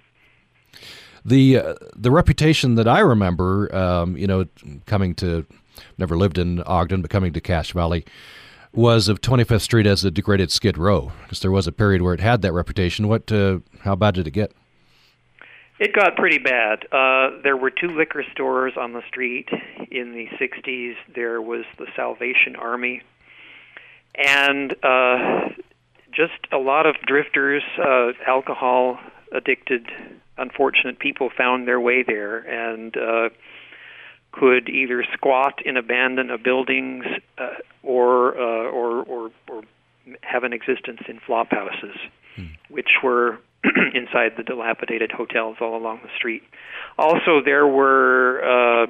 The 1.26 1.58
uh, 1.58 1.74
the 1.96 2.12
reputation 2.12 2.76
that 2.76 2.88
I 2.88 3.00
remember, 3.00 3.74
um, 3.76 4.16
you 4.18 4.28
know, 4.28 4.46
coming 4.86 5.16
to 5.16 5.46
never 5.98 6.18
lived 6.18 6.38
in 6.38 6.62
Ogden, 6.64 7.02
but 7.02 7.12
coming 7.12 7.34
to 7.34 7.42
Cache 7.42 7.74
Valley, 7.74 8.06
was 8.74 9.08
of 9.08 9.22
25th 9.22 9.62
Street 9.62 9.86
as 9.86 10.04
a 10.06 10.12
degraded 10.12 10.52
Skid 10.52 10.78
Row. 10.78 11.12
Because 11.24 11.42
there 11.42 11.52
was 11.52 11.68
a 11.68 11.72
period 11.72 12.02
where 12.02 12.14
it 12.14 12.20
had 12.22 12.42
that 12.42 12.54
reputation. 12.54 13.08
What? 13.08 13.32
Uh, 13.32 13.60
how 13.82 13.96
bad 13.96 14.16
did 14.16 14.28
it 14.28 14.32
get? 14.32 14.54
It 15.80 15.94
got 15.94 16.18
pretty 16.18 16.40
bad. 16.40 16.86
Uh, 16.92 17.42
there 17.42 17.56
were 17.56 17.72
two 17.72 17.88
liquor 17.88 18.26
stores 18.34 18.74
on 18.78 18.92
the 18.92 19.02
street 19.08 19.48
in 19.90 20.12
the 20.12 20.28
60s. 20.38 20.96
There 21.16 21.42
was 21.42 21.64
the 21.78 21.88
Salvation 21.96 22.58
Army, 22.58 23.02
and 24.14 24.76
uh, 24.84 25.50
just 26.12 26.34
a 26.52 26.58
lot 26.58 26.86
of 26.86 26.96
drifters, 27.08 27.64
uh, 27.82 28.12
alcohol 28.28 29.00
addicted, 29.32 29.88
unfortunate 30.40 31.00
people 31.00 31.30
found 31.36 31.68
their 31.68 31.80
way 31.80 32.04
there 32.04 32.38
and 32.38 32.96
uh, 32.98 33.30
could 34.32 34.70
either 34.70 35.04
squat 35.14 35.66
in 35.66 35.78
abandoned 35.78 36.32
buildings 36.44 37.06
uh, 37.38 37.50
or, 37.84 38.38
uh, 38.38 38.70
or 38.70 39.04
or 39.04 39.32
or 39.50 39.64
have 40.22 40.44
an 40.44 40.54
existence 40.54 41.02
in 41.08 41.20
flop 41.20 41.52
houses, 41.52 41.96
hmm. 42.36 42.46
which 42.70 42.90
were 43.04 43.40
inside 43.94 44.34
the 44.38 44.44
dilapidated 44.44 45.12
hotels 45.12 45.58
all 45.62 45.76
along 45.76 46.00
the 46.04 46.10
street. 46.16 46.44
Also, 46.98 47.42
there 47.44 47.68
were 47.68 48.42
uh, 48.42 48.88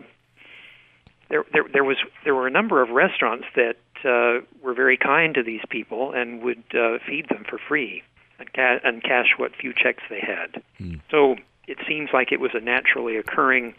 there, 1.29 1.43
there 1.53 1.63
there 1.71 1.83
was 1.83 1.97
there 2.23 2.35
were 2.35 2.47
a 2.47 2.51
number 2.51 2.81
of 2.81 2.89
restaurants 2.89 3.45
that 3.55 3.77
uh, 4.05 4.45
were 4.61 4.73
very 4.73 4.97
kind 4.97 5.35
to 5.35 5.43
these 5.43 5.61
people 5.69 6.13
and 6.13 6.41
would 6.41 6.63
uh, 6.73 6.99
feed 7.07 7.27
them 7.29 7.45
for 7.49 7.59
free 7.67 8.03
and, 8.39 8.51
ca- 8.53 8.79
and 8.83 9.03
cash 9.03 9.33
what 9.37 9.55
few 9.55 9.73
checks 9.73 10.03
they 10.09 10.19
had. 10.19 10.61
Mm. 10.79 11.01
So 11.11 11.35
it 11.67 11.77
seems 11.87 12.09
like 12.13 12.31
it 12.31 12.39
was 12.39 12.51
a 12.53 12.59
naturally 12.59 13.17
occurring 13.17 13.75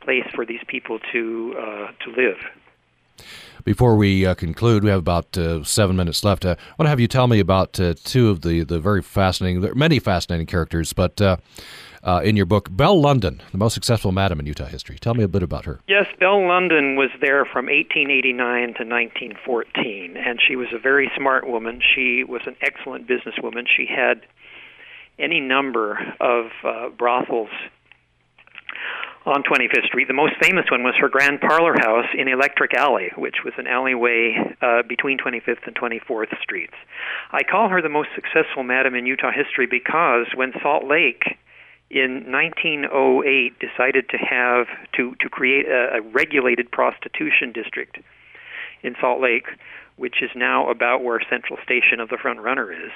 place 0.00 0.26
for 0.34 0.46
these 0.46 0.62
people 0.66 0.98
to 1.12 1.54
uh, 1.58 1.88
to 2.04 2.10
live. 2.16 2.38
Before 3.68 3.96
we 3.96 4.24
uh, 4.24 4.34
conclude, 4.34 4.82
we 4.82 4.88
have 4.88 5.00
about 5.00 5.36
uh, 5.36 5.62
seven 5.62 5.94
minutes 5.94 6.24
left. 6.24 6.46
Uh, 6.46 6.56
I 6.58 6.72
want 6.78 6.86
to 6.86 6.88
have 6.88 7.00
you 7.00 7.06
tell 7.06 7.26
me 7.26 7.38
about 7.38 7.78
uh, 7.78 7.92
two 8.02 8.30
of 8.30 8.40
the, 8.40 8.64
the 8.64 8.80
very 8.80 9.02
fascinating, 9.02 9.62
many 9.76 9.98
fascinating 9.98 10.46
characters, 10.46 10.94
but 10.94 11.20
uh, 11.20 11.36
in 12.24 12.34
your 12.34 12.46
book, 12.46 12.70
Belle 12.74 12.98
London, 12.98 13.42
the 13.52 13.58
most 13.58 13.74
successful 13.74 14.10
madam 14.10 14.40
in 14.40 14.46
Utah 14.46 14.64
history. 14.64 14.98
Tell 14.98 15.12
me 15.12 15.22
a 15.22 15.28
bit 15.28 15.42
about 15.42 15.66
her. 15.66 15.80
Yes, 15.86 16.06
Belle 16.18 16.48
London 16.48 16.96
was 16.96 17.10
there 17.20 17.44
from 17.44 17.66
1889 17.66 18.40
to 18.40 18.84
1914, 18.86 20.16
and 20.16 20.40
she 20.40 20.56
was 20.56 20.68
a 20.72 20.78
very 20.78 21.10
smart 21.14 21.46
woman. 21.46 21.82
She 21.94 22.24
was 22.24 22.40
an 22.46 22.56
excellent 22.62 23.06
businesswoman. 23.06 23.66
She 23.68 23.84
had 23.84 24.22
any 25.18 25.40
number 25.40 25.98
of 26.20 26.46
brothels 26.96 27.50
on 29.28 29.42
25th 29.42 29.86
Street. 29.86 30.08
The 30.08 30.14
most 30.14 30.34
famous 30.40 30.64
one 30.70 30.82
was 30.82 30.94
her 30.98 31.08
grand 31.08 31.40
parlor 31.40 31.74
house 31.78 32.06
in 32.16 32.28
Electric 32.28 32.74
Alley, 32.74 33.10
which 33.16 33.44
was 33.44 33.54
an 33.58 33.66
alleyway 33.66 34.34
uh, 34.62 34.82
between 34.88 35.18
25th 35.18 35.66
and 35.66 35.76
24th 35.76 36.36
Streets. 36.42 36.74
I 37.30 37.42
call 37.42 37.68
her 37.68 37.82
the 37.82 37.88
most 37.88 38.08
successful 38.14 38.62
madam 38.62 38.94
in 38.94 39.06
Utah 39.06 39.30
history 39.30 39.66
because 39.66 40.26
when 40.34 40.52
Salt 40.62 40.84
Lake 40.84 41.38
in 41.90 42.30
1908 42.30 43.58
decided 43.58 44.08
to 44.10 44.18
have 44.18 44.66
to 44.96 45.14
to 45.20 45.28
create 45.28 45.66
a, 45.66 45.98
a 45.98 46.00
regulated 46.00 46.70
prostitution 46.70 47.52
district 47.52 47.98
in 48.82 48.94
Salt 49.00 49.20
Lake, 49.20 49.46
which 49.96 50.22
is 50.22 50.30
now 50.34 50.70
about 50.70 51.02
where 51.02 51.20
Central 51.28 51.58
Station 51.64 52.00
of 52.00 52.08
the 52.08 52.18
Front 52.20 52.40
Runner 52.40 52.72
is. 52.72 52.92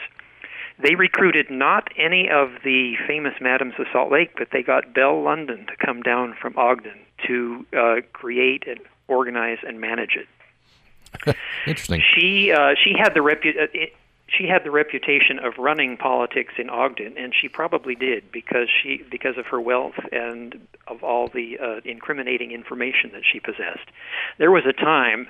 They 0.79 0.95
recruited 0.95 1.51
not 1.51 1.89
any 1.97 2.29
of 2.31 2.51
the 2.65 2.95
famous 3.07 3.35
madams 3.41 3.75
of 3.79 3.87
Salt 3.93 4.11
Lake, 4.11 4.33
but 4.37 4.49
they 4.53 4.63
got 4.63 4.95
Belle 4.95 5.23
London 5.23 5.67
to 5.67 5.77
come 5.77 6.03
down 6.03 6.35
from 6.41 6.57
Ogden 6.57 6.99
to 7.27 7.67
uh, 7.77 7.97
create 8.13 8.65
and 8.67 8.81
organize 9.09 9.59
and 9.67 9.81
manage 9.81 10.17
it. 10.17 11.37
Interesting. 11.67 12.03
She 12.15 12.53
uh, 12.53 12.75
she 12.83 12.95
had 12.99 13.15
the 13.15 13.21
repu- 13.21 13.61
uh, 13.61 13.67
it, 13.73 13.95
she 14.27 14.47
had 14.47 14.65
the 14.65 14.71
reputation 14.71 15.39
of 15.39 15.59
running 15.59 15.97
politics 15.97 16.55
in 16.59 16.71
Ogden, 16.71 17.19
and 17.19 17.35
she 17.39 17.49
probably 17.49 17.95
did 17.95 18.33
because 18.33 18.69
she 18.83 19.03
because 19.11 19.37
of 19.37 19.47
her 19.47 19.61
wealth 19.61 19.99
and 20.11 20.67
of 20.87 21.03
all 21.03 21.29
the 21.29 21.59
uh, 21.59 21.81
incriminating 21.85 22.51
information 22.53 23.11
that 23.13 23.23
she 23.31 23.41
possessed. 23.41 23.91
There 24.39 24.51
was 24.51 24.65
a 24.67 24.73
time 24.73 25.29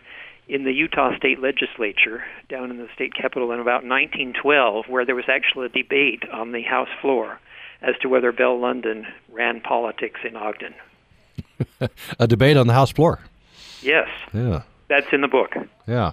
in 0.49 0.65
the 0.65 0.73
Utah 0.73 1.17
State 1.17 1.41
Legislature 1.41 2.25
down 2.49 2.71
in 2.71 2.79
the 2.79 2.89
state 2.95 3.15
capitol 3.15 3.53
in 3.53 3.61
about 3.61 3.85
1912, 3.85 4.87
where 4.89 5.05
there 5.05 5.15
was 5.15 5.25
actually 5.29 5.67
a 5.67 5.69
debate 5.69 6.25
on 6.33 6.53
the 6.53 6.63
House 6.63 6.89
floor 7.01 7.41
as 7.81 7.95
to 8.03 8.09
whether 8.09 8.33
Belle 8.33 8.61
London 8.61 9.07
ran 9.31 9.61
politics 9.61 10.21
in 10.25 10.37
Ogden. 10.37 10.75
a 12.19 12.27
debate 12.27 12.57
on 12.57 12.67
the 12.67 12.73
House 12.73 12.93
floor. 12.93 13.21
Yes. 13.81 14.09
Yeah. 14.33 14.63
That's 14.89 15.07
in 15.13 15.21
the 15.21 15.29
book. 15.29 15.55
Yeah. 15.87 16.13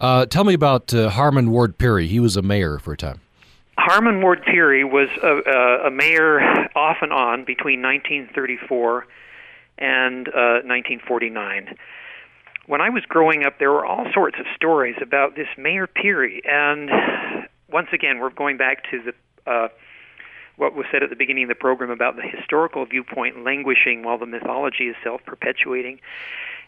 Uh, 0.00 0.26
tell 0.26 0.44
me 0.44 0.54
about 0.54 0.92
uh, 0.92 1.10
Harmon 1.10 1.50
Ward 1.50 1.78
Peery. 1.78 2.06
He 2.06 2.20
was 2.20 2.36
a 2.36 2.42
mayor 2.42 2.78
for 2.78 2.92
a 2.92 2.96
time. 2.96 3.20
Harmon 3.78 4.22
Ward 4.22 4.42
Peery 4.44 4.84
was 4.84 5.08
a, 5.22 5.50
a, 5.50 5.86
a 5.88 5.90
mayor 5.90 6.40
off 6.76 6.98
and 7.02 7.12
on 7.12 7.44
between 7.44 7.82
1934 7.82 9.06
and 9.78 10.28
uh, 10.28 10.62
1949 10.64 11.76
when 12.66 12.80
I 12.80 12.90
was 12.90 13.02
growing 13.08 13.44
up, 13.44 13.58
there 13.58 13.70
were 13.70 13.84
all 13.84 14.06
sorts 14.12 14.36
of 14.38 14.46
stories 14.54 14.96
about 15.00 15.36
this 15.36 15.48
Mayor 15.58 15.86
Peery, 15.86 16.42
and 16.44 16.90
once 17.70 17.88
again, 17.92 18.18
we're 18.18 18.30
going 18.30 18.56
back 18.56 18.90
to 18.90 19.02
the 19.02 19.50
uh, 19.50 19.68
what 20.56 20.74
was 20.74 20.86
said 20.92 21.02
at 21.02 21.10
the 21.10 21.16
beginning 21.16 21.44
of 21.44 21.48
the 21.48 21.54
program 21.54 21.90
about 21.90 22.16
the 22.16 22.22
historical 22.22 22.84
viewpoint 22.86 23.42
languishing 23.42 24.04
while 24.04 24.18
the 24.18 24.26
mythology 24.26 24.84
is 24.84 24.96
self-perpetuating. 25.02 25.98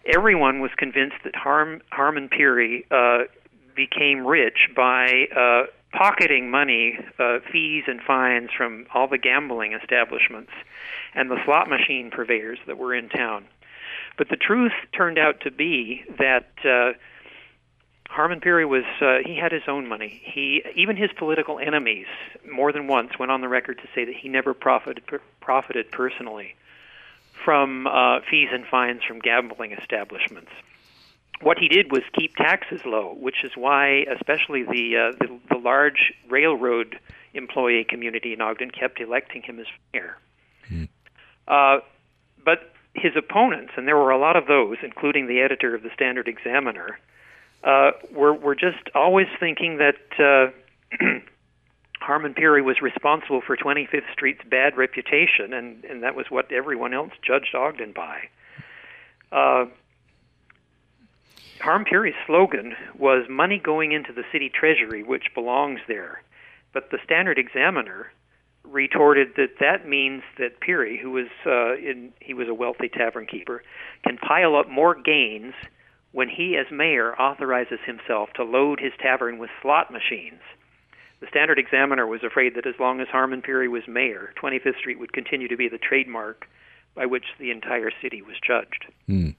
Everyone 0.07 0.61
was 0.61 0.73
convinced 0.77 1.17
that 1.25 1.37
Harm, 1.37 1.81
Harmon 1.93 2.29
Peery 2.29 2.85
uh, 2.91 3.25
became 3.77 4.27
rich 4.27 4.69
by 4.75 5.27
uh, 5.37 5.71
pocketing 5.93 6.51
money, 6.51 6.99
uh, 7.19 7.39
fees 7.53 7.85
and 7.87 8.01
fines 8.01 8.51
from 8.57 8.87
all 8.93 9.09
the 9.09 9.19
gambling 9.19 9.73
establishments 9.73 10.53
and 11.15 11.31
the 11.31 11.43
slot 11.45 11.69
machine 11.69 12.11
purveyors 12.11 12.59
that 12.67 12.79
were 12.79 12.95
in 12.95 13.09
town. 13.09 13.45
But 14.17 14.29
the 14.29 14.37
truth 14.37 14.73
turned 14.93 15.19
out 15.19 15.41
to 15.43 15.51
be 15.51 16.05
that 16.19 16.49
uh, 16.65 16.93
Harmon 18.09 18.41
Peery 18.41 18.65
was 18.65 18.85
uh, 19.01 19.19
he 19.25 19.37
had 19.37 19.53
his 19.53 19.65
own 19.69 19.87
money. 19.89 20.23
He 20.25 20.63
even 20.75 20.97
his 20.97 21.11
political 21.17 21.59
enemies 21.59 22.07
more 22.51 22.73
than 22.73 22.87
once 22.87 23.19
went 23.19 23.31
on 23.31 23.41
the 23.41 23.49
record 23.49 23.79
to 23.79 23.89
say 23.95 24.05
that 24.05 24.15
he 24.15 24.29
never 24.29 24.55
profited 24.55 25.03
profited 25.41 25.91
personally 25.91 26.55
from 27.45 27.87
uh, 27.87 28.21
fees 28.31 28.49
and 28.53 28.65
fines 28.67 29.03
from 29.07 29.19
gambling 29.19 29.73
establishments. 29.73 30.51
What 31.43 31.59
he 31.59 31.69
did 31.69 31.93
was 31.93 32.03
keep 32.19 32.35
taxes 32.37 32.81
low, 32.87 33.15
which 33.21 33.45
is 33.45 33.53
why, 33.55 34.07
especially 34.19 34.63
the 34.63 34.97
uh, 34.97 35.17
the, 35.19 35.39
the 35.51 35.59
large 35.59 36.15
railroad 36.31 36.99
employee 37.35 37.85
community 37.85 38.33
in 38.33 38.41
Ogden 38.41 38.71
kept 38.71 39.01
electing 39.01 39.43
him 39.43 39.61
as 39.61 39.67
mayor. 39.93 40.17
Hmm. 40.69 40.85
Uh, 41.47 41.79
but 42.43 42.73
his 42.97 43.13
opponents, 43.17 43.73
and 43.77 43.87
there 43.87 43.97
were 43.97 44.11
a 44.11 44.19
lot 44.19 44.37
of 44.37 44.47
those, 44.47 44.79
including 44.83 45.27
the 45.27 45.41
editor 45.41 45.75
of 45.75 45.83
the 45.83 45.91
Standard 45.95 46.29
Examiner, 46.29 46.99
uh, 47.65 47.93
were 48.13 48.35
were 48.35 48.55
just 48.55 48.89
always 48.95 49.27
thinking 49.39 49.79
that 49.79 49.97
uh, 50.19 51.05
Harmon 52.01 52.35
Peery 52.35 52.63
was 52.63 52.81
responsible 52.81 53.41
for 53.41 53.57
25th 53.57 54.11
Street's 54.13 54.45
bad 54.49 54.77
reputation, 54.77 55.53
and 55.53 55.85
and 55.85 56.03
that 56.03 56.15
was 56.15 56.27
what 56.31 56.51
everyone 56.53 56.95
else 56.95 57.13
judged 57.23 57.55
Ogden 57.55 57.93
by. 57.93 58.29
Uh, 59.33 59.67
Harmon 61.61 61.85
Peery's 61.85 62.15
slogan 62.27 62.77
was 62.97 63.29
"Money 63.29 63.59
going 63.59 63.93
into 63.93 64.13
the 64.13 64.25
city 64.33 64.49
treasury, 64.49 65.03
which 65.03 65.35
belongs 65.35 65.81
there," 65.89 66.23
but 66.73 66.91
the 66.91 66.99
Standard 67.05 67.39
Examiner 67.39 68.13
retorted 68.71 69.29
that 69.37 69.59
that 69.61 69.89
means 69.89 70.23
that 70.39 70.61
Peery, 70.61 70.99
who 71.01 71.11
was 71.11 71.29
uh, 71.47 71.75
in 71.77 72.13
he 72.21 72.35
was 72.35 72.49
a 72.49 72.55
wealthy 72.55 72.89
tavern 72.89 73.27
keeper, 73.27 73.63
can 74.05 74.19
pile 74.19 74.57
up 74.57 74.69
more 74.69 74.95
gains 74.95 75.55
when 76.13 76.29
he, 76.29 76.57
as 76.57 76.67
mayor, 76.73 77.15
authorizes 77.21 77.79
himself 77.85 78.31
to 78.35 78.45
load 78.45 78.81
his 78.81 78.93
tavern 79.01 79.39
with 79.39 79.51
slot 79.61 79.93
machines. 79.93 80.41
The 81.21 81.27
Standard 81.29 81.59
Examiner 81.59 82.07
was 82.07 82.23
afraid 82.23 82.55
that 82.57 82.67
as 82.67 82.75
long 82.79 83.01
as 83.01 83.09
Harmon 83.09 83.43
Peery 83.43 83.69
was 83.69 83.83
mayor, 83.89 84.33
25th 84.43 84.79
Street 84.79 84.99
would 84.99 85.13
continue 85.13 85.49
to 85.49 85.57
be 85.57 85.69
the 85.69 85.79
trademark 85.79 86.47
by 86.95 87.07
which 87.07 87.25
the 87.39 87.51
entire 87.51 87.91
city 88.03 88.23
was 88.23 88.37
judged. 88.47 88.87
Hmm. 89.07 89.31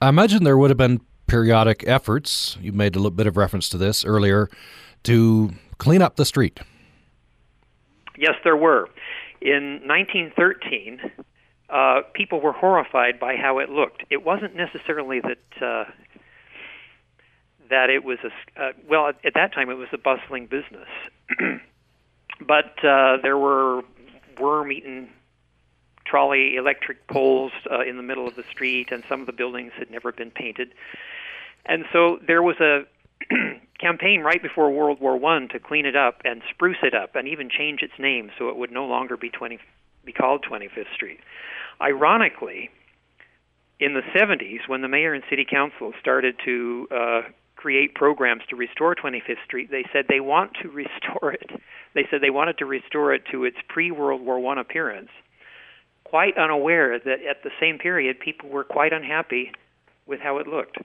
I 0.00 0.08
imagine 0.08 0.44
there 0.44 0.58
would 0.58 0.70
have 0.70 0.76
been 0.76 1.00
periodic 1.26 1.84
efforts. 1.86 2.56
You 2.60 2.72
made 2.72 2.96
a 2.96 2.98
little 2.98 3.10
bit 3.10 3.26
of 3.26 3.36
reference 3.36 3.68
to 3.70 3.78
this 3.78 4.04
earlier 4.04 4.48
to 5.04 5.52
clean 5.78 6.02
up 6.02 6.16
the 6.16 6.24
street. 6.24 6.60
Yes, 8.16 8.34
there 8.44 8.56
were. 8.56 8.88
In 9.40 9.80
1913, 9.86 11.00
uh, 11.68 12.02
people 12.12 12.40
were 12.40 12.52
horrified 12.52 13.18
by 13.18 13.36
how 13.36 13.58
it 13.58 13.68
looked. 13.70 14.04
It 14.10 14.24
wasn't 14.24 14.54
necessarily 14.54 15.20
that 15.20 15.64
uh, 15.66 15.84
that 17.70 17.90
it 17.90 18.04
was 18.04 18.18
a 18.24 18.62
uh, 18.62 18.72
well 18.88 19.08
at 19.08 19.34
that 19.34 19.52
time 19.52 19.70
it 19.70 19.74
was 19.74 19.88
a 19.92 19.98
bustling 19.98 20.46
business, 20.46 20.88
but 22.40 22.84
uh, 22.84 23.18
there 23.22 23.38
were 23.38 23.82
worm-eaten 24.38 25.08
trolley 26.04 26.56
electric 26.56 27.06
poles 27.06 27.52
uh, 27.70 27.80
in 27.80 27.96
the 27.96 28.02
middle 28.02 28.28
of 28.28 28.36
the 28.36 28.44
street, 28.50 28.88
and 28.92 29.02
some 29.08 29.20
of 29.20 29.26
the 29.26 29.32
buildings 29.32 29.72
had 29.78 29.90
never 29.90 30.12
been 30.12 30.30
painted. 30.30 30.74
And 31.66 31.84
so 31.92 32.18
there 32.26 32.42
was 32.42 32.56
a 32.60 32.84
campaign 33.80 34.20
right 34.20 34.42
before 34.42 34.70
World 34.70 35.00
War 35.00 35.16
One 35.16 35.48
to 35.48 35.58
clean 35.58 35.86
it 35.86 35.96
up 35.96 36.22
and 36.24 36.42
spruce 36.50 36.78
it 36.82 36.94
up, 36.94 37.14
and 37.14 37.28
even 37.28 37.48
change 37.50 37.82
its 37.82 37.94
name 37.98 38.30
so 38.38 38.48
it 38.48 38.56
would 38.56 38.70
no 38.70 38.86
longer 38.86 39.16
be 39.16 39.30
20, 39.30 39.58
be 40.04 40.12
called 40.12 40.44
25th 40.50 40.92
Street. 40.94 41.20
Ironically, 41.80 42.70
in 43.80 43.94
the 43.94 44.02
70s, 44.16 44.68
when 44.68 44.82
the 44.82 44.88
mayor 44.88 45.14
and 45.14 45.24
city 45.28 45.44
council 45.48 45.92
started 46.00 46.36
to 46.44 46.88
uh, 46.90 47.22
create 47.56 47.94
programs 47.94 48.42
to 48.48 48.56
restore 48.56 48.94
25th 48.94 49.44
Street, 49.44 49.70
they 49.70 49.84
said 49.92 50.06
they 50.08 50.20
want 50.20 50.52
to 50.62 50.68
restore 50.68 51.32
it. 51.32 51.50
They 51.94 52.06
said 52.10 52.20
they 52.20 52.30
wanted 52.30 52.58
to 52.58 52.66
restore 52.66 53.14
it 53.14 53.22
to 53.32 53.44
its 53.44 53.56
pre-World 53.68 54.20
War 54.20 54.38
One 54.38 54.58
appearance, 54.58 55.10
quite 56.04 56.36
unaware 56.38 56.98
that 56.98 57.24
at 57.28 57.42
the 57.42 57.50
same 57.60 57.78
period 57.78 58.20
people 58.20 58.48
were 58.48 58.64
quite 58.64 58.92
unhappy 58.92 59.52
with 60.06 60.20
how 60.20 60.38
it 60.38 60.46
looked. 60.46 60.78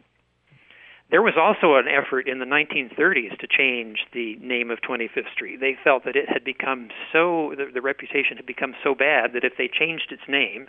There 1.11 1.23
was 1.23 1.33
also 1.37 1.75
an 1.75 1.87
effort 1.87 2.27
in 2.27 2.37
the 2.37 2.45
1930s 2.45 3.39
to 3.39 3.47
change 3.47 4.05
the 4.13 4.35
name 4.41 4.69
of 4.69 4.79
25th 4.81 5.31
Street. 5.33 5.59
They 5.59 5.75
felt 5.83 6.05
that 6.05 6.15
it 6.15 6.29
had 6.29 6.43
become 6.43 6.89
so, 7.11 7.53
the, 7.57 7.65
the 7.73 7.81
reputation 7.81 8.37
had 8.37 8.45
become 8.45 8.75
so 8.83 8.93
bad 8.93 9.33
that 9.33 9.43
if 9.43 9.53
they 9.57 9.67
changed 9.67 10.11
its 10.11 10.21
name, 10.27 10.67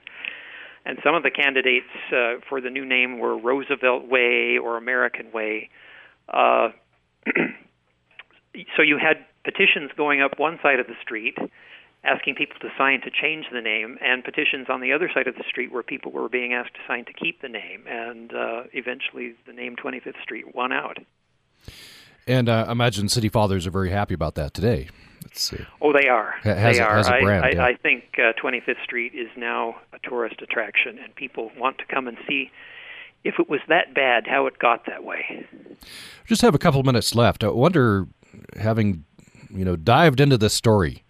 and 0.86 0.98
some 1.04 1.14
of 1.14 1.22
the 1.22 1.30
candidates 1.30 1.92
uh, 2.10 2.40
for 2.48 2.62
the 2.62 2.70
new 2.70 2.86
name 2.86 3.18
were 3.18 3.36
Roosevelt 3.36 4.08
Way 4.08 4.56
or 4.56 4.78
American 4.78 5.30
Way. 5.30 5.68
Uh, 6.26 6.70
so 8.76 8.82
you 8.82 8.96
had 8.96 9.26
petitions 9.44 9.90
going 9.94 10.22
up 10.22 10.38
one 10.38 10.58
side 10.62 10.80
of 10.80 10.86
the 10.86 10.96
street 11.02 11.36
asking 12.04 12.34
people 12.34 12.56
to 12.60 12.68
sign 12.78 13.00
to 13.02 13.10
change 13.10 13.46
the 13.52 13.60
name, 13.60 13.98
and 14.00 14.24
petitions 14.24 14.66
on 14.68 14.80
the 14.80 14.92
other 14.92 15.10
side 15.12 15.26
of 15.26 15.34
the 15.34 15.44
street 15.48 15.72
where 15.72 15.82
people 15.82 16.12
were 16.12 16.28
being 16.28 16.54
asked 16.54 16.74
to 16.74 16.80
sign 16.86 17.04
to 17.04 17.12
keep 17.12 17.42
the 17.42 17.48
name. 17.48 17.84
And 17.86 18.32
uh, 18.32 18.62
eventually, 18.72 19.34
the 19.46 19.52
name 19.52 19.76
25th 19.76 20.20
Street 20.22 20.54
won 20.54 20.72
out. 20.72 20.98
And 22.26 22.48
uh, 22.48 22.64
I 22.68 22.72
imagine 22.72 23.08
city 23.08 23.28
fathers 23.28 23.66
are 23.66 23.70
very 23.70 23.90
happy 23.90 24.14
about 24.14 24.34
that 24.36 24.54
today. 24.54 24.88
Let's 25.22 25.42
see. 25.42 25.66
Oh, 25.80 25.92
they 25.92 26.08
are. 26.08 26.34
Has 26.42 26.76
they 26.76 26.82
a, 26.82 26.86
are. 26.86 26.96
Has 26.96 27.08
a 27.08 27.20
brand, 27.20 27.44
I, 27.44 27.50
yeah. 27.50 27.64
I, 27.64 27.68
I 27.68 27.76
think 27.76 28.04
uh, 28.18 28.32
25th 28.42 28.82
Street 28.82 29.12
is 29.14 29.28
now 29.36 29.76
a 29.92 29.98
tourist 30.08 30.40
attraction, 30.40 30.98
and 30.98 31.14
people 31.14 31.50
want 31.58 31.78
to 31.78 31.84
come 31.86 32.08
and 32.08 32.16
see 32.26 32.50
if 33.24 33.34
it 33.38 33.48
was 33.48 33.60
that 33.68 33.94
bad, 33.94 34.26
how 34.26 34.46
it 34.46 34.58
got 34.58 34.86
that 34.86 35.04
way. 35.04 35.46
Just 36.26 36.42
have 36.42 36.54
a 36.54 36.58
couple 36.58 36.82
minutes 36.82 37.14
left. 37.14 37.44
I 37.44 37.48
wonder, 37.48 38.08
having 38.58 39.04
you 39.50 39.64
know 39.64 39.76
dived 39.76 40.20
into 40.20 40.38
this 40.38 40.54
story, 40.54 41.04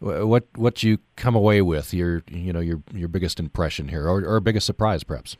what 0.00 0.46
what 0.54 0.82
you 0.82 0.98
come 1.16 1.34
away 1.34 1.62
with 1.62 1.92
your 1.92 2.22
you 2.30 2.52
know 2.52 2.60
your 2.60 2.82
your 2.94 3.08
biggest 3.08 3.40
impression 3.40 3.88
here, 3.88 4.08
or, 4.08 4.24
or 4.24 4.40
biggest 4.40 4.66
surprise, 4.66 5.02
perhaps. 5.02 5.36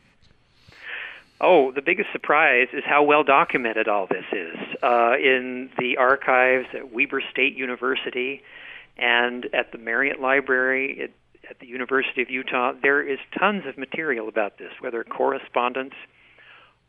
Oh, 1.41 1.71
the 1.71 1.83
biggest 1.83 2.11
surprise 2.11 2.67
is 2.73 2.83
how 2.85 3.05
well 3.05 3.23
documented 3.23 3.87
all 3.87 4.09
this 4.09 4.25
is 4.33 4.57
uh, 4.83 5.13
in 5.17 5.71
the 5.79 5.97
archives 5.97 6.67
at 6.75 6.93
Weber 6.93 7.23
State 7.31 7.57
University 7.57 8.43
and 8.97 9.47
at 9.55 9.71
the 9.71 9.79
Marriott 9.79 10.21
Library 10.21 11.01
at, 11.01 11.11
at 11.49 11.61
the 11.61 11.67
University 11.67 12.23
of 12.23 12.31
Utah. 12.31 12.73
There 12.83 13.01
is 13.01 13.21
tons 13.39 13.67
of 13.67 13.79
material 13.79 14.29
about 14.29 14.59
this, 14.59 14.73
whether 14.81 15.05
correspondence 15.05 15.95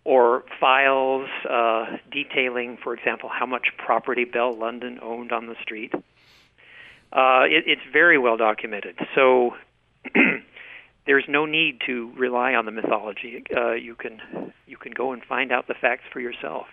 or 0.03 0.43
files 0.59 1.30
uh, 1.47 1.97
detailing, 2.11 2.78
for 2.84 2.95
example, 2.95 3.30
how 3.30 3.45
much 3.45 3.67
property 3.78 4.26
Belle 4.26 4.57
London 4.57 4.97
owned 5.03 5.32
on 5.32 5.45
the 5.45 5.55
street. 5.61 5.93
Uh, 7.12 7.43
it, 7.43 7.64
it's 7.66 7.82
very 7.91 8.18
well 8.18 8.38
documented. 8.38 8.95
So 9.16 9.55
there's 11.05 11.26
no 11.28 11.45
need 11.45 11.82
to 11.88 12.12
rely 12.16 12.53
on 12.53 12.66
the 12.66 12.72
mythology. 12.72 13.43
Uh, 13.55 13.72
you 13.72 13.95
can 13.95 14.22
you 14.68 14.78
can 14.78 14.91
go 14.91 15.12
and 15.12 15.24
find 15.24 15.51
out 15.51 15.68
the 15.68 15.74
facts 15.74 16.03
for 16.12 16.20
yourself. 16.20 16.68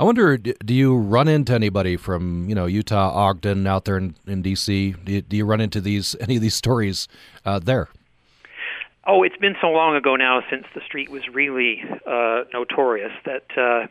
I 0.00 0.04
wonder, 0.04 0.36
do 0.36 0.74
you 0.74 0.96
run 0.96 1.26
into 1.26 1.52
anybody 1.54 1.96
from 1.96 2.48
you 2.48 2.54
know 2.54 2.66
Utah, 2.66 3.10
Ogden, 3.10 3.66
out 3.66 3.84
there 3.84 3.96
in, 3.96 4.14
in 4.26 4.42
D.C.? 4.42 4.94
Do 5.04 5.12
you, 5.12 5.22
do 5.22 5.36
you 5.36 5.44
run 5.44 5.60
into 5.60 5.80
these 5.80 6.14
any 6.20 6.36
of 6.36 6.42
these 6.42 6.54
stories 6.54 7.08
uh, 7.44 7.58
there? 7.58 7.88
Oh, 9.06 9.22
it's 9.22 9.38
been 9.38 9.56
so 9.60 9.68
long 9.68 9.96
ago 9.96 10.16
now 10.16 10.42
since 10.50 10.66
the 10.74 10.82
street 10.82 11.08
was 11.08 11.22
really 11.32 11.82
uh, 12.06 12.44
notorious 12.52 13.12
that 13.24 13.46
uh, 13.56 13.86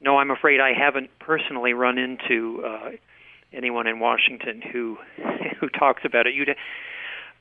no, 0.00 0.18
I'm 0.18 0.30
afraid 0.30 0.60
I 0.60 0.72
haven't 0.72 1.10
personally 1.18 1.74
run 1.74 1.98
into 1.98 2.64
uh, 2.64 2.90
anyone 3.56 3.86
in 3.86 3.98
Washington 3.98 4.62
who 4.72 4.98
who 5.60 5.68
talks 5.68 6.02
about 6.04 6.26
it. 6.26 6.34
You'd, 6.34 6.50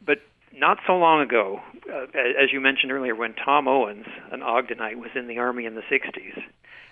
but 0.06 0.20
not 0.58 0.80
so 0.88 0.94
long 0.94 1.22
ago, 1.22 1.60
uh, 1.92 2.04
as 2.18 2.52
you 2.52 2.62
mentioned 2.62 2.92
earlier, 2.92 3.16
when 3.16 3.34
Tom 3.34 3.68
Owens, 3.68 4.06
an 4.32 4.40
Ogdenite, 4.40 4.96
was 4.96 5.12
in 5.16 5.28
the 5.28 5.38
Army 5.38 5.66
in 5.66 5.76
the 5.76 5.82
60s, 5.82 6.42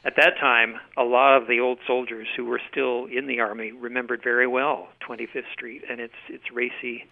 at 0.05 0.17
that 0.17 0.37
time, 0.39 0.75
a 0.97 1.03
lot 1.03 1.37
of 1.37 1.47
the 1.47 1.61
old 1.61 1.79
soldiers 1.87 2.27
who 2.35 2.45
were 2.45 2.59
still 2.69 3.05
in 3.05 3.25
the 3.27 3.39
Army 3.39 3.71
remembered 3.71 4.21
very 4.21 4.47
well 4.47 4.89
25th 5.07 5.49
Street 5.53 5.83
and 5.89 6.01
its, 6.01 6.13
its 6.27 6.43
racy 6.51 7.05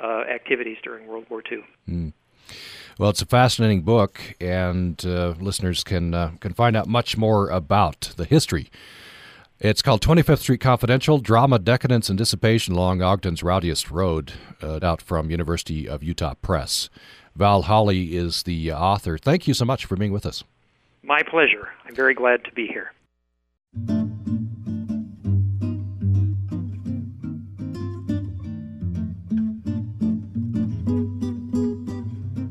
uh, 0.00 0.20
activities 0.32 0.76
during 0.84 1.08
World 1.08 1.26
War 1.28 1.42
II. 1.50 1.64
Mm. 1.88 2.12
Well, 2.98 3.10
it's 3.10 3.22
a 3.22 3.26
fascinating 3.26 3.82
book, 3.82 4.34
and 4.40 5.04
uh, 5.04 5.34
listeners 5.40 5.84
can 5.84 6.14
uh, 6.14 6.32
can 6.40 6.52
find 6.52 6.76
out 6.76 6.88
much 6.88 7.16
more 7.16 7.48
about 7.48 8.12
the 8.16 8.24
history. 8.24 8.70
It's 9.60 9.82
called 9.82 10.00
25th 10.02 10.38
Street 10.38 10.60
Confidential: 10.60 11.18
Drama, 11.18 11.58
Decadence, 11.58 12.08
and 12.08 12.16
Dissipation 12.16 12.74
Along 12.74 13.02
Ogden's 13.02 13.42
Rowdiest 13.42 13.90
Road, 13.90 14.34
uh, 14.62 14.78
out 14.80 15.02
from 15.02 15.32
University 15.32 15.88
of 15.88 16.00
Utah 16.00 16.34
Press. 16.34 16.88
Val 17.34 17.62
Holley 17.62 18.14
is 18.16 18.44
the 18.44 18.70
author. 18.72 19.18
Thank 19.18 19.48
you 19.48 19.54
so 19.54 19.64
much 19.64 19.84
for 19.84 19.96
being 19.96 20.12
with 20.12 20.24
us. 20.24 20.44
My 21.02 21.22
pleasure. 21.28 21.70
I'm 21.84 21.94
very 21.96 22.14
glad 22.14 22.44
to 22.44 22.52
be 22.52 22.68
here. 22.68 22.92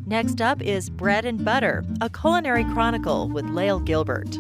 Next 0.06 0.42
up 0.42 0.62
is 0.62 0.90
Bread 0.90 1.24
and 1.24 1.46
Butter, 1.46 1.86
a 2.02 2.10
culinary 2.10 2.66
chronicle 2.66 3.30
with 3.30 3.46
Lael 3.46 3.80
Gilbert. 3.80 4.40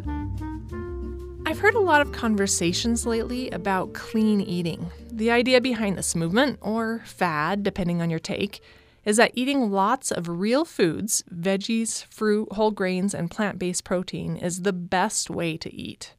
I've 1.47 1.59
heard 1.59 1.75
a 1.75 1.79
lot 1.79 2.01
of 2.01 2.11
conversations 2.11 3.05
lately 3.05 3.49
about 3.51 3.93
clean 3.93 4.41
eating. 4.41 4.91
The 5.09 5.31
idea 5.31 5.61
behind 5.61 5.97
this 5.97 6.13
movement, 6.13 6.59
or 6.61 7.01
fad, 7.05 7.63
depending 7.63 8.01
on 8.01 8.09
your 8.09 8.19
take, 8.19 8.59
is 9.05 9.15
that 9.15 9.31
eating 9.33 9.71
lots 9.71 10.11
of 10.11 10.27
real 10.27 10.65
foods, 10.65 11.23
veggies, 11.33 12.03
fruit, 12.07 12.51
whole 12.51 12.71
grains, 12.71 13.13
and 13.13 13.31
plant 13.31 13.57
based 13.59 13.85
protein, 13.85 14.35
is 14.35 14.63
the 14.63 14.73
best 14.73 15.29
way 15.29 15.55
to 15.55 15.73
eat. 15.73 16.13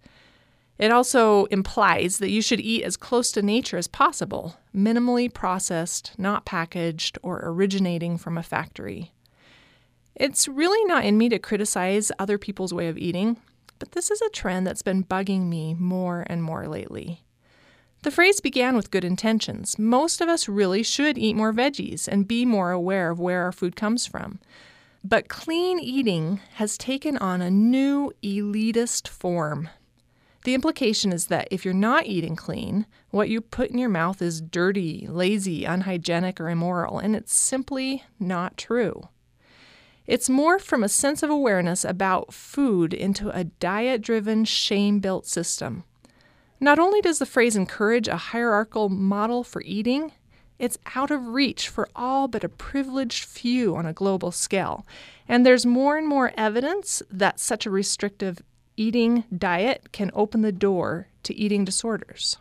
It 0.78 0.90
also 0.90 1.44
implies 1.50 2.16
that 2.20 2.30
you 2.30 2.40
should 2.40 2.60
eat 2.60 2.82
as 2.82 2.96
close 2.96 3.30
to 3.32 3.42
nature 3.42 3.76
as 3.76 3.86
possible, 3.86 4.56
minimally 4.74 5.30
processed, 5.30 6.12
not 6.16 6.46
packaged, 6.46 7.18
or 7.22 7.42
originating 7.44 8.16
from 8.16 8.38
a 8.38 8.42
factory. 8.42 9.12
It's 10.14 10.48
really 10.48 10.82
not 10.86 11.04
in 11.04 11.18
me 11.18 11.28
to 11.28 11.38
criticize 11.38 12.10
other 12.18 12.38
people's 12.38 12.72
way 12.72 12.88
of 12.88 12.96
eating, 12.96 13.36
but 13.78 13.92
this 13.92 14.10
is 14.10 14.20
a 14.20 14.30
trend 14.30 14.66
that's 14.66 14.82
been 14.82 15.04
bugging 15.04 15.48
me 15.48 15.74
more 15.74 16.24
and 16.28 16.42
more 16.42 16.66
lately. 16.66 17.24
The 18.02 18.10
phrase 18.10 18.40
began 18.40 18.76
with 18.76 18.92
good 18.92 19.04
intentions. 19.04 19.78
Most 19.78 20.20
of 20.20 20.28
us 20.28 20.48
really 20.48 20.82
should 20.82 21.18
eat 21.18 21.34
more 21.34 21.52
veggies 21.52 22.06
and 22.06 22.28
be 22.28 22.44
more 22.44 22.70
aware 22.70 23.10
of 23.10 23.18
where 23.18 23.42
our 23.42 23.52
food 23.52 23.74
comes 23.74 24.06
from. 24.06 24.38
But 25.02 25.28
clean 25.28 25.80
eating 25.80 26.40
has 26.54 26.78
taken 26.78 27.16
on 27.18 27.40
a 27.40 27.50
new 27.50 28.12
elitist 28.22 29.08
form. 29.08 29.68
The 30.44 30.54
implication 30.54 31.12
is 31.12 31.26
that 31.26 31.48
if 31.50 31.64
you're 31.64 31.74
not 31.74 32.06
eating 32.06 32.36
clean, 32.36 32.86
what 33.10 33.28
you 33.28 33.40
put 33.40 33.70
in 33.70 33.78
your 33.78 33.88
mouth 33.88 34.22
is 34.22 34.40
dirty, 34.40 35.06
lazy, 35.08 35.64
unhygienic, 35.64 36.40
or 36.40 36.48
immoral, 36.48 36.98
and 36.98 37.16
it's 37.16 37.34
simply 37.34 38.04
not 38.20 38.56
true. 38.56 39.08
It's 40.08 40.30
more 40.30 40.58
from 40.58 40.82
a 40.82 40.88
sense 40.88 41.22
of 41.22 41.28
awareness 41.28 41.84
about 41.84 42.32
food 42.32 42.94
into 42.94 43.28
a 43.28 43.44
diet 43.44 44.00
driven, 44.00 44.46
shame 44.46 45.00
built 45.00 45.26
system. 45.26 45.84
Not 46.58 46.78
only 46.78 47.02
does 47.02 47.18
the 47.18 47.26
phrase 47.26 47.54
encourage 47.54 48.08
a 48.08 48.16
hierarchical 48.16 48.88
model 48.88 49.44
for 49.44 49.60
eating, 49.66 50.12
it's 50.58 50.78
out 50.96 51.10
of 51.10 51.28
reach 51.28 51.68
for 51.68 51.90
all 51.94 52.26
but 52.26 52.42
a 52.42 52.48
privileged 52.48 53.26
few 53.26 53.76
on 53.76 53.84
a 53.84 53.92
global 53.92 54.32
scale. 54.32 54.86
And 55.28 55.44
there's 55.44 55.66
more 55.66 55.98
and 55.98 56.08
more 56.08 56.32
evidence 56.38 57.02
that 57.10 57.38
such 57.38 57.66
a 57.66 57.70
restrictive 57.70 58.40
eating 58.78 59.24
diet 59.36 59.92
can 59.92 60.10
open 60.14 60.40
the 60.40 60.52
door 60.52 61.08
to 61.24 61.36
eating 61.36 61.66
disorders. 61.66 62.38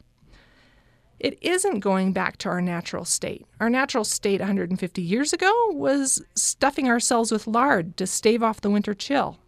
It 1.20 1.38
isn't 1.42 1.80
going 1.80 2.14
back 2.14 2.38
to 2.38 2.50
our 2.50 2.62
natural 2.62 3.04
state. 3.04 3.46
Our 3.60 3.70
natural 3.70 4.04
state 4.04 4.40
150 4.40 5.02
years 5.02 5.34
ago 5.34 5.52
was 5.72 6.22
stuffing 6.36 6.88
ourselves 6.88 7.32
with 7.32 7.48
lard 7.48 7.98
to 7.98 8.06
stave 8.06 8.44
off 8.44 8.62
the 8.62 8.70
winter 8.70 8.94
chill. 8.94 9.40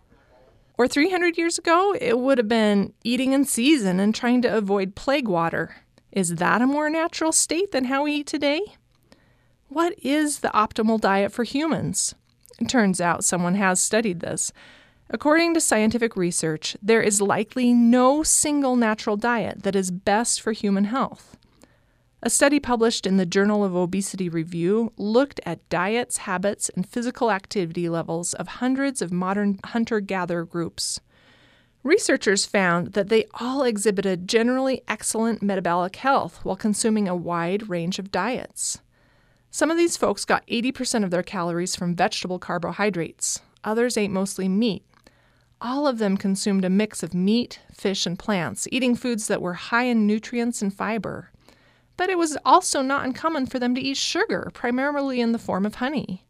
Or 0.78 0.88
300 0.88 1.38
years 1.38 1.60
ago, 1.60 1.94
it 2.00 2.18
would 2.18 2.38
have 2.38 2.48
been 2.48 2.94
eating 3.04 3.34
in 3.34 3.46
season 3.46 4.00
and 4.00 4.16
trying 4.16 4.42
to 4.44 4.58
avoid 4.58 4.96
plague 4.96 5.28
water. 5.28 5.76
Is 6.12 6.36
that 6.36 6.62
a 6.62 6.68
more 6.68 6.90
natural 6.90 7.32
state 7.32 7.72
than 7.72 7.86
how 7.86 8.04
we 8.04 8.14
eat 8.14 8.28
today? 8.28 8.62
What 9.68 9.94
is 10.02 10.40
the 10.40 10.48
optimal 10.50 11.00
diet 11.00 11.32
for 11.32 11.44
humans? 11.44 12.16
It 12.60 12.68
turns 12.68 13.00
out 13.00 13.24
someone 13.24 13.56
has 13.56 13.80
studied 13.80 14.22
this. 14.22 14.52
According 15.12 15.54
to 15.54 15.62
scientific 15.62 16.16
research, 16.16 16.76
there 16.82 17.02
is 17.02 17.22
likely 17.22 17.74
no 17.74 18.24
single 18.24 18.76
natural 18.76 19.18
diet 19.18 19.64
that 19.64 19.76
is 19.76 19.92
best 19.92 20.42
for 20.42 20.52
human 20.52 20.86
health. 20.86 21.38
A 22.22 22.30
study 22.30 22.60
published 22.60 23.08
in 23.08 23.16
the 23.16 23.26
Journal 23.26 23.64
of 23.64 23.74
Obesity 23.74 24.28
Review 24.28 24.92
looked 24.98 25.40
at 25.46 25.68
diets, 25.70 26.18
habits, 26.18 26.68
and 26.68 26.86
physical 26.86 27.32
activity 27.32 27.88
levels 27.88 28.34
of 28.34 28.60
hundreds 28.60 29.02
of 29.02 29.14
modern 29.14 29.58
hunter 29.64 30.02
gatherer 30.02 30.44
groups. 30.44 31.00
Researchers 31.82 32.46
found 32.46 32.92
that 32.92 33.08
they 33.08 33.24
all 33.36 33.64
exhibited 33.64 34.28
generally 34.28 34.82
excellent 34.86 35.42
metabolic 35.42 35.96
health 35.96 36.44
while 36.44 36.58
consuming 36.58 37.08
a 37.08 37.16
wide 37.16 37.70
range 37.70 38.00
of 38.00 38.12
diets. 38.12 38.82
Some 39.50 39.72
of 39.72 39.78
these 39.78 39.96
folks 39.96 40.26
got 40.26 40.46
80% 40.48 41.06
of 41.06 41.12
their 41.12 41.24
calories 41.24 41.78
from 41.78 41.96
vegetable 41.96 42.38
carbohydrates, 42.38 43.40
others 43.64 43.96
ate 43.96 44.12
mostly 44.12 44.50
meat. 44.50 44.84
All 45.62 45.88
of 45.88 46.00
them 46.00 46.18
consumed 46.18 46.66
a 46.66 46.70
mix 46.70 47.02
of 47.02 47.14
meat, 47.14 47.62
fish, 47.74 48.06
and 48.06 48.20
plants, 48.20 48.68
eating 48.74 48.94
foods 48.94 49.28
that 49.28 49.42
were 49.42 49.54
high 49.54 49.86
in 49.86 50.06
nutrients 50.06 50.62
and 50.62 50.74
fiber 50.74 51.32
but 52.00 52.10
it 52.10 52.18
was 52.18 52.38
also 52.46 52.82
not 52.82 53.04
uncommon 53.04 53.46
for 53.46 53.60
them 53.60 53.76
to 53.76 53.82
eat 53.82 53.98
sugar, 53.98 54.50
primarily 54.54 55.20
in 55.20 55.34
the 55.34 55.38
form 55.38 55.66
of 55.66 55.76
honey. 55.76 56.26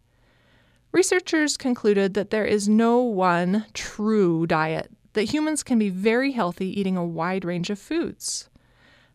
Researchers 0.92 1.58
concluded 1.58 2.16
that 2.16 2.32
there 2.32 2.44
is 2.44 2.68
no 2.68 3.02
one 3.02 3.68
true 3.76 4.48
diet, 4.48 4.92
that 5.14 5.32
humans 5.32 5.62
can 5.62 5.78
be 5.78 5.90
very 5.90 6.32
healthy 6.32 6.68
eating 6.80 6.98
a 6.98 7.06
wide 7.06 7.46
range 7.46 7.70
of 7.70 7.78
foods. 7.78 8.50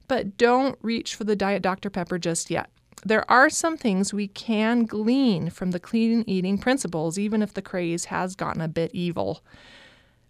But 0.06 0.36
don't 0.36 0.78
reach 0.80 1.16
for 1.16 1.24
the 1.24 1.34
Diet 1.34 1.60
Dr. 1.60 1.90
Pepper 1.90 2.20
just 2.20 2.52
yet. 2.52 2.70
There 3.04 3.28
are 3.28 3.50
some 3.50 3.76
things 3.76 4.14
we 4.14 4.28
can 4.28 4.84
glean 4.84 5.50
from 5.50 5.72
the 5.72 5.80
clean 5.80 6.22
eating 6.28 6.58
principles, 6.58 7.18
even 7.18 7.42
if 7.42 7.52
the 7.52 7.62
craze 7.62 8.04
has 8.04 8.36
gotten 8.36 8.60
a 8.60 8.68
bit 8.68 8.92
evil. 8.94 9.42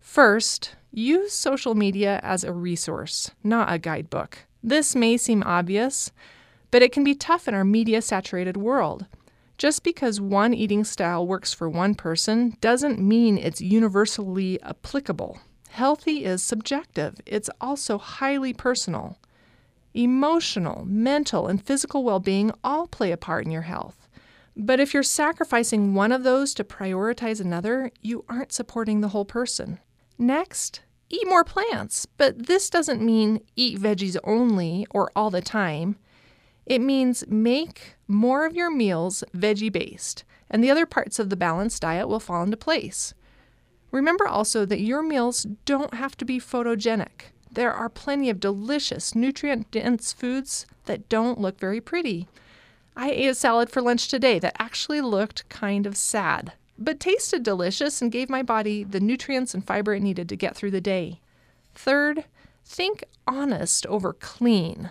First, 0.00 0.74
use 0.90 1.34
social 1.34 1.74
media 1.74 2.18
as 2.22 2.44
a 2.44 2.52
resource, 2.52 3.30
not 3.42 3.70
a 3.70 3.78
guidebook. 3.78 4.38
This 4.66 4.96
may 4.96 5.18
seem 5.18 5.42
obvious, 5.42 6.10
but 6.70 6.80
it 6.80 6.90
can 6.90 7.04
be 7.04 7.14
tough 7.14 7.46
in 7.46 7.52
our 7.52 7.66
media 7.66 8.00
saturated 8.00 8.56
world. 8.56 9.04
Just 9.58 9.84
because 9.84 10.22
one 10.22 10.54
eating 10.54 10.84
style 10.84 11.26
works 11.26 11.52
for 11.52 11.68
one 11.68 11.94
person 11.94 12.56
doesn't 12.62 12.98
mean 12.98 13.36
it's 13.36 13.60
universally 13.60 14.58
applicable. 14.62 15.38
Healthy 15.68 16.24
is 16.24 16.42
subjective, 16.42 17.20
it's 17.26 17.50
also 17.60 17.98
highly 17.98 18.54
personal. 18.54 19.18
Emotional, 19.92 20.86
mental, 20.86 21.46
and 21.46 21.62
physical 21.62 22.02
well 22.02 22.18
being 22.18 22.50
all 22.64 22.86
play 22.86 23.12
a 23.12 23.18
part 23.18 23.44
in 23.44 23.50
your 23.50 23.62
health. 23.62 24.08
But 24.56 24.80
if 24.80 24.94
you're 24.94 25.02
sacrificing 25.02 25.92
one 25.92 26.10
of 26.10 26.22
those 26.22 26.54
to 26.54 26.64
prioritize 26.64 27.38
another, 27.38 27.90
you 28.00 28.24
aren't 28.30 28.52
supporting 28.52 29.02
the 29.02 29.08
whole 29.08 29.26
person. 29.26 29.78
Next, 30.16 30.80
eat 31.08 31.26
more 31.28 31.44
plants, 31.44 32.06
but 32.06 32.46
this 32.46 32.70
doesn't 32.70 33.02
mean 33.02 33.40
eat 33.56 33.78
veggies 33.78 34.16
only 34.24 34.86
or 34.90 35.10
all 35.14 35.30
the 35.30 35.42
time. 35.42 35.96
It 36.66 36.80
means 36.80 37.24
make 37.28 37.96
more 38.08 38.46
of 38.46 38.56
your 38.56 38.70
meals 38.70 39.22
veggie 39.36 39.72
based, 39.72 40.24
and 40.50 40.62
the 40.62 40.70
other 40.70 40.86
parts 40.86 41.18
of 41.18 41.30
the 41.30 41.36
balanced 41.36 41.82
diet 41.82 42.08
will 42.08 42.20
fall 42.20 42.42
into 42.42 42.56
place. 42.56 43.14
Remember 43.90 44.26
also 44.26 44.64
that 44.64 44.80
your 44.80 45.02
meals 45.02 45.46
don't 45.64 45.94
have 45.94 46.16
to 46.16 46.24
be 46.24 46.40
photogenic. 46.40 47.32
There 47.50 47.72
are 47.72 47.88
plenty 47.88 48.30
of 48.30 48.40
delicious, 48.40 49.14
nutrient 49.14 49.70
dense 49.70 50.12
foods 50.12 50.66
that 50.86 51.08
don't 51.08 51.40
look 51.40 51.60
very 51.60 51.80
pretty. 51.80 52.26
I 52.96 53.10
ate 53.10 53.28
a 53.28 53.34
salad 53.34 53.70
for 53.70 53.82
lunch 53.82 54.08
today 54.08 54.38
that 54.40 54.56
actually 54.58 55.00
looked 55.00 55.48
kind 55.48 55.86
of 55.86 55.96
sad 55.96 56.54
but 56.78 57.00
tasted 57.00 57.42
delicious 57.42 58.02
and 58.02 58.12
gave 58.12 58.28
my 58.28 58.42
body 58.42 58.84
the 58.84 59.00
nutrients 59.00 59.54
and 59.54 59.66
fiber 59.66 59.94
it 59.94 60.02
needed 60.02 60.28
to 60.28 60.36
get 60.36 60.56
through 60.56 60.70
the 60.70 60.80
day. 60.80 61.20
Third, 61.74 62.24
think 62.64 63.04
honest 63.26 63.86
over 63.86 64.12
clean. 64.12 64.90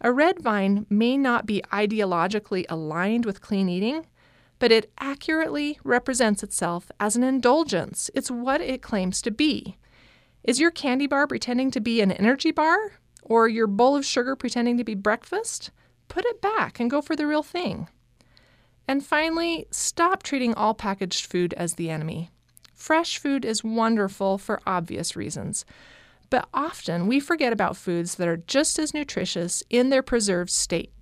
A 0.00 0.12
red 0.12 0.40
vine 0.40 0.86
may 0.90 1.16
not 1.16 1.46
be 1.46 1.62
ideologically 1.72 2.64
aligned 2.68 3.24
with 3.24 3.40
clean 3.40 3.68
eating, 3.68 4.06
but 4.58 4.72
it 4.72 4.92
accurately 4.98 5.78
represents 5.84 6.42
itself 6.42 6.90
as 7.00 7.16
an 7.16 7.22
indulgence. 7.22 8.10
It's 8.14 8.30
what 8.30 8.60
it 8.60 8.82
claims 8.82 9.22
to 9.22 9.30
be. 9.30 9.76
Is 10.44 10.60
your 10.60 10.70
candy 10.70 11.06
bar 11.06 11.26
pretending 11.26 11.70
to 11.72 11.80
be 11.80 12.00
an 12.00 12.12
energy 12.12 12.50
bar? 12.50 12.92
Or 13.22 13.48
your 13.48 13.66
bowl 13.66 13.96
of 13.96 14.06
sugar 14.06 14.36
pretending 14.36 14.76
to 14.78 14.84
be 14.84 14.94
breakfast? 14.94 15.70
Put 16.08 16.24
it 16.24 16.40
back 16.40 16.78
and 16.78 16.90
go 16.90 17.02
for 17.02 17.16
the 17.16 17.26
real 17.26 17.42
thing. 17.42 17.88
And 18.88 19.04
finally, 19.04 19.66
stop 19.70 20.22
treating 20.22 20.54
all 20.54 20.74
packaged 20.74 21.26
food 21.26 21.54
as 21.54 21.74
the 21.74 21.90
enemy. 21.90 22.30
Fresh 22.74 23.18
food 23.18 23.44
is 23.44 23.64
wonderful 23.64 24.38
for 24.38 24.60
obvious 24.66 25.16
reasons, 25.16 25.64
but 26.30 26.48
often 26.52 27.06
we 27.06 27.18
forget 27.18 27.52
about 27.52 27.76
foods 27.76 28.16
that 28.16 28.28
are 28.28 28.36
just 28.36 28.78
as 28.78 28.94
nutritious 28.94 29.62
in 29.70 29.90
their 29.90 30.02
preserved 30.02 30.50
state. 30.50 30.92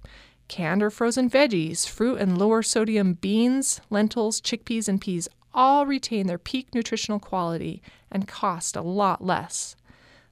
Canned 0.49 0.83
or 0.83 0.91
frozen 0.91 1.29
veggies, 1.29 1.89
fruit 1.89 2.21
and 2.21 2.39
lower 2.39 2.63
sodium 2.63 3.15
beans, 3.15 3.81
lentils, 3.91 4.41
chickpeas, 4.41 4.89
and 4.89 5.01
peas 5.01 5.29
all 5.55 5.87
retain 5.87 6.27
their 6.27 6.39
peak 6.39 6.75
nutritional 6.75 7.19
quality 7.19 7.83
and 8.11 8.29
cost 8.29 8.77
a 8.77 8.83
lot 8.83 9.25
less. 9.25 9.77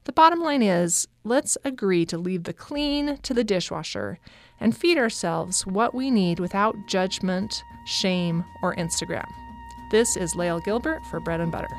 The 0.05 0.11
bottom 0.11 0.39
line 0.39 0.61
is 0.61 1.07
let's 1.23 1.57
agree 1.63 2.05
to 2.07 2.17
leave 2.17 2.43
the 2.43 2.53
clean 2.53 3.17
to 3.17 3.33
the 3.33 3.43
dishwasher 3.43 4.19
and 4.63 4.75
feed 4.75 4.97
ourselves 4.97 5.67
what 5.67 5.93
we 5.93 6.09
need 6.09 6.39
without 6.39 6.87
judgment, 6.87 7.65
shame, 7.83 8.45
or 8.61 8.73
Instagram. 8.75 9.29
This 9.91 10.15
is 10.15 10.35
Lael 10.37 10.61
Gilbert 10.61 11.05
for 11.05 11.19
Bread 11.19 11.41
and 11.41 11.51
Butter. 11.51 11.77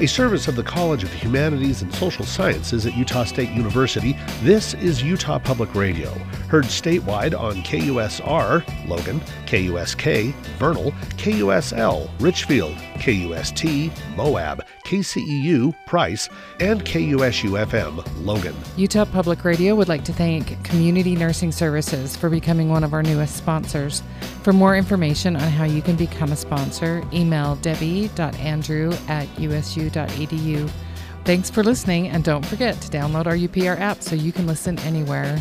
A 0.00 0.06
service 0.06 0.46
of 0.46 0.54
the 0.54 0.62
College 0.62 1.02
of 1.02 1.12
Humanities 1.12 1.82
and 1.82 1.92
Social 1.92 2.24
Sciences 2.24 2.86
at 2.86 2.96
Utah 2.96 3.24
State 3.24 3.50
University. 3.50 4.16
This 4.42 4.74
is 4.74 5.02
Utah 5.02 5.40
Public 5.40 5.74
Radio, 5.74 6.10
heard 6.48 6.66
statewide 6.66 7.38
on 7.38 7.56
KUSR, 7.64 8.88
Logan, 8.88 9.20
KUSK, 9.46 10.32
Vernal, 10.58 10.92
KUSL, 11.16 12.08
Richfield, 12.20 12.76
KUST, 13.00 13.90
Moab, 14.16 14.64
KCEU, 14.88 15.74
Price, 15.84 16.30
and 16.60 16.82
KUSU 16.82 17.62
FM, 17.66 18.02
Logan. 18.24 18.54
Utah 18.78 19.04
Public 19.04 19.44
Radio 19.44 19.74
would 19.74 19.86
like 19.86 20.02
to 20.04 20.14
thank 20.14 20.64
Community 20.64 21.14
Nursing 21.14 21.52
Services 21.52 22.16
for 22.16 22.30
becoming 22.30 22.70
one 22.70 22.82
of 22.82 22.94
our 22.94 23.02
newest 23.02 23.36
sponsors. 23.36 24.02
For 24.42 24.54
more 24.54 24.76
information 24.76 25.36
on 25.36 25.42
how 25.42 25.64
you 25.64 25.82
can 25.82 25.96
become 25.96 26.32
a 26.32 26.36
sponsor, 26.36 27.04
email 27.12 27.56
debbie.andrew 27.56 28.94
at 29.08 29.28
usu.edu. 29.38 30.70
Thanks 31.24 31.50
for 31.50 31.62
listening, 31.62 32.08
and 32.08 32.24
don't 32.24 32.46
forget 32.46 32.80
to 32.80 32.88
download 32.88 33.26
our 33.26 33.36
UPR 33.36 33.78
app 33.78 34.02
so 34.02 34.16
you 34.16 34.32
can 34.32 34.46
listen 34.46 34.78
anywhere. 34.78 35.38